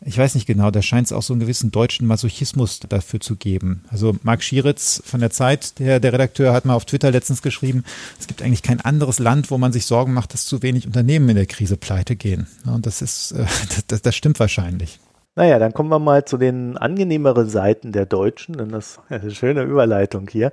ich 0.00 0.16
weiß 0.16 0.34
nicht 0.34 0.46
genau, 0.46 0.70
da 0.70 0.82
scheint 0.82 1.06
es 1.06 1.12
auch 1.12 1.22
so 1.22 1.32
einen 1.32 1.40
gewissen 1.40 1.70
deutschen 1.70 2.06
Masochismus 2.06 2.80
dafür 2.80 3.20
zu 3.20 3.36
geben. 3.36 3.84
Also 3.88 4.16
Marc 4.22 4.42
Schieritz 4.42 5.02
von 5.04 5.20
der 5.20 5.30
Zeit, 5.30 5.78
der, 5.78 6.00
der 6.00 6.12
Redakteur, 6.12 6.52
hat 6.52 6.64
mal 6.64 6.74
auf 6.74 6.84
Twitter 6.84 7.10
letztens 7.10 7.42
geschrieben, 7.42 7.84
es 8.18 8.26
gibt 8.26 8.42
eigentlich 8.42 8.62
kein 8.62 8.80
anderes 8.80 9.18
Land, 9.18 9.50
wo 9.50 9.58
man 9.58 9.72
sich 9.72 9.86
Sorgen 9.86 10.12
macht, 10.12 10.32
dass 10.32 10.46
zu 10.46 10.62
wenig 10.62 10.86
Unternehmen 10.86 11.28
in 11.28 11.36
der 11.36 11.46
Krise 11.46 11.76
pleite 11.76 12.16
gehen. 12.16 12.46
Und 12.64 12.86
das 12.86 13.02
ist, 13.02 13.32
äh, 13.32 13.46
das, 13.88 14.02
das 14.02 14.16
stimmt 14.16 14.40
wahrscheinlich. 14.40 14.98
Naja, 15.38 15.58
dann 15.58 15.74
kommen 15.74 15.90
wir 15.90 15.98
mal 15.98 16.24
zu 16.24 16.38
den 16.38 16.78
angenehmeren 16.78 17.46
Seiten 17.50 17.92
der 17.92 18.06
Deutschen, 18.06 18.56
denn 18.56 18.70
das 18.70 18.92
ist 18.92 19.00
eine 19.10 19.30
schöne 19.30 19.62
Überleitung 19.64 20.28
hier. 20.28 20.50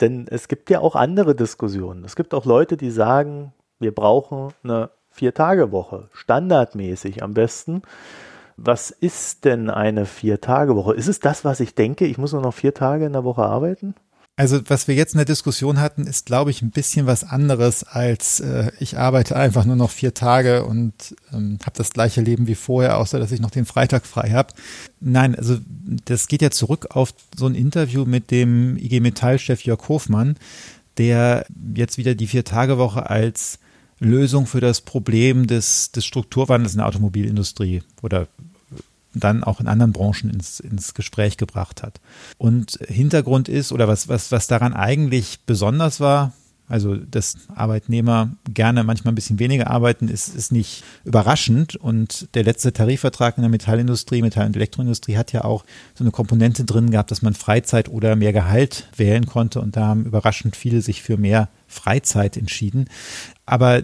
Denn 0.00 0.26
es 0.30 0.46
gibt 0.46 0.70
ja 0.70 0.78
auch 0.78 0.94
andere 0.94 1.34
Diskussionen. 1.34 2.04
Es 2.04 2.14
gibt 2.14 2.32
auch 2.32 2.44
Leute, 2.44 2.76
die 2.76 2.92
sagen, 2.92 3.52
wir 3.80 3.92
brauchen 3.92 4.52
eine 4.62 4.90
Vier-Tage-Woche, 5.10 6.08
standardmäßig 6.12 7.24
am 7.24 7.34
besten. 7.34 7.82
Was 8.56 8.90
ist 8.92 9.44
denn 9.44 9.68
eine 9.68 10.06
Vier-Tage-Woche? 10.06 10.94
Ist 10.94 11.08
es 11.08 11.18
das, 11.18 11.44
was 11.44 11.58
ich 11.58 11.74
denke? 11.74 12.04
Ich 12.06 12.16
muss 12.16 12.32
nur 12.32 12.42
noch 12.42 12.54
vier 12.54 12.72
Tage 12.72 13.06
in 13.06 13.14
der 13.14 13.24
Woche 13.24 13.42
arbeiten? 13.42 13.96
Also 14.40 14.58
was 14.68 14.88
wir 14.88 14.94
jetzt 14.94 15.12
in 15.12 15.18
der 15.18 15.26
Diskussion 15.26 15.82
hatten, 15.82 16.06
ist, 16.06 16.24
glaube 16.24 16.50
ich, 16.50 16.62
ein 16.62 16.70
bisschen 16.70 17.04
was 17.04 17.24
anderes 17.24 17.84
als 17.84 18.40
äh, 18.40 18.72
ich 18.80 18.96
arbeite 18.96 19.36
einfach 19.36 19.66
nur 19.66 19.76
noch 19.76 19.90
vier 19.90 20.14
Tage 20.14 20.64
und 20.64 20.94
ähm, 21.30 21.58
habe 21.62 21.76
das 21.76 21.90
gleiche 21.90 22.22
Leben 22.22 22.46
wie 22.46 22.54
vorher, 22.54 22.96
außer 22.96 23.18
dass 23.18 23.32
ich 23.32 23.40
noch 23.40 23.50
den 23.50 23.66
Freitag 23.66 24.06
frei 24.06 24.30
habe. 24.30 24.54
Nein, 24.98 25.34
also 25.34 25.58
das 26.06 26.26
geht 26.26 26.40
ja 26.40 26.50
zurück 26.50 26.86
auf 26.88 27.12
so 27.36 27.48
ein 27.48 27.54
Interview 27.54 28.06
mit 28.06 28.30
dem 28.30 28.78
IG 28.78 29.00
Metall-Chef 29.00 29.60
Jörg 29.60 29.86
Hofmann, 29.90 30.36
der 30.96 31.44
jetzt 31.74 31.98
wieder 31.98 32.14
die 32.14 32.26
Vier-Tage-Woche 32.26 33.10
als 33.10 33.58
Lösung 33.98 34.46
für 34.46 34.60
das 34.62 34.80
Problem 34.80 35.48
des, 35.48 35.92
des 35.92 36.06
Strukturwandels 36.06 36.72
in 36.72 36.78
der 36.78 36.86
Automobilindustrie 36.86 37.82
oder 38.00 38.26
dann 39.14 39.44
auch 39.44 39.60
in 39.60 39.66
anderen 39.66 39.92
Branchen 39.92 40.30
ins, 40.30 40.60
ins 40.60 40.94
Gespräch 40.94 41.36
gebracht 41.36 41.82
hat. 41.82 42.00
Und 42.38 42.78
Hintergrund 42.86 43.48
ist, 43.48 43.72
oder 43.72 43.88
was, 43.88 44.08
was, 44.08 44.30
was 44.32 44.46
daran 44.46 44.72
eigentlich 44.72 45.40
besonders 45.46 46.00
war, 46.00 46.32
also, 46.70 46.94
dass 46.94 47.34
Arbeitnehmer 47.52 48.30
gerne 48.48 48.84
manchmal 48.84 49.10
ein 49.10 49.16
bisschen 49.16 49.40
weniger 49.40 49.68
arbeiten, 49.68 50.06
ist, 50.06 50.36
ist 50.36 50.52
nicht 50.52 50.84
überraschend. 51.04 51.74
Und 51.74 52.28
der 52.34 52.44
letzte 52.44 52.72
Tarifvertrag 52.72 53.36
in 53.36 53.42
der 53.42 53.50
Metallindustrie, 53.50 54.22
Metall- 54.22 54.46
und 54.46 54.54
Elektroindustrie 54.54 55.16
hat 55.16 55.32
ja 55.32 55.42
auch 55.42 55.64
so 55.96 56.04
eine 56.04 56.12
Komponente 56.12 56.64
drin 56.64 56.92
gehabt, 56.92 57.10
dass 57.10 57.22
man 57.22 57.34
Freizeit 57.34 57.88
oder 57.88 58.14
mehr 58.14 58.32
Gehalt 58.32 58.88
wählen 58.96 59.26
konnte. 59.26 59.60
Und 59.60 59.76
da 59.76 59.88
haben 59.88 60.04
überraschend 60.04 60.54
viele 60.54 60.80
sich 60.80 61.02
für 61.02 61.16
mehr 61.16 61.48
Freizeit 61.70 62.36
entschieden. 62.36 62.88
Aber 63.46 63.82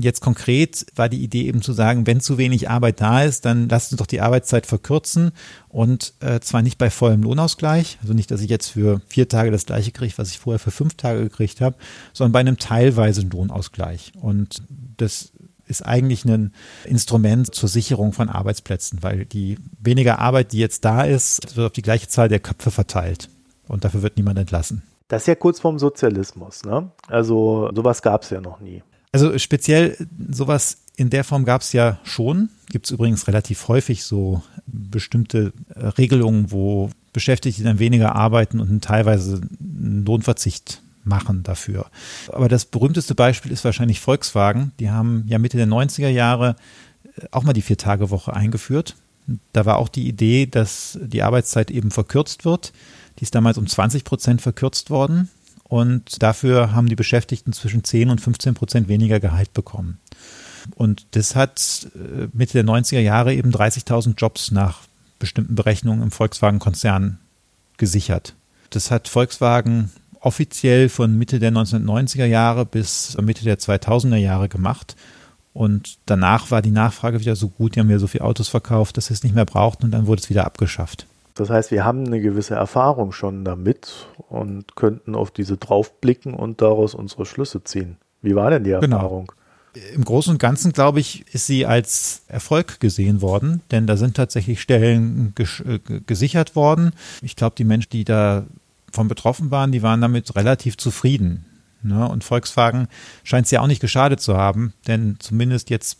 jetzt 0.00 0.20
konkret 0.20 0.86
war 0.96 1.08
die 1.08 1.22
Idee 1.22 1.46
eben 1.46 1.62
zu 1.62 1.72
sagen, 1.72 2.06
wenn 2.06 2.20
zu 2.20 2.38
wenig 2.38 2.70
Arbeit 2.70 3.00
da 3.00 3.22
ist, 3.22 3.44
dann 3.44 3.68
lasst 3.68 3.92
uns 3.92 3.98
doch 3.98 4.06
die 4.06 4.20
Arbeitszeit 4.20 4.66
verkürzen 4.66 5.32
und 5.68 6.14
äh, 6.20 6.40
zwar 6.40 6.62
nicht 6.62 6.78
bei 6.78 6.90
vollem 6.90 7.22
Lohnausgleich, 7.22 7.98
also 8.02 8.14
nicht, 8.14 8.30
dass 8.30 8.40
ich 8.40 8.50
jetzt 8.50 8.68
für 8.68 9.00
vier 9.06 9.28
Tage 9.28 9.50
das 9.50 9.66
gleiche 9.66 9.92
kriege, 9.92 10.14
was 10.16 10.30
ich 10.30 10.38
vorher 10.38 10.58
für 10.58 10.70
fünf 10.70 10.94
Tage 10.94 11.22
gekriegt 11.22 11.60
habe, 11.60 11.76
sondern 12.12 12.32
bei 12.32 12.40
einem 12.40 12.58
teilweisen 12.58 13.30
Lohnausgleich. 13.30 14.12
Und 14.20 14.62
das 14.96 15.32
ist 15.66 15.82
eigentlich 15.82 16.24
ein 16.24 16.52
Instrument 16.84 17.54
zur 17.54 17.68
Sicherung 17.68 18.12
von 18.12 18.28
Arbeitsplätzen, 18.28 19.02
weil 19.02 19.24
die 19.24 19.58
weniger 19.80 20.18
Arbeit, 20.18 20.52
die 20.52 20.58
jetzt 20.58 20.84
da 20.84 21.02
ist, 21.02 21.56
wird 21.56 21.66
auf 21.66 21.72
die 21.72 21.82
gleiche 21.82 22.08
Zahl 22.08 22.28
der 22.28 22.40
Köpfe 22.40 22.70
verteilt. 22.70 23.28
Und 23.66 23.84
dafür 23.84 24.02
wird 24.02 24.16
niemand 24.16 24.38
entlassen. 24.38 24.82
Das 25.08 25.22
ist 25.22 25.26
ja 25.26 25.34
kurz 25.34 25.60
vorm 25.60 25.78
Sozialismus, 25.78 26.64
ne? 26.64 26.90
Also 27.08 27.70
sowas 27.74 28.02
gab 28.02 28.22
es 28.22 28.30
ja 28.30 28.40
noch 28.40 28.60
nie. 28.60 28.82
Also 29.12 29.38
speziell 29.38 29.96
sowas 30.28 30.78
in 30.96 31.10
der 31.10 31.24
Form 31.24 31.44
gab 31.44 31.60
es 31.62 31.72
ja 31.72 31.98
schon. 32.04 32.48
Gibt 32.70 32.86
es 32.86 32.90
übrigens 32.90 33.28
relativ 33.28 33.68
häufig 33.68 34.04
so 34.04 34.42
bestimmte 34.66 35.52
äh, 35.74 35.86
Regelungen, 35.86 36.50
wo 36.50 36.90
Beschäftigte 37.12 37.62
dann 37.62 37.78
weniger 37.78 38.14
arbeiten 38.14 38.60
und 38.60 38.82
teilweise 38.82 39.40
einen 39.60 40.04
Lohnverzicht 40.04 40.82
machen 41.04 41.42
dafür. 41.42 41.86
Aber 42.32 42.48
das 42.48 42.64
berühmteste 42.64 43.14
Beispiel 43.14 43.52
ist 43.52 43.64
wahrscheinlich 43.64 44.00
Volkswagen. 44.00 44.72
Die 44.80 44.90
haben 44.90 45.24
ja 45.28 45.38
Mitte 45.38 45.58
der 45.58 45.66
90er 45.68 46.08
Jahre 46.08 46.56
äh, 47.16 47.26
auch 47.30 47.44
mal 47.44 47.52
die 47.52 47.62
Vier-Tage-Woche 47.62 48.34
eingeführt. 48.34 48.96
Da 49.52 49.64
war 49.64 49.78
auch 49.78 49.88
die 49.88 50.08
Idee, 50.08 50.46
dass 50.46 50.98
die 51.00 51.22
Arbeitszeit 51.22 51.70
eben 51.70 51.90
verkürzt 51.90 52.44
wird. 52.44 52.72
Die 53.18 53.22
ist 53.22 53.34
damals 53.34 53.58
um 53.58 53.66
20 53.66 54.04
Prozent 54.04 54.42
verkürzt 54.42 54.90
worden 54.90 55.30
und 55.64 56.22
dafür 56.22 56.72
haben 56.72 56.88
die 56.88 56.96
Beschäftigten 56.96 57.52
zwischen 57.52 57.84
10 57.84 58.10
und 58.10 58.20
15 58.20 58.54
Prozent 58.54 58.88
weniger 58.88 59.20
Gehalt 59.20 59.52
bekommen. 59.54 59.98
Und 60.76 61.06
das 61.12 61.36
hat 61.36 61.88
äh, 61.94 62.28
Mitte 62.32 62.54
der 62.54 62.64
90er 62.64 63.00
Jahre 63.00 63.34
eben 63.34 63.50
30.000 63.50 64.14
Jobs 64.16 64.50
nach 64.50 64.80
bestimmten 65.18 65.54
Berechnungen 65.54 66.02
im 66.02 66.10
Volkswagen-Konzern 66.10 67.18
gesichert. 67.76 68.34
Das 68.70 68.90
hat 68.90 69.08
Volkswagen 69.08 69.90
offiziell 70.20 70.88
von 70.88 71.16
Mitte 71.16 71.38
der 71.38 71.52
1990er 71.52 72.24
Jahre 72.24 72.64
bis 72.64 73.16
Mitte 73.20 73.44
der 73.44 73.58
2000er 73.58 74.16
Jahre 74.16 74.48
gemacht. 74.48 74.96
Und 75.52 75.98
danach 76.06 76.50
war 76.50 76.62
die 76.62 76.70
Nachfrage 76.70 77.20
wieder 77.20 77.36
so 77.36 77.48
gut, 77.48 77.76
die 77.76 77.80
haben 77.80 77.90
ja 77.90 77.98
so 77.98 78.06
viele 78.06 78.24
Autos 78.24 78.48
verkauft, 78.48 78.96
dass 78.96 79.06
sie 79.06 79.14
es 79.14 79.22
nicht 79.22 79.34
mehr 79.34 79.44
brauchten 79.44 79.84
und 79.84 79.90
dann 79.92 80.06
wurde 80.06 80.20
es 80.22 80.30
wieder 80.30 80.44
abgeschafft. 80.44 81.06
Das 81.34 81.50
heißt, 81.50 81.72
wir 81.72 81.84
haben 81.84 82.06
eine 82.06 82.20
gewisse 82.20 82.54
Erfahrung 82.54 83.12
schon 83.12 83.44
damit 83.44 84.06
und 84.28 84.76
könnten 84.76 85.14
auf 85.14 85.32
diese 85.32 85.56
draufblicken 85.56 86.32
und 86.32 86.62
daraus 86.62 86.94
unsere 86.94 87.26
Schlüsse 87.26 87.64
ziehen. 87.64 87.96
Wie 88.22 88.36
war 88.36 88.50
denn 88.50 88.64
die 88.64 88.70
genau. 88.70 88.96
Erfahrung? 88.96 89.26
Genau. 89.26 89.40
Im 89.94 90.04
Großen 90.04 90.32
und 90.32 90.38
Ganzen, 90.38 90.72
glaube 90.72 91.00
ich, 91.00 91.24
ist 91.34 91.46
sie 91.46 91.66
als 91.66 92.22
Erfolg 92.28 92.78
gesehen 92.78 93.20
worden, 93.20 93.62
denn 93.72 93.88
da 93.88 93.96
sind 93.96 94.16
tatsächlich 94.16 94.60
Stellen 94.60 95.34
äh, 95.36 95.80
gesichert 96.06 96.54
worden. 96.54 96.92
Ich 97.22 97.34
glaube, 97.34 97.56
die 97.58 97.64
Menschen, 97.64 97.90
die 97.90 98.04
davon 98.04 99.08
betroffen 99.08 99.50
waren, 99.50 99.72
die 99.72 99.82
waren 99.82 100.00
damit 100.00 100.36
relativ 100.36 100.76
zufrieden. 100.76 101.44
Ne? 101.82 102.08
Und 102.08 102.22
Volkswagen 102.22 102.86
scheint 103.24 103.46
es 103.46 103.50
ja 103.50 103.60
auch 103.60 103.66
nicht 103.66 103.80
geschadet 103.80 104.20
zu 104.20 104.36
haben, 104.36 104.74
denn 104.86 105.16
zumindest 105.18 105.70
jetzt 105.70 105.98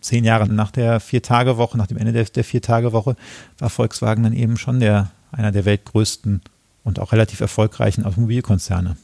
zehn 0.00 0.24
Jahre 0.24 0.48
nach 0.48 0.70
der 0.70 1.00
Vier-Tage-Woche, 1.00 1.76
nach 1.78 1.86
dem 1.86 1.98
Ende 1.98 2.12
der, 2.12 2.24
der 2.24 2.44
Vier-Tage-Woche, 2.44 3.16
war 3.58 3.70
Volkswagen 3.70 4.22
dann 4.22 4.32
eben 4.32 4.56
schon 4.56 4.80
der, 4.80 5.10
einer 5.32 5.52
der 5.52 5.64
weltgrößten 5.64 6.42
und 6.84 7.00
auch 7.00 7.12
relativ 7.12 7.40
erfolgreichen 7.40 8.04
Automobilkonzerne. 8.04 8.96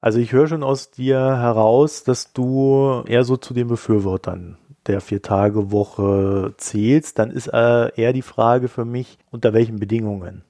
Also 0.00 0.18
ich 0.18 0.32
höre 0.32 0.46
schon 0.46 0.62
aus 0.62 0.90
dir 0.90 1.18
heraus, 1.18 2.04
dass 2.04 2.32
du 2.32 3.02
eher 3.06 3.24
so 3.24 3.36
zu 3.36 3.54
den 3.54 3.68
Befürwortern 3.68 4.56
der 4.86 5.00
Vier-Tage-Woche 5.00 6.54
zählst. 6.58 7.18
Dann 7.18 7.30
ist 7.30 7.48
äh, 7.48 7.90
eher 8.00 8.12
die 8.12 8.22
Frage 8.22 8.68
für 8.68 8.84
mich, 8.84 9.18
unter 9.30 9.52
welchen 9.52 9.80
Bedingungen? 9.80 10.42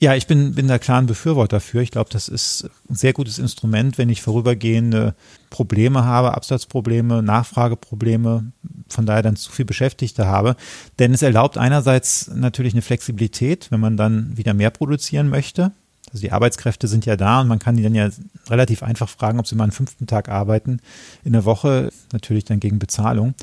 Ja, 0.00 0.14
ich 0.14 0.28
bin, 0.28 0.54
bin 0.54 0.68
da 0.68 0.78
klar 0.78 1.00
ein 1.00 1.06
Befürworter 1.06 1.56
dafür. 1.56 1.82
Ich 1.82 1.90
glaube, 1.90 2.10
das 2.12 2.28
ist 2.28 2.70
ein 2.88 2.94
sehr 2.94 3.12
gutes 3.12 3.40
Instrument, 3.40 3.98
wenn 3.98 4.08
ich 4.08 4.22
vorübergehende 4.22 5.14
Probleme 5.50 6.04
habe, 6.04 6.34
Absatzprobleme, 6.34 7.20
Nachfrageprobleme, 7.20 8.52
von 8.88 9.06
daher 9.06 9.22
dann 9.22 9.34
zu 9.34 9.50
viel 9.50 9.64
Beschäftigte 9.64 10.26
habe. 10.26 10.54
Denn 11.00 11.12
es 11.12 11.22
erlaubt 11.22 11.58
einerseits 11.58 12.30
natürlich 12.32 12.74
eine 12.74 12.82
Flexibilität, 12.82 13.72
wenn 13.72 13.80
man 13.80 13.96
dann 13.96 14.36
wieder 14.36 14.54
mehr 14.54 14.70
produzieren 14.70 15.28
möchte. 15.28 15.72
Also 16.12 16.20
die 16.20 16.32
Arbeitskräfte 16.32 16.86
sind 16.86 17.04
ja 17.04 17.16
da 17.16 17.40
und 17.40 17.48
man 17.48 17.58
kann 17.58 17.76
die 17.76 17.82
dann 17.82 17.94
ja 17.94 18.08
relativ 18.48 18.84
einfach 18.84 19.08
fragen, 19.08 19.40
ob 19.40 19.48
sie 19.48 19.56
mal 19.56 19.64
einen 19.64 19.72
fünften 19.72 20.06
Tag 20.06 20.28
arbeiten 20.28 20.80
in 21.24 21.32
der 21.32 21.44
Woche, 21.44 21.90
natürlich 22.12 22.44
dann 22.44 22.60
gegen 22.60 22.78
Bezahlung. 22.78 23.34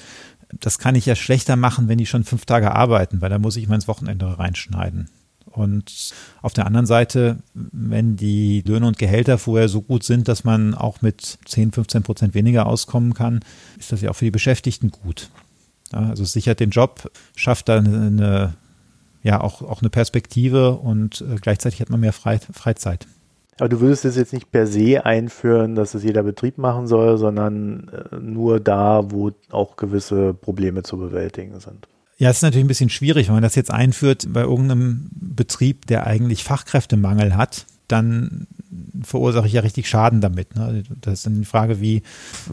Das 0.62 0.80
kann 0.80 0.96
ich 0.96 1.06
ja 1.06 1.16
schlechter 1.16 1.58
machen, 1.58 1.90
wenn 1.90 1.98
die 1.98 2.06
schon 2.06 2.24
fünf 2.24 2.46
Tage 2.46 2.72
arbeiten, 2.72 3.20
weil 3.20 3.30
da 3.30 3.40
muss 3.40 3.58
ich 3.58 3.68
mal 3.68 3.76
ins 3.76 3.90
Wochenende 3.90 4.40
reinschneiden. 4.40 5.10
Und 5.56 6.14
auf 6.42 6.54
der 6.54 6.66
anderen 6.66 6.86
Seite, 6.86 7.38
wenn 7.54 8.16
die 8.16 8.62
Löhne 8.66 8.88
und 8.88 8.98
Gehälter 8.98 9.38
vorher 9.38 9.70
so 9.70 9.82
gut 9.82 10.04
sind, 10.04 10.28
dass 10.28 10.44
man 10.44 10.74
auch 10.74 11.02
mit 11.02 11.40
10, 11.46 11.72
15 11.72 12.04
Prozent 12.04 12.34
weniger 12.34 12.66
auskommen 12.66 13.14
kann, 13.14 13.40
ist 13.80 13.92
das 13.92 14.02
ja 14.02 14.10
auch 14.10 14.16
für 14.16 14.26
die 14.26 14.32
Beschäftigten 14.32 14.92
gut. 14.92 15.30
Ja, 15.94 16.10
also 16.10 16.24
es 16.24 16.34
sichert 16.34 16.60
den 16.60 16.72
Job, 16.72 17.10
schafft 17.36 17.70
dann 17.70 17.86
eine, 17.88 18.54
ja, 19.24 19.42
auch, 19.42 19.62
auch 19.62 19.82
eine 19.82 19.90
Perspektive 19.90 20.74
und 20.74 21.22
äh, 21.22 21.36
gleichzeitig 21.40 21.80
hat 21.80 21.90
man 21.90 22.00
mehr 22.00 22.14
Freizeit. 22.14 23.08
Aber 23.58 23.70
du 23.70 23.80
würdest 23.80 24.04
es 24.04 24.18
jetzt 24.18 24.34
nicht 24.34 24.52
per 24.52 24.68
se 24.68 25.06
einführen, 25.06 25.76
dass 25.76 25.94
es 25.94 26.04
jeder 26.04 26.24
Betrieb 26.24 26.58
machen 26.58 26.88
soll, 26.88 27.18
sondern 27.18 27.88
äh, 28.12 28.18
nur 28.18 28.60
da, 28.60 29.12
wo 29.12 29.32
auch 29.50 29.78
gewisse 29.78 30.34
Probleme 30.34 30.84
zu 30.84 30.98
bewältigen 30.98 31.60
sind. 31.60 31.88
Ja, 32.18 32.30
es 32.30 32.38
ist 32.38 32.44
natürlich 32.44 32.64
ein 32.64 32.70
bisschen 32.70 32.90
schwierig, 32.90 33.28
wenn 33.28 33.36
man 33.36 33.44
das 33.44 33.56
jetzt 33.56 33.72
einführt 33.72 34.28
bei 34.30 34.42
irgendeinem 34.42 35.10
Betrieb, 35.12 35.86
der 35.88 36.08
eigentlich 36.08 36.44
Fachkräftemangel 36.44 37.36
hat, 37.36 37.66
dann 37.88 38.48
verursache 39.04 39.48
ich 39.48 39.54
ja 39.54 39.62
richtig 39.62 39.90
Schaden 39.90 40.22
damit. 40.22 40.56
Ne? 40.56 40.84
Das 41.02 41.16
ist 41.16 41.26
dann 41.26 41.40
die 41.40 41.46
Frage, 41.46 41.82
wie, 41.82 42.04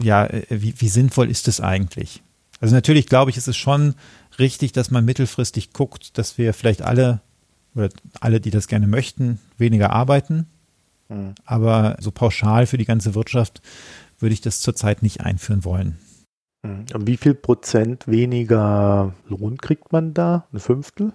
ja, 0.01 0.27
wie, 0.49 0.73
wie 0.77 0.89
sinnvoll 0.89 1.29
ist 1.29 1.47
es 1.47 1.61
eigentlich? 1.61 2.21
Also 2.59 2.75
natürlich 2.75 3.07
glaube 3.07 3.31
ich, 3.31 3.37
ist 3.37 3.47
es 3.47 3.57
schon 3.57 3.95
richtig, 4.37 4.73
dass 4.73 4.91
man 4.91 5.05
mittelfristig 5.05 5.73
guckt, 5.73 6.17
dass 6.17 6.37
wir 6.37 6.53
vielleicht 6.53 6.81
alle 6.81 7.21
oder 7.75 7.89
alle, 8.19 8.39
die 8.39 8.51
das 8.51 8.67
gerne 8.67 8.87
möchten, 8.87 9.39
weniger 9.57 9.91
arbeiten. 9.91 10.47
Mhm. 11.09 11.33
Aber 11.45 11.97
so 11.99 12.11
pauschal 12.11 12.67
für 12.67 12.77
die 12.77 12.85
ganze 12.85 13.15
Wirtschaft 13.15 13.61
würde 14.19 14.33
ich 14.33 14.41
das 14.41 14.61
zurzeit 14.61 15.01
nicht 15.01 15.21
einführen 15.21 15.63
wollen. 15.65 15.97
Und 16.63 16.93
hm. 16.93 17.07
wie 17.07 17.17
viel 17.17 17.33
Prozent 17.33 18.07
weniger 18.07 19.13
Lohn 19.27 19.57
kriegt 19.57 19.91
man 19.91 20.13
da? 20.13 20.47
Ein 20.53 20.59
Fünftel? 20.59 21.13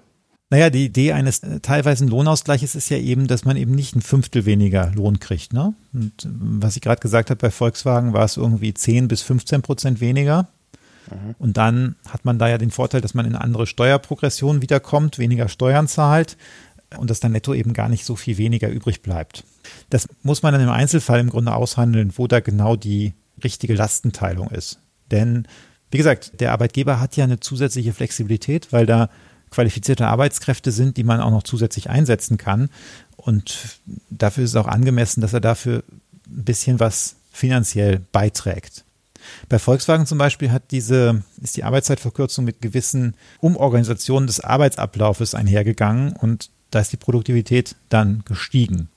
Naja, 0.51 0.71
die 0.71 0.87
Idee 0.87 1.13
eines 1.13 1.41
äh, 1.41 1.61
teilweisen 1.61 2.09
Lohnausgleiches 2.09 2.75
ist 2.75 2.89
ja 2.89 2.97
eben, 2.97 3.27
dass 3.27 3.45
man 3.45 3.57
eben 3.57 3.75
nicht 3.75 3.95
ein 3.95 4.01
Fünftel 4.01 4.47
weniger 4.47 4.91
Lohn 4.95 5.21
kriegt. 5.21 5.53
Ne? 5.53 5.75
Und 5.93 6.25
äh, 6.25 6.29
was 6.31 6.77
ich 6.77 6.83
gerade 6.83 7.01
gesagt 7.01 7.31
habe, 7.31 7.39
bei 7.39 7.51
Volkswagen 7.51 8.13
war 8.13 8.25
es 8.25 8.37
irgendwie 8.37 8.73
10 8.73 9.09
bis 9.09 9.23
15 9.23 9.63
Prozent 9.63 10.01
weniger. 10.01 10.49
Mhm. 11.11 11.35
Und 11.39 11.57
dann 11.57 11.97
hat 12.09 12.25
man 12.25 12.39
da 12.39 12.49
ja 12.49 12.57
den 12.57 12.71
Vorteil, 12.71 13.01
dass 13.01 13.15
man 13.15 13.27
in 13.27 13.35
eine 13.35 13.45
andere 13.45 13.67
Steuerprogression 13.67 14.63
wiederkommt, 14.63 15.19
weniger 15.19 15.49
Steuern 15.49 15.87
zahlt 15.87 16.39
und 16.97 17.11
dass 17.11 17.21
dann 17.21 17.33
netto 17.33 17.53
eben 17.53 17.75
gar 17.75 17.91
nicht 17.91 18.07
so 18.07 18.17
viel 18.17 18.39
weniger 18.39 18.71
übrig 18.71 19.03
bleibt. 19.03 19.45
Das 19.91 20.09
muss 20.23 20.43
man 20.43 20.55
dann 20.55 20.63
im 20.63 20.71
Einzelfall 20.71 21.21
im 21.21 21.29
Grunde 21.29 21.55
aushandeln, 21.55 22.13
wo 22.17 22.27
da 22.27 22.41
genau 22.41 22.77
die 22.77 23.13
richtige 23.45 23.75
Lastenteilung 23.75 24.49
ist. 24.51 24.81
Denn, 25.11 25.47
wie 25.91 25.99
gesagt, 25.99 26.41
der 26.41 26.53
Arbeitgeber 26.53 27.01
hat 27.01 27.17
ja 27.17 27.25
eine 27.25 27.41
zusätzliche 27.41 27.93
Flexibilität, 27.93 28.73
weil 28.73 28.87
da 28.87 29.09
qualifizierte 29.51 30.07
Arbeitskräfte 30.07 30.73
sind, 30.73 30.97
die 30.97 31.05
man 31.05 31.21
auch 31.21 31.31
noch 31.31 31.43
zusätzlich 31.43 31.91
einsetzen 31.91 32.37
kann. 32.37 32.69
Und 33.17 33.81
dafür 34.11 34.45
ist 34.45 34.51
es 34.51 34.57
auch 34.57 34.67
angemessen, 34.67 35.21
dass 35.21 35.33
er 35.33 35.41
dafür 35.41 35.83
ein 36.27 36.45
bisschen 36.45 36.81
was 36.81 37.17
finanziell 37.33 38.01
beiträgt. 38.13 38.85
Bei 39.49 39.59
Volkswagen 39.59 40.07
zum 40.07 40.19
Beispiel 40.19 40.53
hat 40.53 40.71
diese, 40.71 41.23
ist 41.43 41.57
die 41.57 41.65
Arbeitszeitverkürzung 41.65 42.45
mit 42.45 42.61
gewissen 42.61 43.15
Umorganisationen 43.41 44.27
des 44.27 44.41
Arbeitsablaufes 44.41 45.35
einhergegangen 45.35 46.13
und 46.13 46.51
da 46.71 46.81
ist 46.81 46.93
die 46.93 46.99
Produktivität 46.99 47.77
dann 47.89 48.23
gestiegen. 48.25 48.89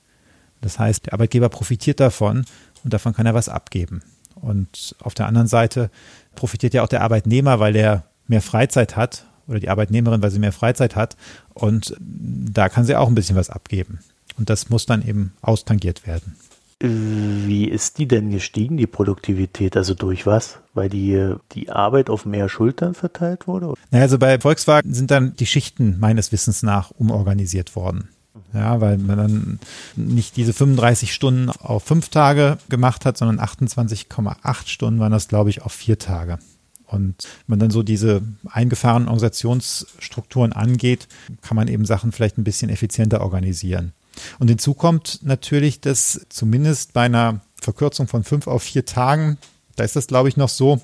Das 0.60 0.78
heißt, 0.78 1.06
der 1.06 1.14
Arbeitgeber 1.14 1.48
profitiert 1.48 2.00
davon 2.00 2.44
und 2.84 2.92
davon 2.92 3.14
kann 3.14 3.26
er 3.26 3.34
was 3.34 3.48
abgeben. 3.48 4.02
Und 4.42 4.96
auf 5.00 5.14
der 5.14 5.26
anderen 5.26 5.46
Seite 5.46 5.90
profitiert 6.34 6.74
ja 6.74 6.82
auch 6.82 6.88
der 6.88 7.02
Arbeitnehmer, 7.02 7.60
weil 7.60 7.76
er 7.76 8.04
mehr 8.26 8.42
Freizeit 8.42 8.96
hat 8.96 9.26
oder 9.46 9.60
die 9.60 9.68
Arbeitnehmerin, 9.68 10.22
weil 10.22 10.30
sie 10.30 10.38
mehr 10.38 10.52
Freizeit 10.52 10.96
hat. 10.96 11.16
Und 11.54 11.96
da 11.98 12.68
kann 12.68 12.84
sie 12.84 12.96
auch 12.96 13.08
ein 13.08 13.14
bisschen 13.14 13.36
was 13.36 13.50
abgeben. 13.50 14.00
Und 14.36 14.50
das 14.50 14.68
muss 14.68 14.86
dann 14.86 15.06
eben 15.06 15.32
austangiert 15.40 16.06
werden. 16.06 16.36
Wie 16.84 17.68
ist 17.68 17.98
die 17.98 18.08
denn 18.08 18.30
gestiegen, 18.30 18.76
die 18.76 18.88
Produktivität? 18.88 19.76
Also 19.76 19.94
durch 19.94 20.26
was? 20.26 20.58
Weil 20.74 20.88
die, 20.88 21.34
die 21.52 21.70
Arbeit 21.70 22.10
auf 22.10 22.26
mehr 22.26 22.48
Schultern 22.48 22.94
verteilt 22.94 23.46
wurde? 23.46 23.74
Naja, 23.92 24.02
also 24.02 24.18
bei 24.18 24.40
Volkswagen 24.40 24.92
sind 24.92 25.12
dann 25.12 25.36
die 25.36 25.46
Schichten 25.46 26.00
meines 26.00 26.32
Wissens 26.32 26.64
nach 26.64 26.90
umorganisiert 26.90 27.76
worden. 27.76 28.08
Ja, 28.54 28.80
weil 28.80 28.98
man 28.98 29.16
dann 29.16 29.60
nicht 29.96 30.36
diese 30.36 30.52
35 30.52 31.12
Stunden 31.12 31.48
auf 31.48 31.84
fünf 31.84 32.10
Tage 32.10 32.58
gemacht 32.68 33.06
hat, 33.06 33.16
sondern 33.16 33.40
28,8 33.40 34.68
Stunden 34.68 35.00
waren 35.00 35.12
das, 35.12 35.28
glaube 35.28 35.50
ich, 35.50 35.62
auf 35.62 35.72
vier 35.72 35.98
Tage. 35.98 36.38
Und 36.86 37.24
wenn 37.24 37.54
man 37.54 37.58
dann 37.58 37.70
so 37.70 37.82
diese 37.82 38.22
eingefahrenen 38.50 39.08
Organisationsstrukturen 39.08 40.52
angeht, 40.52 41.08
kann 41.40 41.56
man 41.56 41.68
eben 41.68 41.86
Sachen 41.86 42.12
vielleicht 42.12 42.36
ein 42.36 42.44
bisschen 42.44 42.68
effizienter 42.68 43.22
organisieren. 43.22 43.92
Und 44.38 44.48
hinzu 44.48 44.74
kommt 44.74 45.20
natürlich, 45.22 45.80
dass 45.80 46.26
zumindest 46.28 46.92
bei 46.92 47.04
einer 47.04 47.40
Verkürzung 47.60 48.08
von 48.08 48.24
fünf 48.24 48.46
auf 48.46 48.62
vier 48.62 48.84
Tagen, 48.84 49.38
da 49.76 49.84
ist 49.84 49.96
das, 49.96 50.06
glaube 50.06 50.28
ich, 50.28 50.36
noch 50.36 50.50
so, 50.50 50.82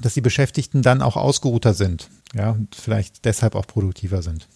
dass 0.00 0.14
die 0.14 0.20
Beschäftigten 0.20 0.82
dann 0.82 1.02
auch 1.02 1.16
ausgeruhter 1.16 1.74
sind. 1.74 2.08
Ja, 2.34 2.50
und 2.50 2.74
vielleicht 2.74 3.24
deshalb 3.24 3.54
auch 3.54 3.66
produktiver 3.66 4.22
sind. 4.22 4.48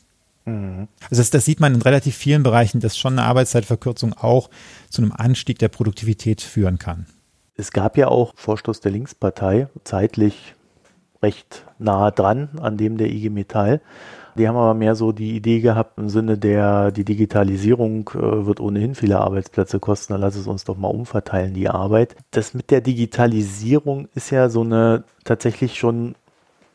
Mhm. 0.44 0.88
Also 1.10 1.20
das, 1.20 1.30
das, 1.30 1.44
sieht 1.44 1.60
man 1.60 1.74
in 1.74 1.82
relativ 1.82 2.16
vielen 2.16 2.42
Bereichen, 2.42 2.80
dass 2.80 2.98
schon 2.98 3.18
eine 3.18 3.26
Arbeitszeitverkürzung 3.26 4.12
auch 4.12 4.50
zu 4.90 5.02
einem 5.02 5.12
Anstieg 5.12 5.58
der 5.58 5.68
Produktivität 5.68 6.42
führen 6.42 6.78
kann. 6.78 7.06
Es 7.56 7.70
gab 7.70 7.96
ja 7.96 8.08
auch 8.08 8.32
Vorstoß 8.36 8.80
der 8.80 8.92
Linkspartei, 8.92 9.68
zeitlich 9.84 10.54
recht 11.22 11.64
nah 11.78 12.10
dran 12.10 12.50
an 12.60 12.76
dem 12.76 12.98
der 12.98 13.08
IG 13.08 13.30
Metall. 13.30 13.80
Die 14.36 14.48
haben 14.48 14.56
aber 14.56 14.74
mehr 14.74 14.96
so 14.96 15.12
die 15.12 15.36
Idee 15.36 15.60
gehabt 15.60 15.96
im 15.96 16.08
Sinne 16.08 16.36
der, 16.36 16.90
die 16.90 17.04
Digitalisierung 17.04 18.10
äh, 18.14 18.46
wird 18.46 18.58
ohnehin 18.58 18.96
viele 18.96 19.20
Arbeitsplätze 19.20 19.78
kosten, 19.78 20.12
dann 20.12 20.20
lass 20.20 20.34
es 20.34 20.48
uns 20.48 20.64
doch 20.64 20.76
mal 20.76 20.88
umverteilen, 20.88 21.54
die 21.54 21.68
Arbeit. 21.68 22.16
Das 22.32 22.52
mit 22.52 22.72
der 22.72 22.80
Digitalisierung 22.80 24.08
ist 24.14 24.30
ja 24.30 24.48
so 24.48 24.62
eine 24.62 25.04
tatsächlich 25.22 25.78
schon 25.78 26.16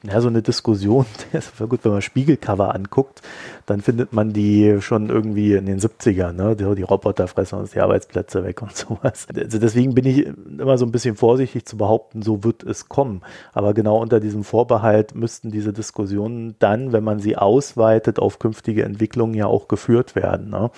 ja, 0.04 0.22
so 0.22 0.30
eine 0.30 0.42
Diskussion, 0.42 1.06
gut, 1.70 1.84
wenn 1.84 1.92
man 1.92 2.02
Spiegelcover 2.02 2.74
anguckt, 2.74 3.22
dann 3.66 3.82
findet 3.82 4.14
man 4.14 4.32
die 4.32 4.78
schon 4.80 5.10
irgendwie 5.10 5.56
in 5.56 5.66
den 5.66 5.80
70ern, 5.80 6.32
ne? 6.32 6.56
die, 6.56 6.76
die 6.76 6.84
Roboter 6.84 7.28
fressen 7.28 7.60
uns 7.60 7.72
die 7.72 7.82
Arbeitsplätze 7.82 8.46
weg 8.46 8.62
und 8.62 8.74
sowas. 8.76 9.28
Also 9.36 9.60
deswegen 9.60 9.94
bin 9.96 10.06
ich 10.06 10.26
immer 10.58 10.78
so 10.78 10.86
ein 10.86 10.94
bisschen 10.94 11.18
vorsichtig 11.18 11.66
zu 11.66 11.76
behaupten, 11.76 12.22
so 12.22 12.46
wird 12.46 12.64
es 12.64 12.88
kommen. 12.88 13.22
Aber 13.52 13.74
genau 13.74 13.98
unter 14.02 14.22
diesem 14.22 14.46
Vorbehalt 14.46 15.16
müssten 15.16 15.52
diese 15.52 15.74
Diskussionen 15.74 16.56
dann, 16.60 16.94
wenn 16.94 17.04
man 17.04 17.20
sie 17.20 17.36
ausweitet 17.36 18.20
auf 18.20 18.40
künftige 18.40 18.86
Entwicklungen, 18.86 19.34
ja 19.34 19.48
auch 19.48 19.68
geführt 19.68 20.16
werden. 20.16 20.50
Ne? 20.50 20.72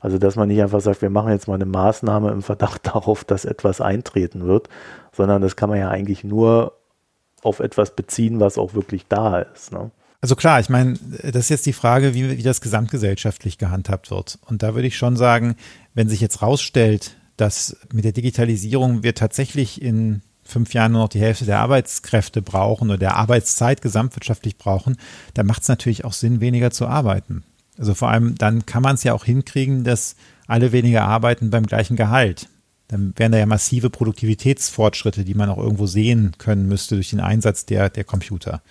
Also 0.00 0.18
dass 0.18 0.36
man 0.36 0.48
nicht 0.48 0.60
einfach 0.60 0.82
sagt, 0.82 1.00
wir 1.00 1.10
machen 1.10 1.32
jetzt 1.32 1.48
mal 1.48 1.54
eine 1.54 1.64
Maßnahme 1.64 2.30
im 2.30 2.42
Verdacht 2.42 2.86
darauf, 2.94 3.24
dass 3.24 3.46
etwas 3.46 3.80
eintreten 3.80 4.46
wird, 4.46 4.68
sondern 5.12 5.40
das 5.40 5.56
kann 5.56 5.70
man 5.70 5.78
ja 5.78 5.88
eigentlich 5.88 6.24
nur 6.24 6.74
auf 7.46 7.60
etwas 7.60 7.94
beziehen, 7.96 8.40
was 8.40 8.58
auch 8.58 8.74
wirklich 8.74 9.06
da 9.08 9.38
ist. 9.40 9.72
Ne? 9.72 9.90
Also 10.20 10.34
klar, 10.34 10.60
ich 10.60 10.68
meine, 10.68 10.94
das 11.22 11.44
ist 11.44 11.48
jetzt 11.50 11.66
die 11.66 11.72
Frage, 11.72 12.14
wie, 12.14 12.36
wie 12.36 12.42
das 12.42 12.60
gesamtgesellschaftlich 12.60 13.58
gehandhabt 13.58 14.10
wird. 14.10 14.38
Und 14.46 14.62
da 14.62 14.74
würde 14.74 14.88
ich 14.88 14.96
schon 14.96 15.16
sagen, 15.16 15.56
wenn 15.94 16.08
sich 16.08 16.20
jetzt 16.20 16.42
rausstellt, 16.42 17.16
dass 17.36 17.76
mit 17.92 18.04
der 18.04 18.12
Digitalisierung 18.12 19.02
wir 19.02 19.14
tatsächlich 19.14 19.80
in 19.80 20.22
fünf 20.42 20.74
Jahren 20.74 20.92
nur 20.92 21.02
noch 21.02 21.08
die 21.08 21.20
Hälfte 21.20 21.44
der 21.44 21.60
Arbeitskräfte 21.60 22.40
brauchen 22.40 22.88
oder 22.88 22.98
der 22.98 23.16
Arbeitszeit 23.16 23.82
gesamtwirtschaftlich 23.82 24.58
brauchen, 24.58 24.96
dann 25.34 25.46
macht 25.46 25.62
es 25.62 25.68
natürlich 25.68 26.04
auch 26.04 26.12
Sinn, 26.12 26.40
weniger 26.40 26.70
zu 26.70 26.86
arbeiten. 26.86 27.44
Also 27.78 27.94
vor 27.94 28.08
allem 28.08 28.36
dann 28.36 28.64
kann 28.64 28.82
man 28.82 28.94
es 28.94 29.04
ja 29.04 29.12
auch 29.12 29.24
hinkriegen, 29.24 29.84
dass 29.84 30.16
alle 30.46 30.72
weniger 30.72 31.04
arbeiten 31.04 31.50
beim 31.50 31.66
gleichen 31.66 31.96
Gehalt 31.96 32.48
dann 32.88 33.12
wären 33.16 33.32
da 33.32 33.38
ja 33.38 33.46
massive 33.46 33.90
Produktivitätsfortschritte, 33.90 35.24
die 35.24 35.34
man 35.34 35.50
auch 35.50 35.58
irgendwo 35.58 35.86
sehen 35.86 36.32
können 36.38 36.68
müsste 36.68 36.94
durch 36.94 37.10
den 37.10 37.20
Einsatz 37.20 37.66
der, 37.66 37.90
der 37.90 38.04
Computer. 38.04 38.62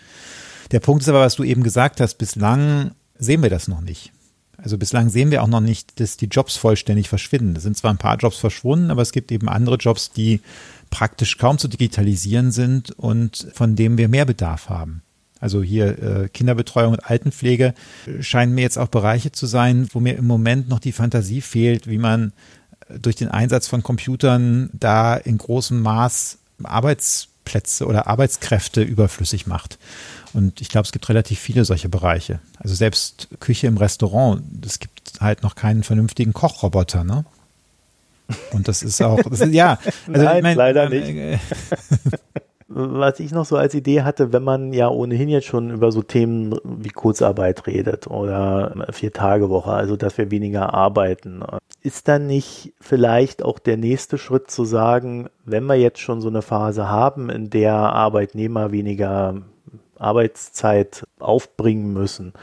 Der 0.72 0.80
Punkt 0.80 1.04
ist 1.04 1.10
aber, 1.10 1.22
was 1.22 1.36
du 1.36 1.44
eben 1.44 1.64
gesagt 1.64 2.00
hast, 2.02 2.16
bislang 2.16 2.92
sehen 3.18 3.44
wir 3.44 3.50
das 3.50 3.68
noch 3.68 3.82
nicht. 3.82 4.12
Also 4.58 4.78
bislang 4.78 5.10
sehen 5.10 5.32
wir 5.32 5.44
auch 5.44 5.48
noch 5.48 5.62
nicht, 5.62 6.00
dass 6.00 6.18
die 6.18 6.28
Jobs 6.28 6.56
vollständig 6.56 7.10
verschwinden. 7.10 7.56
Es 7.56 7.64
sind 7.64 7.78
zwar 7.78 7.92
ein 7.92 7.98
paar 7.98 8.18
Jobs 8.18 8.38
verschwunden, 8.38 8.90
aber 8.90 9.02
es 9.02 9.12
gibt 9.12 9.32
eben 9.32 9.50
andere 9.50 9.76
Jobs, 9.76 10.12
die 10.12 10.42
praktisch 10.90 11.38
kaum 11.38 11.58
zu 11.58 11.68
digitalisieren 11.68 12.52
sind 12.52 12.92
und 12.92 13.48
von 13.54 13.76
denen 13.76 13.98
wir 13.98 14.08
mehr 14.08 14.26
Bedarf 14.26 14.70
haben. 14.70 15.02
Also 15.42 15.62
hier 15.62 16.02
äh, 16.02 16.30
Kinderbetreuung 16.30 16.94
und 16.94 17.06
Altenpflege 17.06 17.74
scheinen 18.22 18.56
mir 18.56 18.62
jetzt 18.62 18.78
auch 18.78 18.88
Bereiche 18.88 19.32
zu 19.32 19.46
sein, 19.46 19.88
wo 19.92 20.00
mir 20.00 20.18
im 20.18 20.26
Moment 20.26 20.70
noch 20.70 20.80
die 20.80 20.94
Fantasie 20.94 21.42
fehlt, 21.42 21.88
wie 21.88 21.98
man 21.98 22.32
durch 22.90 23.16
den 23.16 23.30
Einsatz 23.30 23.68
von 23.68 23.84
Computern 23.84 24.70
da 24.74 25.16
in 25.16 25.38
großem 25.38 25.82
Maß 25.82 26.38
Arbeitsplätze 26.64 27.86
oder 27.86 28.08
Arbeitskräfte 28.08 28.82
überflüssig 28.82 29.48
macht. 29.48 29.78
Und 30.34 30.62
ich 30.62 30.70
glaube, 30.70 30.86
es 30.86 30.92
gibt 30.92 31.08
relativ 31.10 31.40
viele 31.40 31.66
solche 31.66 31.90
Bereiche. 31.90 32.40
Also 32.60 32.76
selbst 32.76 33.30
Küche 33.40 33.68
im 33.68 33.78
Restaurant, 33.78 34.44
es 34.66 34.80
gibt 34.80 35.14
halt 35.20 35.44
noch 35.44 35.56
keinen 35.56 35.84
vernünftigen 35.84 36.34
Kochroboter, 36.34 37.04
ne? 37.04 37.26
Und 38.52 38.68
das 38.68 38.82
ist 38.82 39.02
auch, 39.02 39.22
das 39.22 39.40
ist, 39.40 39.54
ja. 39.54 39.78
Also, 40.08 40.26
Nein, 40.26 40.38
ich 40.38 40.44
mein, 40.44 40.58
leider 40.58 40.90
nicht. 40.90 41.40
Was 42.68 43.20
ich 43.20 43.32
noch 43.32 43.46
so 43.46 43.58
als 43.58 43.76
Idee 43.76 44.02
hatte, 44.02 44.34
wenn 44.34 44.44
man 44.44 44.74
ja 44.74 44.90
ohnehin 44.90 45.30
jetzt 45.30 45.46
schon 45.46 45.70
über 45.70 45.92
so 45.92 46.02
Themen 46.02 46.58
wie 46.64 46.90
Kurzarbeit 46.90 47.68
redet 47.68 48.08
oder 48.08 48.88
Vier-Tage-Woche, 48.92 49.72
also 49.72 49.96
dass 49.96 50.18
wir 50.18 50.32
weniger 50.32 50.74
arbeiten, 50.74 51.44
ist 51.84 52.08
dann 52.08 52.26
nicht 52.26 52.74
vielleicht 52.82 53.46
auch 53.46 53.60
der 53.60 53.78
nächste 53.78 54.18
Schritt 54.18 54.50
zu 54.50 54.66
sagen, 54.66 55.30
wenn 55.46 55.66
wir 55.66 55.76
jetzt 55.76 56.00
schon 56.00 56.22
so 56.22 56.30
eine 56.30 56.42
Phase 56.42 56.90
haben, 56.90 57.30
in 57.30 57.52
der 57.52 57.76
Arbeitnehmer 57.76 58.72
weniger 58.72 59.36
Arbeitszeit 60.00 61.04
aufbringen 61.20 61.94
müssen, 61.94 62.34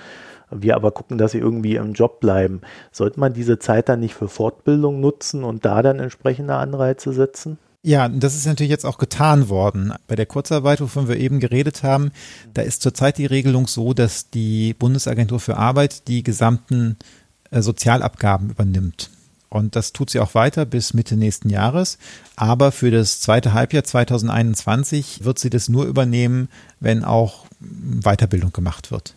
wir 0.52 0.76
aber 0.76 0.92
gucken, 0.92 1.18
dass 1.18 1.32
sie 1.32 1.38
irgendwie 1.38 1.74
im 1.74 1.94
Job 1.94 2.20
bleiben, 2.20 2.60
sollte 2.92 3.18
man 3.18 3.32
diese 3.32 3.58
Zeit 3.58 3.88
dann 3.88 3.98
nicht 3.98 4.14
für 4.14 4.28
Fortbildung 4.28 5.00
nutzen 5.00 5.42
und 5.42 5.64
da 5.64 5.82
dann 5.82 5.98
entsprechende 5.98 6.54
Anreize 6.54 7.12
setzen? 7.12 7.58
Ja, 7.84 8.08
das 8.08 8.36
ist 8.36 8.46
natürlich 8.46 8.70
jetzt 8.70 8.86
auch 8.86 8.98
getan 8.98 9.48
worden. 9.48 9.92
Bei 10.06 10.14
der 10.14 10.26
Kurzarbeit, 10.26 10.80
wovon 10.80 11.08
wir 11.08 11.16
eben 11.16 11.40
geredet 11.40 11.82
haben, 11.82 12.12
da 12.54 12.62
ist 12.62 12.80
zurzeit 12.80 13.18
die 13.18 13.26
Regelung 13.26 13.66
so, 13.66 13.92
dass 13.92 14.30
die 14.30 14.74
Bundesagentur 14.74 15.40
für 15.40 15.56
Arbeit 15.56 16.06
die 16.06 16.22
gesamten 16.22 16.96
äh, 17.50 17.60
Sozialabgaben 17.60 18.50
übernimmt. 18.50 19.10
Und 19.48 19.74
das 19.74 19.92
tut 19.92 20.10
sie 20.10 20.20
auch 20.20 20.34
weiter 20.34 20.64
bis 20.64 20.94
Mitte 20.94 21.16
nächsten 21.16 21.50
Jahres. 21.50 21.98
Aber 22.36 22.70
für 22.70 22.92
das 22.92 23.20
zweite 23.20 23.52
Halbjahr 23.52 23.84
2021 23.84 25.24
wird 25.24 25.40
sie 25.40 25.50
das 25.50 25.68
nur 25.68 25.84
übernehmen, 25.84 26.48
wenn 26.78 27.04
auch 27.04 27.46
Weiterbildung 27.60 28.52
gemacht 28.52 28.92
wird 28.92 29.12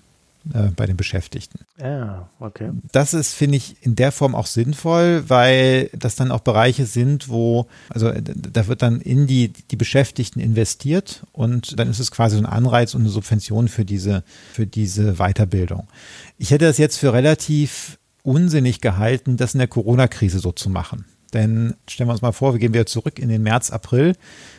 äh, 0.54 0.70
bei 0.76 0.86
den 0.86 0.98
Beschäftigten. 0.98 1.60
Ja, 1.80 2.30
okay. 2.40 2.72
Das 2.92 3.14
ist, 3.14 3.34
finde 3.34 3.58
ich, 3.58 3.78
in 3.82 3.96
der 3.96 4.12
Form 4.12 4.36
auch 4.36 4.46
sinnvoll, 4.46 5.24
weil 5.28 5.90
das 5.94 6.16
dann 6.16 6.32
auch 6.32 6.42
Bereiche 6.42 6.86
sind, 6.86 7.30
wo, 7.30 7.68
also 7.90 8.12
da 8.12 8.68
wird 8.68 8.82
dann 8.82 9.02
in 9.02 9.28
die, 9.28 9.50
die 9.50 9.76
Beschäftigten 9.76 10.40
investiert 10.40 11.26
und 11.32 11.80
dann 11.80 11.90
ist 11.90 12.00
es 12.00 12.12
quasi 12.12 12.36
so 12.36 12.42
ein 12.42 12.46
Anreiz 12.46 12.94
und 12.94 13.02
eine 13.02 13.10
Subvention 13.10 13.68
für 13.68 13.86
diese, 13.86 14.24
für 14.54 14.68
diese 14.68 15.16
Weiterbildung. 15.16 15.88
Ich 16.38 16.52
hätte 16.52 16.66
das 16.66 16.78
jetzt 16.78 16.98
für 16.98 17.14
relativ 17.14 17.98
unsinnig 18.24 18.82
gehalten, 18.82 19.38
das 19.38 19.54
in 19.54 19.60
der 19.60 19.68
Corona-Krise 19.68 20.40
so 20.40 20.52
zu 20.52 20.70
machen. 20.70 21.06
Denn 21.34 21.76
stellen 21.90 22.08
wir 22.10 22.14
uns 22.14 22.22
mal 22.22 22.32
vor, 22.32 22.54
wir 22.54 22.60
gehen 22.60 22.74
wieder 22.74 22.86
zurück 22.86 23.20
in 23.20 23.30
den 23.30 23.44
März, 23.44 23.72
April. 23.72 24.14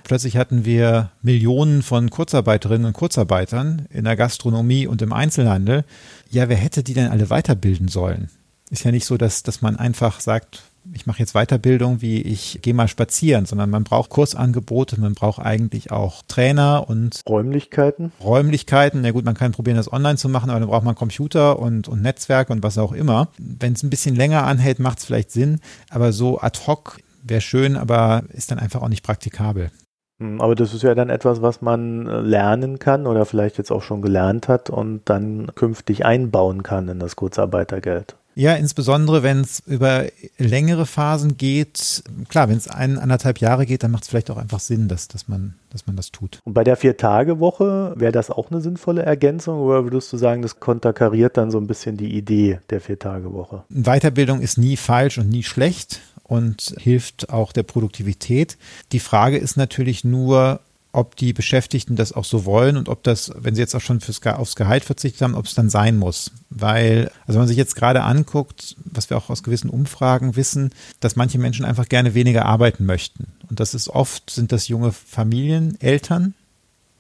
Plötzlich 0.05 0.37
hatten 0.37 0.65
wir 0.65 1.11
Millionen 1.23 1.83
von 1.83 2.11
Kurzarbeiterinnen 2.11 2.87
und 2.87 2.93
Kurzarbeitern 2.93 3.87
in 3.91 4.05
der 4.05 4.17
Gastronomie 4.17 4.87
und 4.87 5.03
im 5.03 5.13
Einzelhandel. 5.13 5.85
Ja, 6.31 6.49
wer 6.49 6.57
hätte 6.57 6.83
die 6.83 6.95
denn 6.95 7.09
alle 7.09 7.31
weiterbilden 7.31 7.89
sollen? 7.89 8.31
Ist 8.71 8.85
ja 8.85 8.91
nicht 8.91 9.07
so, 9.07 9.17
dass, 9.17 9.43
dass 9.43 9.63
man 9.63 9.77
einfach 9.77 10.21
sagt, 10.21 10.65
ich 10.95 11.07
mache 11.07 11.21
jetzt 11.21 11.35
Weiterbildung, 11.35 12.03
wie 12.03 12.23
ich 12.23 12.61
gehe 12.63 12.75
mal 12.75 12.89
spazieren, 12.89 13.47
sondern 13.47 13.71
man 13.71 13.85
braucht 13.85 14.11
Kursangebote, 14.11 15.01
man 15.01 15.15
braucht 15.15 15.41
eigentlich 15.41 15.91
auch 15.91 16.23
Trainer 16.27 16.87
und 16.89 17.21
Räumlichkeiten. 17.29 18.13
Räumlichkeiten. 18.23 19.05
Ja 19.05 19.13
gut, 19.13 19.25
man 19.25 19.35
kann 19.35 19.53
probieren, 19.53 19.77
das 19.77 19.93
online 19.93 20.17
zu 20.17 20.29
machen, 20.29 20.51
aber 20.51 20.61
dann 20.61 20.69
braucht 20.69 20.85
man 20.85 20.95
Computer 20.95 21.59
und, 21.59 21.89
und 21.89 22.03
Netzwerk 22.03 22.51
und 22.51 22.63
was 22.63 22.79
auch 22.79 22.93
immer. 22.93 23.29
Wenn 23.39 23.73
es 23.73 23.83
ein 23.83 23.91
bisschen 23.91 24.15
länger 24.17 24.45
anhält, 24.45 24.79
macht 24.79 24.99
es 24.99 25.05
vielleicht 25.05 25.31
Sinn, 25.31 25.61
aber 25.91 26.13
so 26.13 26.41
ad 26.41 26.61
hoc 26.67 26.99
wäre 27.23 27.41
schön, 27.41 27.77
aber 27.77 28.25
ist 28.33 28.51
dann 28.51 28.59
einfach 28.59 28.83
auch 28.83 28.89
nicht 28.89 29.05
praktikabel. 29.05 29.71
Hm, 30.19 30.41
aber 30.41 30.55
das 30.55 30.73
ist 30.73 30.83
ja 30.83 30.95
dann 30.95 31.11
etwas, 31.11 31.43
was 31.43 31.61
man 31.61 32.07
äh, 32.07 32.21
lernen 32.21 32.79
kann 32.79 33.07
oder 33.07 33.27
vielleicht 33.27 33.59
jetzt 33.59 33.71
auch 33.71 33.83
schon 33.83 34.03
gelernt 34.03 34.49
hat 34.49 34.71
und 34.71 35.03
dann 35.07 35.51
künftig 35.55 36.05
einbauen 36.05 36.63
kann 36.63 36.89
in 36.89 36.99
das 36.99 37.17
Kurzarbeitergeld. 37.17 38.17
Ja, 38.39 38.55
insbesondere 38.55 39.23
wenn 39.23 39.41
es 39.41 39.63
über 39.67 40.05
längere 40.37 40.85
Phasen 40.85 41.39
geht. 41.39 42.05
Klar, 42.29 42.51
wenn 42.51 42.59
es 42.59 42.69
ein, 42.69 42.99
anderthalb 42.99 43.39
Jahre 43.39 43.65
geht, 43.65 43.83
dann 43.83 43.91
macht 43.91 44.03
es 44.03 44.11
vielleicht 44.11 44.31
auch 44.31 44.37
einfach 44.37 44.61
Sinn, 44.61 44.89
dass, 44.89 45.09
dass, 45.09 45.27
man, 45.27 45.55
dass 45.71 45.87
man 45.87 45.97
das 45.97 46.13
tut. 46.13 46.41
Und 46.45 46.53
bei 46.53 46.63
der 46.63 46.77
Vier-Tage-Woche 46.77 47.95
wäre 47.97 48.13
das 48.13 48.31
auch 48.31 48.51
eine 48.51 48.61
sinnvolle 48.61 49.03
Ergänzung 49.03 49.59
oder 49.61 49.85
würdest 49.85 50.13
du 50.13 50.19
sagen, 50.19 50.43
das 50.43 50.61
konterkariert 50.61 51.39
dann 51.39 51.51
so 51.51 51.59
ein 51.59 51.67
bisschen 51.67 51.97
die 51.97 52.15
Idee 52.15 52.61
der 52.69 52.83
Vier-Tage-Woche? 52.83 53.65
Weiterbildung 53.71 54.43
ist 54.43 54.59
nie 54.59 54.77
falsch 54.77 55.17
und 55.17 55.31
nie 55.31 55.43
schlecht 55.43 56.03
und 56.23 56.75
hilft 56.79 57.31
auch 57.31 57.53
der 57.53 57.63
Produktivität. 57.63 58.59
Die 58.93 59.01
Frage 59.01 59.39
ist 59.39 59.57
natürlich 59.57 60.05
nur, 60.05 60.61
ob 60.97 61.15
die 61.15 61.35
Beschäftigten 61.35 61.95
das 61.95 62.13
auch 62.13 62.25
so 62.25 62.47
wollen 62.47 62.79
und 62.79 62.89
ob 62.89 63.03
das, 63.03 63.31
wenn 63.37 63.55
sie 63.55 63.61
jetzt 63.61 63.75
auch 63.75 63.83
schon 63.83 64.01
fürs, 64.01 64.25
aufs 64.25 64.57
Gehalt 64.57 64.83
verzichtet 64.83 65.21
haben, 65.21 65.35
ob 65.35 65.45
es 65.45 65.55
dann 65.55 65.69
sein 65.69 65.99
muss. 65.99 66.31
Weil, 66.49 67.11
also 67.27 67.35
wenn 67.35 67.41
man 67.41 67.49
sich 67.49 67.59
jetzt 67.59 67.77
gerade 67.77 68.03
anguckt, 68.03 68.77
was 68.83 69.11
wir 69.11 69.19
auch 69.19 69.29
aus 69.29 69.43
gewissen 69.43 69.69
Umfragen 69.69 70.37
wissen, 70.37 70.71
dass 71.01 71.15
manche 71.15 71.39
Menschen 71.39 71.67
einfach 71.67 71.91
gerne 71.91 72.15
weniger 72.15 72.47
arbeiten 72.47 72.87
möchten. 72.87 73.27
Und 73.51 73.61
das 73.61 73.75
ist 73.75 73.91
oft, 73.91 74.31
sind 74.31 74.53
das 74.53 74.69
junge 74.69 74.91
Familien, 74.91 75.79
Eltern, 75.83 76.33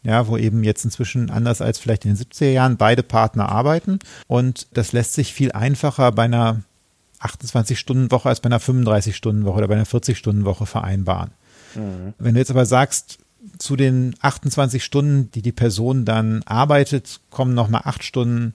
ja, 0.02 0.28
wo 0.28 0.36
eben 0.36 0.62
jetzt 0.62 0.84
inzwischen 0.84 1.30
anders 1.30 1.62
als 1.62 1.78
vielleicht 1.78 2.04
in 2.04 2.14
den 2.14 2.22
70er 2.22 2.50
Jahren 2.50 2.76
beide 2.76 3.02
Partner 3.02 3.48
arbeiten. 3.48 3.98
Und 4.26 4.66
das 4.74 4.92
lässt 4.92 5.14
sich 5.14 5.32
viel 5.32 5.52
einfacher 5.52 6.12
bei 6.12 6.24
einer 6.24 6.60
28-Stunden-Woche 7.20 8.28
als 8.28 8.40
bei 8.40 8.48
einer 8.48 8.60
35-Stunden-Woche 8.60 9.56
oder 9.56 9.68
bei 9.68 9.74
einer 9.74 9.86
40-Stunden-Woche 9.86 10.66
vereinbaren. 10.66 11.30
Mhm. 11.74 12.12
Wenn 12.18 12.34
du 12.34 12.40
jetzt 12.40 12.50
aber 12.50 12.66
sagst, 12.66 13.20
zu 13.58 13.76
den 13.76 14.14
28 14.20 14.84
Stunden, 14.84 15.30
die 15.32 15.42
die 15.42 15.52
Person 15.52 16.04
dann 16.04 16.42
arbeitet, 16.44 17.20
kommen 17.30 17.54
nochmal 17.54 17.82
acht 17.84 18.04
Stunden 18.04 18.54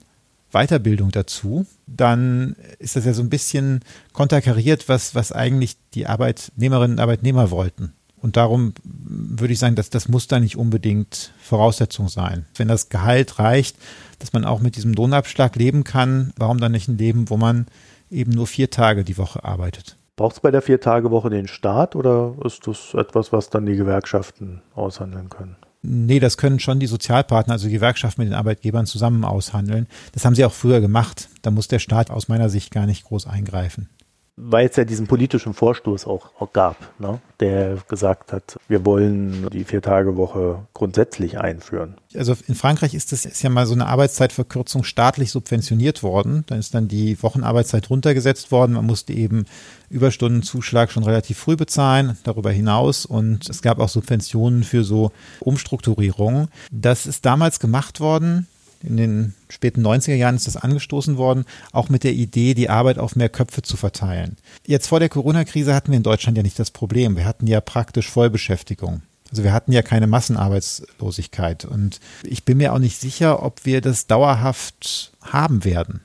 Weiterbildung 0.52 1.10
dazu, 1.10 1.66
dann 1.86 2.56
ist 2.78 2.96
das 2.96 3.04
ja 3.04 3.14
so 3.14 3.22
ein 3.22 3.30
bisschen 3.30 3.80
konterkariert, 4.12 4.88
was, 4.88 5.14
was 5.14 5.32
eigentlich 5.32 5.76
die 5.94 6.06
Arbeitnehmerinnen 6.06 6.96
und 6.96 7.00
Arbeitnehmer 7.00 7.50
wollten. 7.50 7.94
Und 8.20 8.36
darum 8.36 8.74
würde 8.84 9.52
ich 9.52 9.58
sagen, 9.58 9.74
dass 9.74 9.90
das 9.90 10.08
muss 10.08 10.28
da 10.28 10.38
nicht 10.38 10.56
unbedingt 10.56 11.32
Voraussetzung 11.42 12.08
sein. 12.08 12.46
Wenn 12.54 12.68
das 12.68 12.88
Gehalt 12.88 13.40
reicht, 13.40 13.76
dass 14.20 14.32
man 14.32 14.44
auch 14.44 14.60
mit 14.60 14.76
diesem 14.76 14.92
Lohnabschlag 14.92 15.56
leben 15.56 15.82
kann, 15.82 16.32
warum 16.36 16.58
dann 16.58 16.72
nicht 16.72 16.86
ein 16.86 16.98
Leben, 16.98 17.30
wo 17.30 17.36
man 17.36 17.66
eben 18.10 18.30
nur 18.30 18.46
vier 18.46 18.70
Tage 18.70 19.02
die 19.02 19.18
Woche 19.18 19.42
arbeitet? 19.42 19.96
Braucht 20.22 20.36
es 20.36 20.40
bei 20.40 20.52
der 20.52 20.62
Vier-Tage-Woche 20.62 21.30
den 21.30 21.48
Staat 21.48 21.96
oder 21.96 22.36
ist 22.44 22.68
das 22.68 22.94
etwas, 22.94 23.32
was 23.32 23.50
dann 23.50 23.66
die 23.66 23.74
Gewerkschaften 23.74 24.62
aushandeln 24.72 25.28
können? 25.28 25.56
Nee, 25.82 26.20
das 26.20 26.36
können 26.36 26.60
schon 26.60 26.78
die 26.78 26.86
Sozialpartner, 26.86 27.54
also 27.54 27.66
die 27.66 27.72
Gewerkschaften 27.72 28.20
mit 28.20 28.30
den 28.30 28.38
Arbeitgebern 28.38 28.86
zusammen 28.86 29.24
aushandeln. 29.24 29.88
Das 30.12 30.24
haben 30.24 30.36
sie 30.36 30.44
auch 30.44 30.52
früher 30.52 30.80
gemacht. 30.80 31.28
Da 31.42 31.50
muss 31.50 31.66
der 31.66 31.80
Staat 31.80 32.12
aus 32.12 32.28
meiner 32.28 32.50
Sicht 32.50 32.70
gar 32.70 32.86
nicht 32.86 33.02
groß 33.02 33.26
eingreifen 33.26 33.88
weil 34.36 34.66
es 34.66 34.76
ja 34.76 34.84
diesen 34.84 35.06
politischen 35.06 35.52
Vorstoß 35.52 36.06
auch, 36.06 36.30
auch 36.38 36.52
gab, 36.52 36.76
ne? 36.98 37.20
der 37.40 37.76
gesagt 37.88 38.32
hat, 38.32 38.56
wir 38.66 38.86
wollen 38.86 39.48
die 39.50 39.64
Vier-Tage-Woche 39.64 40.66
grundsätzlich 40.72 41.38
einführen. 41.38 41.96
Also 42.16 42.34
in 42.46 42.54
Frankreich 42.54 42.94
ist 42.94 43.12
das 43.12 43.26
ist 43.26 43.42
ja 43.42 43.50
mal 43.50 43.66
so 43.66 43.74
eine 43.74 43.86
Arbeitszeitverkürzung 43.86 44.84
staatlich 44.84 45.30
subventioniert 45.30 46.02
worden. 46.02 46.44
Dann 46.46 46.58
ist 46.58 46.74
dann 46.74 46.88
die 46.88 47.22
Wochenarbeitszeit 47.22 47.90
runtergesetzt 47.90 48.50
worden. 48.50 48.72
Man 48.72 48.86
musste 48.86 49.12
eben 49.12 49.44
Überstundenzuschlag 49.90 50.90
schon 50.90 51.04
relativ 51.04 51.38
früh 51.38 51.56
bezahlen, 51.56 52.16
darüber 52.24 52.50
hinaus. 52.50 53.04
Und 53.04 53.50
es 53.50 53.60
gab 53.60 53.80
auch 53.80 53.88
Subventionen 53.88 54.64
für 54.64 54.84
so 54.84 55.12
Umstrukturierungen. 55.40 56.48
Das 56.70 57.06
ist 57.06 57.26
damals 57.26 57.60
gemacht 57.60 58.00
worden 58.00 58.46
in 58.82 58.96
den 58.96 59.34
späten 59.48 59.86
90er 59.86 60.14
Jahren 60.14 60.36
ist 60.36 60.46
das 60.46 60.56
angestoßen 60.56 61.16
worden, 61.16 61.44
auch 61.72 61.88
mit 61.88 62.04
der 62.04 62.12
Idee, 62.12 62.54
die 62.54 62.70
Arbeit 62.70 62.98
auf 62.98 63.16
mehr 63.16 63.28
Köpfe 63.28 63.62
zu 63.62 63.76
verteilen. 63.76 64.36
Jetzt 64.66 64.88
vor 64.88 65.00
der 65.00 65.08
Corona-Krise 65.08 65.74
hatten 65.74 65.92
wir 65.92 65.96
in 65.96 66.02
Deutschland 66.02 66.36
ja 66.36 66.42
nicht 66.42 66.58
das 66.58 66.70
Problem. 66.70 67.16
Wir 67.16 67.24
hatten 67.24 67.46
ja 67.46 67.60
praktisch 67.60 68.08
Vollbeschäftigung. 68.08 69.02
Also 69.30 69.44
wir 69.44 69.52
hatten 69.52 69.72
ja 69.72 69.82
keine 69.82 70.06
Massenarbeitslosigkeit. 70.06 71.64
Und 71.64 72.00
ich 72.22 72.44
bin 72.44 72.58
mir 72.58 72.74
auch 72.74 72.78
nicht 72.78 73.00
sicher, 73.00 73.42
ob 73.42 73.64
wir 73.64 73.80
das 73.80 74.06
dauerhaft 74.06 75.12
haben 75.22 75.64
werden. 75.64 76.00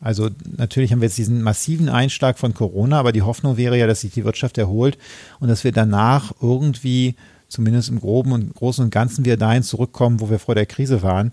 Also 0.00 0.30
natürlich 0.56 0.92
haben 0.92 1.00
wir 1.00 1.08
jetzt 1.08 1.18
diesen 1.18 1.42
massiven 1.42 1.88
Einschlag 1.88 2.38
von 2.38 2.52
Corona, 2.52 2.98
aber 2.98 3.12
die 3.12 3.22
Hoffnung 3.22 3.56
wäre 3.56 3.78
ja, 3.78 3.86
dass 3.86 4.02
sich 4.02 4.12
die 4.12 4.24
Wirtschaft 4.24 4.58
erholt 4.58 4.98
und 5.40 5.48
dass 5.48 5.64
wir 5.64 5.72
danach 5.72 6.32
irgendwie 6.42 7.14
zumindest 7.48 7.88
im 7.88 8.00
Groben 8.00 8.32
und 8.32 8.54
Großen 8.54 8.84
und 8.84 8.90
Ganzen 8.90 9.24
wieder 9.24 9.36
dahin 9.36 9.62
zurückkommen, 9.62 10.20
wo 10.20 10.28
wir 10.28 10.38
vor 10.38 10.54
der 10.54 10.66
Krise 10.66 11.02
waren. 11.02 11.32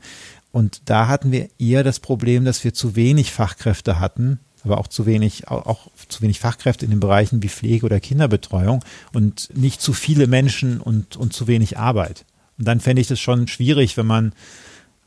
Und 0.51 0.81
da 0.85 1.07
hatten 1.07 1.31
wir 1.31 1.49
eher 1.59 1.83
das 1.83 1.99
Problem, 1.99 2.45
dass 2.45 2.63
wir 2.63 2.73
zu 2.73 2.95
wenig 2.95 3.31
Fachkräfte 3.31 3.99
hatten, 3.99 4.39
aber 4.63 4.77
auch 4.77 4.87
zu 4.87 5.05
wenig, 5.05 5.47
auch, 5.47 5.87
zu 6.07 6.21
wenig 6.21 6.39
Fachkräfte 6.39 6.85
in 6.85 6.91
den 6.91 6.99
Bereichen 6.99 7.41
wie 7.41 7.49
Pflege 7.49 7.85
oder 7.85 7.99
Kinderbetreuung 7.99 8.83
und 9.13 9.49
nicht 9.55 9.81
zu 9.81 9.93
viele 9.93 10.27
Menschen 10.27 10.81
und, 10.81 11.15
und 11.15 11.33
zu 11.33 11.47
wenig 11.47 11.77
Arbeit. 11.77 12.25
Und 12.57 12.67
dann 12.67 12.79
fände 12.79 13.01
ich 13.01 13.07
das 13.07 13.19
schon 13.19 13.47
schwierig, 13.47 13.97
wenn 13.97 14.05
man 14.05 14.33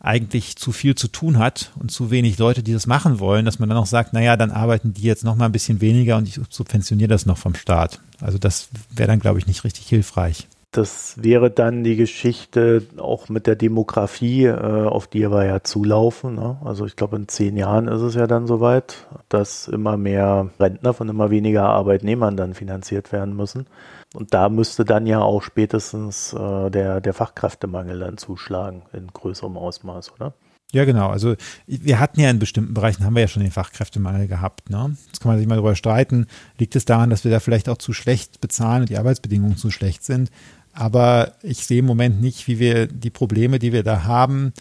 eigentlich 0.01 0.57
zu 0.57 0.72
viel 0.72 0.95
zu 0.95 1.09
tun 1.09 1.38
hat 1.38 1.72
und 1.76 1.90
zu 1.90 2.11
wenig 2.11 2.36
Leute, 2.36 2.62
die 2.62 2.74
das 2.74 2.86
machen 2.86 3.20
wollen, 3.20 3.47
dass 3.47 3.59
man 3.59 3.70
dann 3.70 3.78
auch 3.78 3.86
sagt, 3.86 4.12
naja, 4.12 4.36
dann 4.36 4.51
arbeiten 4.51 4.92
die 4.92 5.03
jetzt 5.03 5.24
noch 5.24 5.34
mal 5.34 5.47
ein 5.47 5.53
bisschen 5.53 5.80
weniger 5.80 6.18
und 6.18 6.28
ich 6.28 6.38
subventioniere 6.51 7.09
das 7.09 7.24
noch 7.24 7.38
vom 7.38 7.55
Staat. 7.55 8.01
Also 8.20 8.36
das 8.36 8.68
wäre 8.90 9.09
dann, 9.09 9.20
glaube 9.20 9.38
ich, 9.38 9.47
nicht 9.47 9.64
richtig 9.64 9.86
hilfreich. 9.86 10.47
Das 10.75 11.22
wäre 11.22 11.53
dann 11.53 11.85
die 11.85 11.95
Geschichte 11.95 12.83
auch 12.97 13.29
mit 13.29 13.47
der 13.47 13.55
Demografie, 13.55 14.47
äh, 14.47 14.87
auf 14.87 15.07
die 15.07 15.31
wir 15.31 15.45
ja 15.45 15.62
zulaufen. 15.62 16.35
Ne? 16.35 16.59
Also 16.64 16.85
ich 16.85 16.97
glaube, 16.97 17.14
in 17.14 17.29
zehn 17.29 17.57
Jahren 17.57 17.87
ist 17.87 18.01
es 18.01 18.16
ja 18.16 18.27
dann 18.27 18.49
soweit, 18.49 19.07
dass 19.29 19.68
immer 19.68 19.97
mehr 19.97 20.51
Rentner 20.59 20.93
von 20.93 21.09
immer 21.09 21.31
weniger 21.31 21.68
Arbeitnehmern 21.68 22.37
dann 22.37 22.55
finanziert 22.55 23.12
werden 23.12 23.37
müssen. 23.37 23.68
Und 24.14 24.35
da 24.35 24.49
müsste 24.49 24.85
dann 24.85 25.07
ja 25.07 25.20
auch 25.20 25.43
spätestens 25.43 26.33
äh, 26.33 26.70
der, 26.70 27.01
der 27.01 27.14
Fachkräftemangel 27.14 28.01
dann 28.01 28.18
zuschlagen 28.18 28.83
in 28.93 29.07
größerem 29.07 29.57
Ausmaß, 29.57 30.12
oder? 30.14 30.35
Ja, 30.72 30.85
genau. 30.85 31.09
Also 31.11 31.37
wir 31.68 32.01
hatten 32.01 32.18
ja 32.18 32.29
in 32.31 32.41
bestimmten 32.41 32.75
Bereichen, 32.75 33.05
haben 33.05 33.14
wir 33.14 33.22
ja 33.22 33.29
schon 33.29 33.45
den 33.45 33.53
Fachkräftemangel 33.53 34.27
gehabt. 34.27 34.70
Ne? 34.70 34.97
Jetzt 35.07 35.20
kann 35.20 35.31
man 35.31 35.39
sich 35.39 35.47
mal 35.47 35.55
darüber 35.55 35.77
streiten, 35.77 36.27
liegt 36.59 36.75
es 36.75 36.85
daran, 36.85 37.11
dass 37.11 37.22
wir 37.22 37.31
da 37.31 37.39
vielleicht 37.39 37.68
auch 37.68 37.79
zu 37.79 37.93
schlecht 37.93 38.41
bezahlen 38.41 38.81
und 38.81 38.89
die 38.89 38.99
Arbeitsbedingungen 38.99 39.57
zu 39.57 39.70
schlecht 39.70 40.03
sind. 40.03 40.33
Aber 40.75 41.33
ich 41.43 41.66
sehe 41.66 41.79
im 41.79 41.87
Moment 41.87 42.20
nicht, 42.20 42.49
wie 42.49 42.59
wir 42.59 42.87
die 42.87 43.11
Probleme, 43.11 43.59
die 43.59 43.72
wir 43.72 43.83
da 43.83 44.05
haben, 44.05 44.53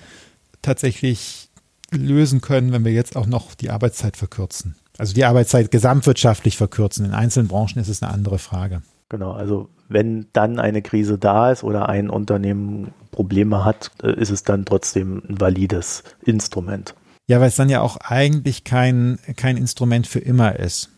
tatsächlich 0.61 1.49
lösen 1.91 2.41
können, 2.41 2.71
wenn 2.71 2.85
wir 2.85 2.91
jetzt 2.91 3.15
auch 3.15 3.25
noch 3.25 3.55
die 3.55 3.69
Arbeitszeit 3.69 4.17
verkürzen. 4.17 4.75
Also 4.97 5.13
die 5.13 5.25
Arbeitszeit 5.25 5.71
gesamtwirtschaftlich 5.71 6.57
verkürzen. 6.57 7.05
In 7.05 7.13
einzelnen 7.13 7.47
Branchen 7.47 7.79
ist 7.79 7.87
es 7.87 8.03
eine 8.03 8.11
andere 8.11 8.37
Frage. 8.37 8.81
Genau, 9.09 9.31
also 9.31 9.69
wenn 9.89 10.27
dann 10.33 10.59
eine 10.59 10.81
Krise 10.81 11.17
da 11.17 11.51
ist 11.51 11.63
oder 11.63 11.89
ein 11.89 12.09
Unternehmen 12.09 12.93
Probleme 13.11 13.63
hat, 13.65 13.91
äh, 14.01 14.13
ist 14.19 14.31
es 14.31 14.43
dann 14.43 14.65
trotzdem 14.65 15.21
ein 15.29 15.39
valides 15.39 16.03
Instrument. 16.21 16.95
Ja, 17.27 17.39
weil 17.39 17.47
es 17.47 17.55
dann 17.55 17.69
ja 17.69 17.81
auch 17.81 17.97
eigentlich 17.97 18.63
kein, 18.63 19.19
kein 19.35 19.57
Instrument 19.57 20.07
für 20.07 20.19
immer 20.19 20.57
ist. 20.59 20.89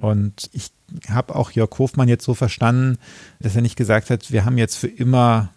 Und 0.00 0.50
ich 0.52 0.70
habe 1.08 1.34
auch 1.34 1.50
Jörg 1.50 1.70
Hofmann 1.78 2.08
jetzt 2.08 2.24
so 2.24 2.34
verstanden, 2.34 2.98
dass 3.40 3.56
er 3.56 3.62
nicht 3.62 3.76
gesagt 3.76 4.10
hat, 4.10 4.30
wir 4.30 4.44
haben 4.44 4.58
jetzt 4.58 4.76
für 4.76 4.88
immer, 4.88 5.50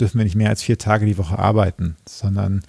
dürfen 0.00 0.18
wir 0.18 0.24
nicht 0.24 0.36
mehr 0.36 0.50
als 0.50 0.62
vier 0.62 0.78
Tage 0.78 1.06
die 1.06 1.18
Woche 1.18 1.38
arbeiten, 1.38 1.96
sondern 2.06 2.62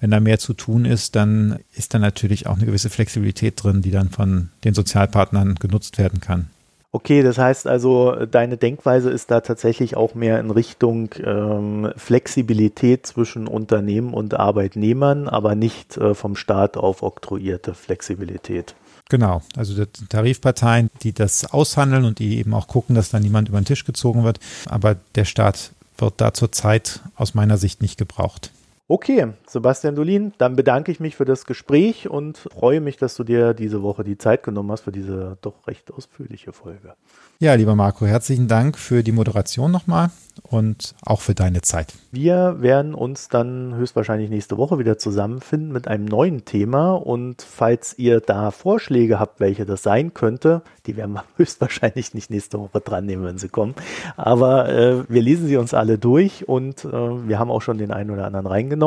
wenn 0.00 0.10
da 0.10 0.18
mehr 0.18 0.40
zu 0.40 0.52
tun 0.52 0.84
ist, 0.84 1.14
dann 1.14 1.60
ist 1.74 1.94
da 1.94 1.98
natürlich 1.98 2.48
auch 2.48 2.56
eine 2.56 2.66
gewisse 2.66 2.90
Flexibilität 2.90 3.62
drin, 3.62 3.82
die 3.82 3.92
dann 3.92 4.10
von 4.10 4.48
den 4.64 4.74
Sozialpartnern 4.74 5.54
genutzt 5.56 5.96
werden 5.96 6.20
kann. 6.20 6.50
Okay, 6.94 7.22
das 7.22 7.38
heißt 7.38 7.66
also, 7.66 8.26
deine 8.26 8.58
Denkweise 8.58 9.10
ist 9.10 9.30
da 9.30 9.40
tatsächlich 9.40 9.96
auch 9.96 10.14
mehr 10.14 10.40
in 10.40 10.50
Richtung 10.50 11.08
ähm, 11.24 11.90
Flexibilität 11.96 13.06
zwischen 13.06 13.46
Unternehmen 13.46 14.12
und 14.12 14.34
Arbeitnehmern, 14.34 15.26
aber 15.26 15.54
nicht 15.54 15.96
äh, 15.96 16.14
vom 16.14 16.36
Staat 16.36 16.76
auf 16.76 17.02
oktroyierte 17.02 17.72
Flexibilität. 17.72 18.74
Genau, 19.12 19.42
also 19.56 19.84
die 19.84 20.06
Tarifparteien, 20.06 20.88
die 21.02 21.12
das 21.12 21.52
aushandeln 21.52 22.06
und 22.06 22.18
die 22.18 22.38
eben 22.38 22.54
auch 22.54 22.66
gucken, 22.66 22.94
dass 22.94 23.10
da 23.10 23.20
niemand 23.20 23.50
über 23.50 23.60
den 23.60 23.66
Tisch 23.66 23.84
gezogen 23.84 24.24
wird. 24.24 24.40
Aber 24.64 24.96
der 25.16 25.26
Staat 25.26 25.72
wird 25.98 26.14
da 26.16 26.32
zurzeit 26.32 27.00
aus 27.14 27.34
meiner 27.34 27.58
Sicht 27.58 27.82
nicht 27.82 27.98
gebraucht. 27.98 28.52
Okay, 28.92 29.28
Sebastian 29.46 29.94
Dolin, 29.94 30.34
dann 30.36 30.54
bedanke 30.54 30.92
ich 30.92 31.00
mich 31.00 31.16
für 31.16 31.24
das 31.24 31.46
Gespräch 31.46 32.10
und 32.10 32.36
freue 32.36 32.82
mich, 32.82 32.98
dass 32.98 33.14
du 33.14 33.24
dir 33.24 33.54
diese 33.54 33.82
Woche 33.82 34.04
die 34.04 34.18
Zeit 34.18 34.42
genommen 34.42 34.70
hast 34.70 34.82
für 34.82 34.92
diese 34.92 35.38
doch 35.40 35.66
recht 35.66 35.90
ausführliche 35.90 36.52
Folge. 36.52 36.92
Ja, 37.38 37.54
lieber 37.54 37.74
Marco, 37.74 38.04
herzlichen 38.04 38.48
Dank 38.48 38.78
für 38.78 39.02
die 39.02 39.10
Moderation 39.10 39.72
nochmal 39.72 40.10
und 40.42 40.94
auch 41.04 41.20
für 41.20 41.34
deine 41.34 41.62
Zeit. 41.62 41.94
Wir 42.12 42.60
werden 42.60 42.94
uns 42.94 43.28
dann 43.28 43.74
höchstwahrscheinlich 43.74 44.30
nächste 44.30 44.58
Woche 44.58 44.78
wieder 44.78 44.98
zusammenfinden 44.98 45.72
mit 45.72 45.88
einem 45.88 46.04
neuen 46.04 46.44
Thema 46.44 46.92
und 46.92 47.42
falls 47.42 47.98
ihr 47.98 48.20
da 48.20 48.50
Vorschläge 48.50 49.18
habt, 49.18 49.40
welche 49.40 49.66
das 49.66 49.82
sein 49.82 50.14
könnte, 50.14 50.62
die 50.86 50.96
werden 50.96 51.14
wir 51.14 51.24
höchstwahrscheinlich 51.36 52.14
nicht 52.14 52.30
nächste 52.30 52.60
Woche 52.60 52.80
dran 52.80 53.06
nehmen, 53.06 53.24
wenn 53.24 53.38
sie 53.38 53.48
kommen, 53.48 53.74
aber 54.16 54.68
äh, 54.68 55.04
wir 55.08 55.22
lesen 55.22 55.48
sie 55.48 55.56
uns 55.56 55.74
alle 55.74 55.98
durch 55.98 56.48
und 56.48 56.84
äh, 56.84 56.92
wir 56.92 57.38
haben 57.38 57.50
auch 57.50 57.62
schon 57.62 57.78
den 57.78 57.90
einen 57.90 58.10
oder 58.10 58.26
anderen 58.26 58.46
reingenommen. 58.46 58.81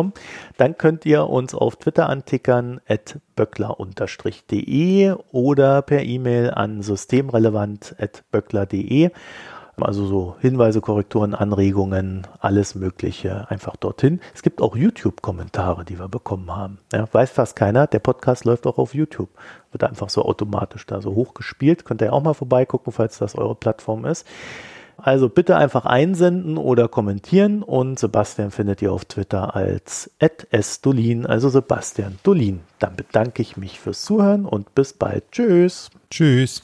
Dann 0.58 0.78
könnt 0.78 1.06
ihr 1.06 1.30
uns 1.30 1.56
auf 1.56 1.78
Twitter 1.78 2.10
antickern, 2.10 2.82
at 2.88 3.20
böckler-de 3.36 5.16
oder 5.32 5.82
per 5.82 6.04
E-Mail 6.04 6.52
an 6.52 6.82
systemrelevant.böckler.de. 6.82 9.12
Also 9.82 10.06
so 10.06 10.36
Hinweise, 10.40 10.80
Korrekturen, 10.80 11.36
Anregungen, 11.36 12.26
alles 12.40 12.76
Mögliche 12.76 13.50
einfach 13.50 13.76
dorthin. 13.76 14.22
Es 14.34 14.42
gibt 14.42 14.62
auch 14.62 14.78
YouTube-Kommentare, 14.78 15.84
die 15.84 16.00
wir 16.00 16.08
bekommen 16.08 16.56
haben. 16.56 16.80
Ja, 16.94 17.06
weiß 17.12 17.32
fast 17.32 17.58
keiner, 17.58 17.86
der 17.86 18.00
Podcast 18.00 18.46
läuft 18.46 18.68
auch 18.68 18.78
auf 18.78 18.94
YouTube. 18.94 19.30
Wird 19.72 19.84
einfach 19.84 20.10
so 20.10 20.24
automatisch 20.24 20.86
da 20.86 21.02
so 21.02 21.14
hochgespielt. 21.14 21.84
Könnt 21.84 22.02
ihr 22.02 22.14
auch 22.14 22.24
mal 22.24 22.34
vorbeigucken, 22.34 22.94
falls 22.94 23.18
das 23.18 23.36
eure 23.36 23.56
Plattform 23.56 24.06
ist. 24.06 24.26
Also 25.06 25.30
bitte 25.30 25.56
einfach 25.56 25.86
einsenden 25.86 26.58
oder 26.58 26.88
kommentieren 26.88 27.62
und 27.62 28.00
Sebastian 28.00 28.50
findet 28.50 28.82
ihr 28.82 28.92
auf 28.92 29.06
Twitter 29.06 29.56
als 29.56 30.10
@sdolin, 30.52 31.28
also 31.28 31.48
Sebastian 31.50 32.18
Dolin. 32.24 32.62
Dann 32.80 32.96
bedanke 32.96 33.44
ich 33.44 33.56
mich 33.56 33.80
fürs 33.80 34.04
Zuhören 34.04 34.46
und 34.46 34.74
bis 34.74 34.94
bald. 34.94 35.24
Tschüss. 35.32 35.92
Tschüss. 36.10 36.64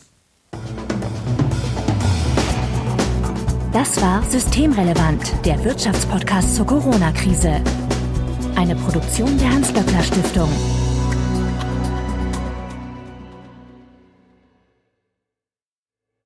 Das 3.74 4.02
war 4.02 4.24
Systemrelevant, 4.24 5.46
der 5.46 5.64
Wirtschaftspodcast 5.64 6.56
zur 6.56 6.66
Corona-Krise. 6.66 7.62
Eine 8.56 8.76
Produktion 8.76 9.38
der 9.38 9.52
Hans-Böckler 9.52 10.02
Stiftung. 10.02 10.50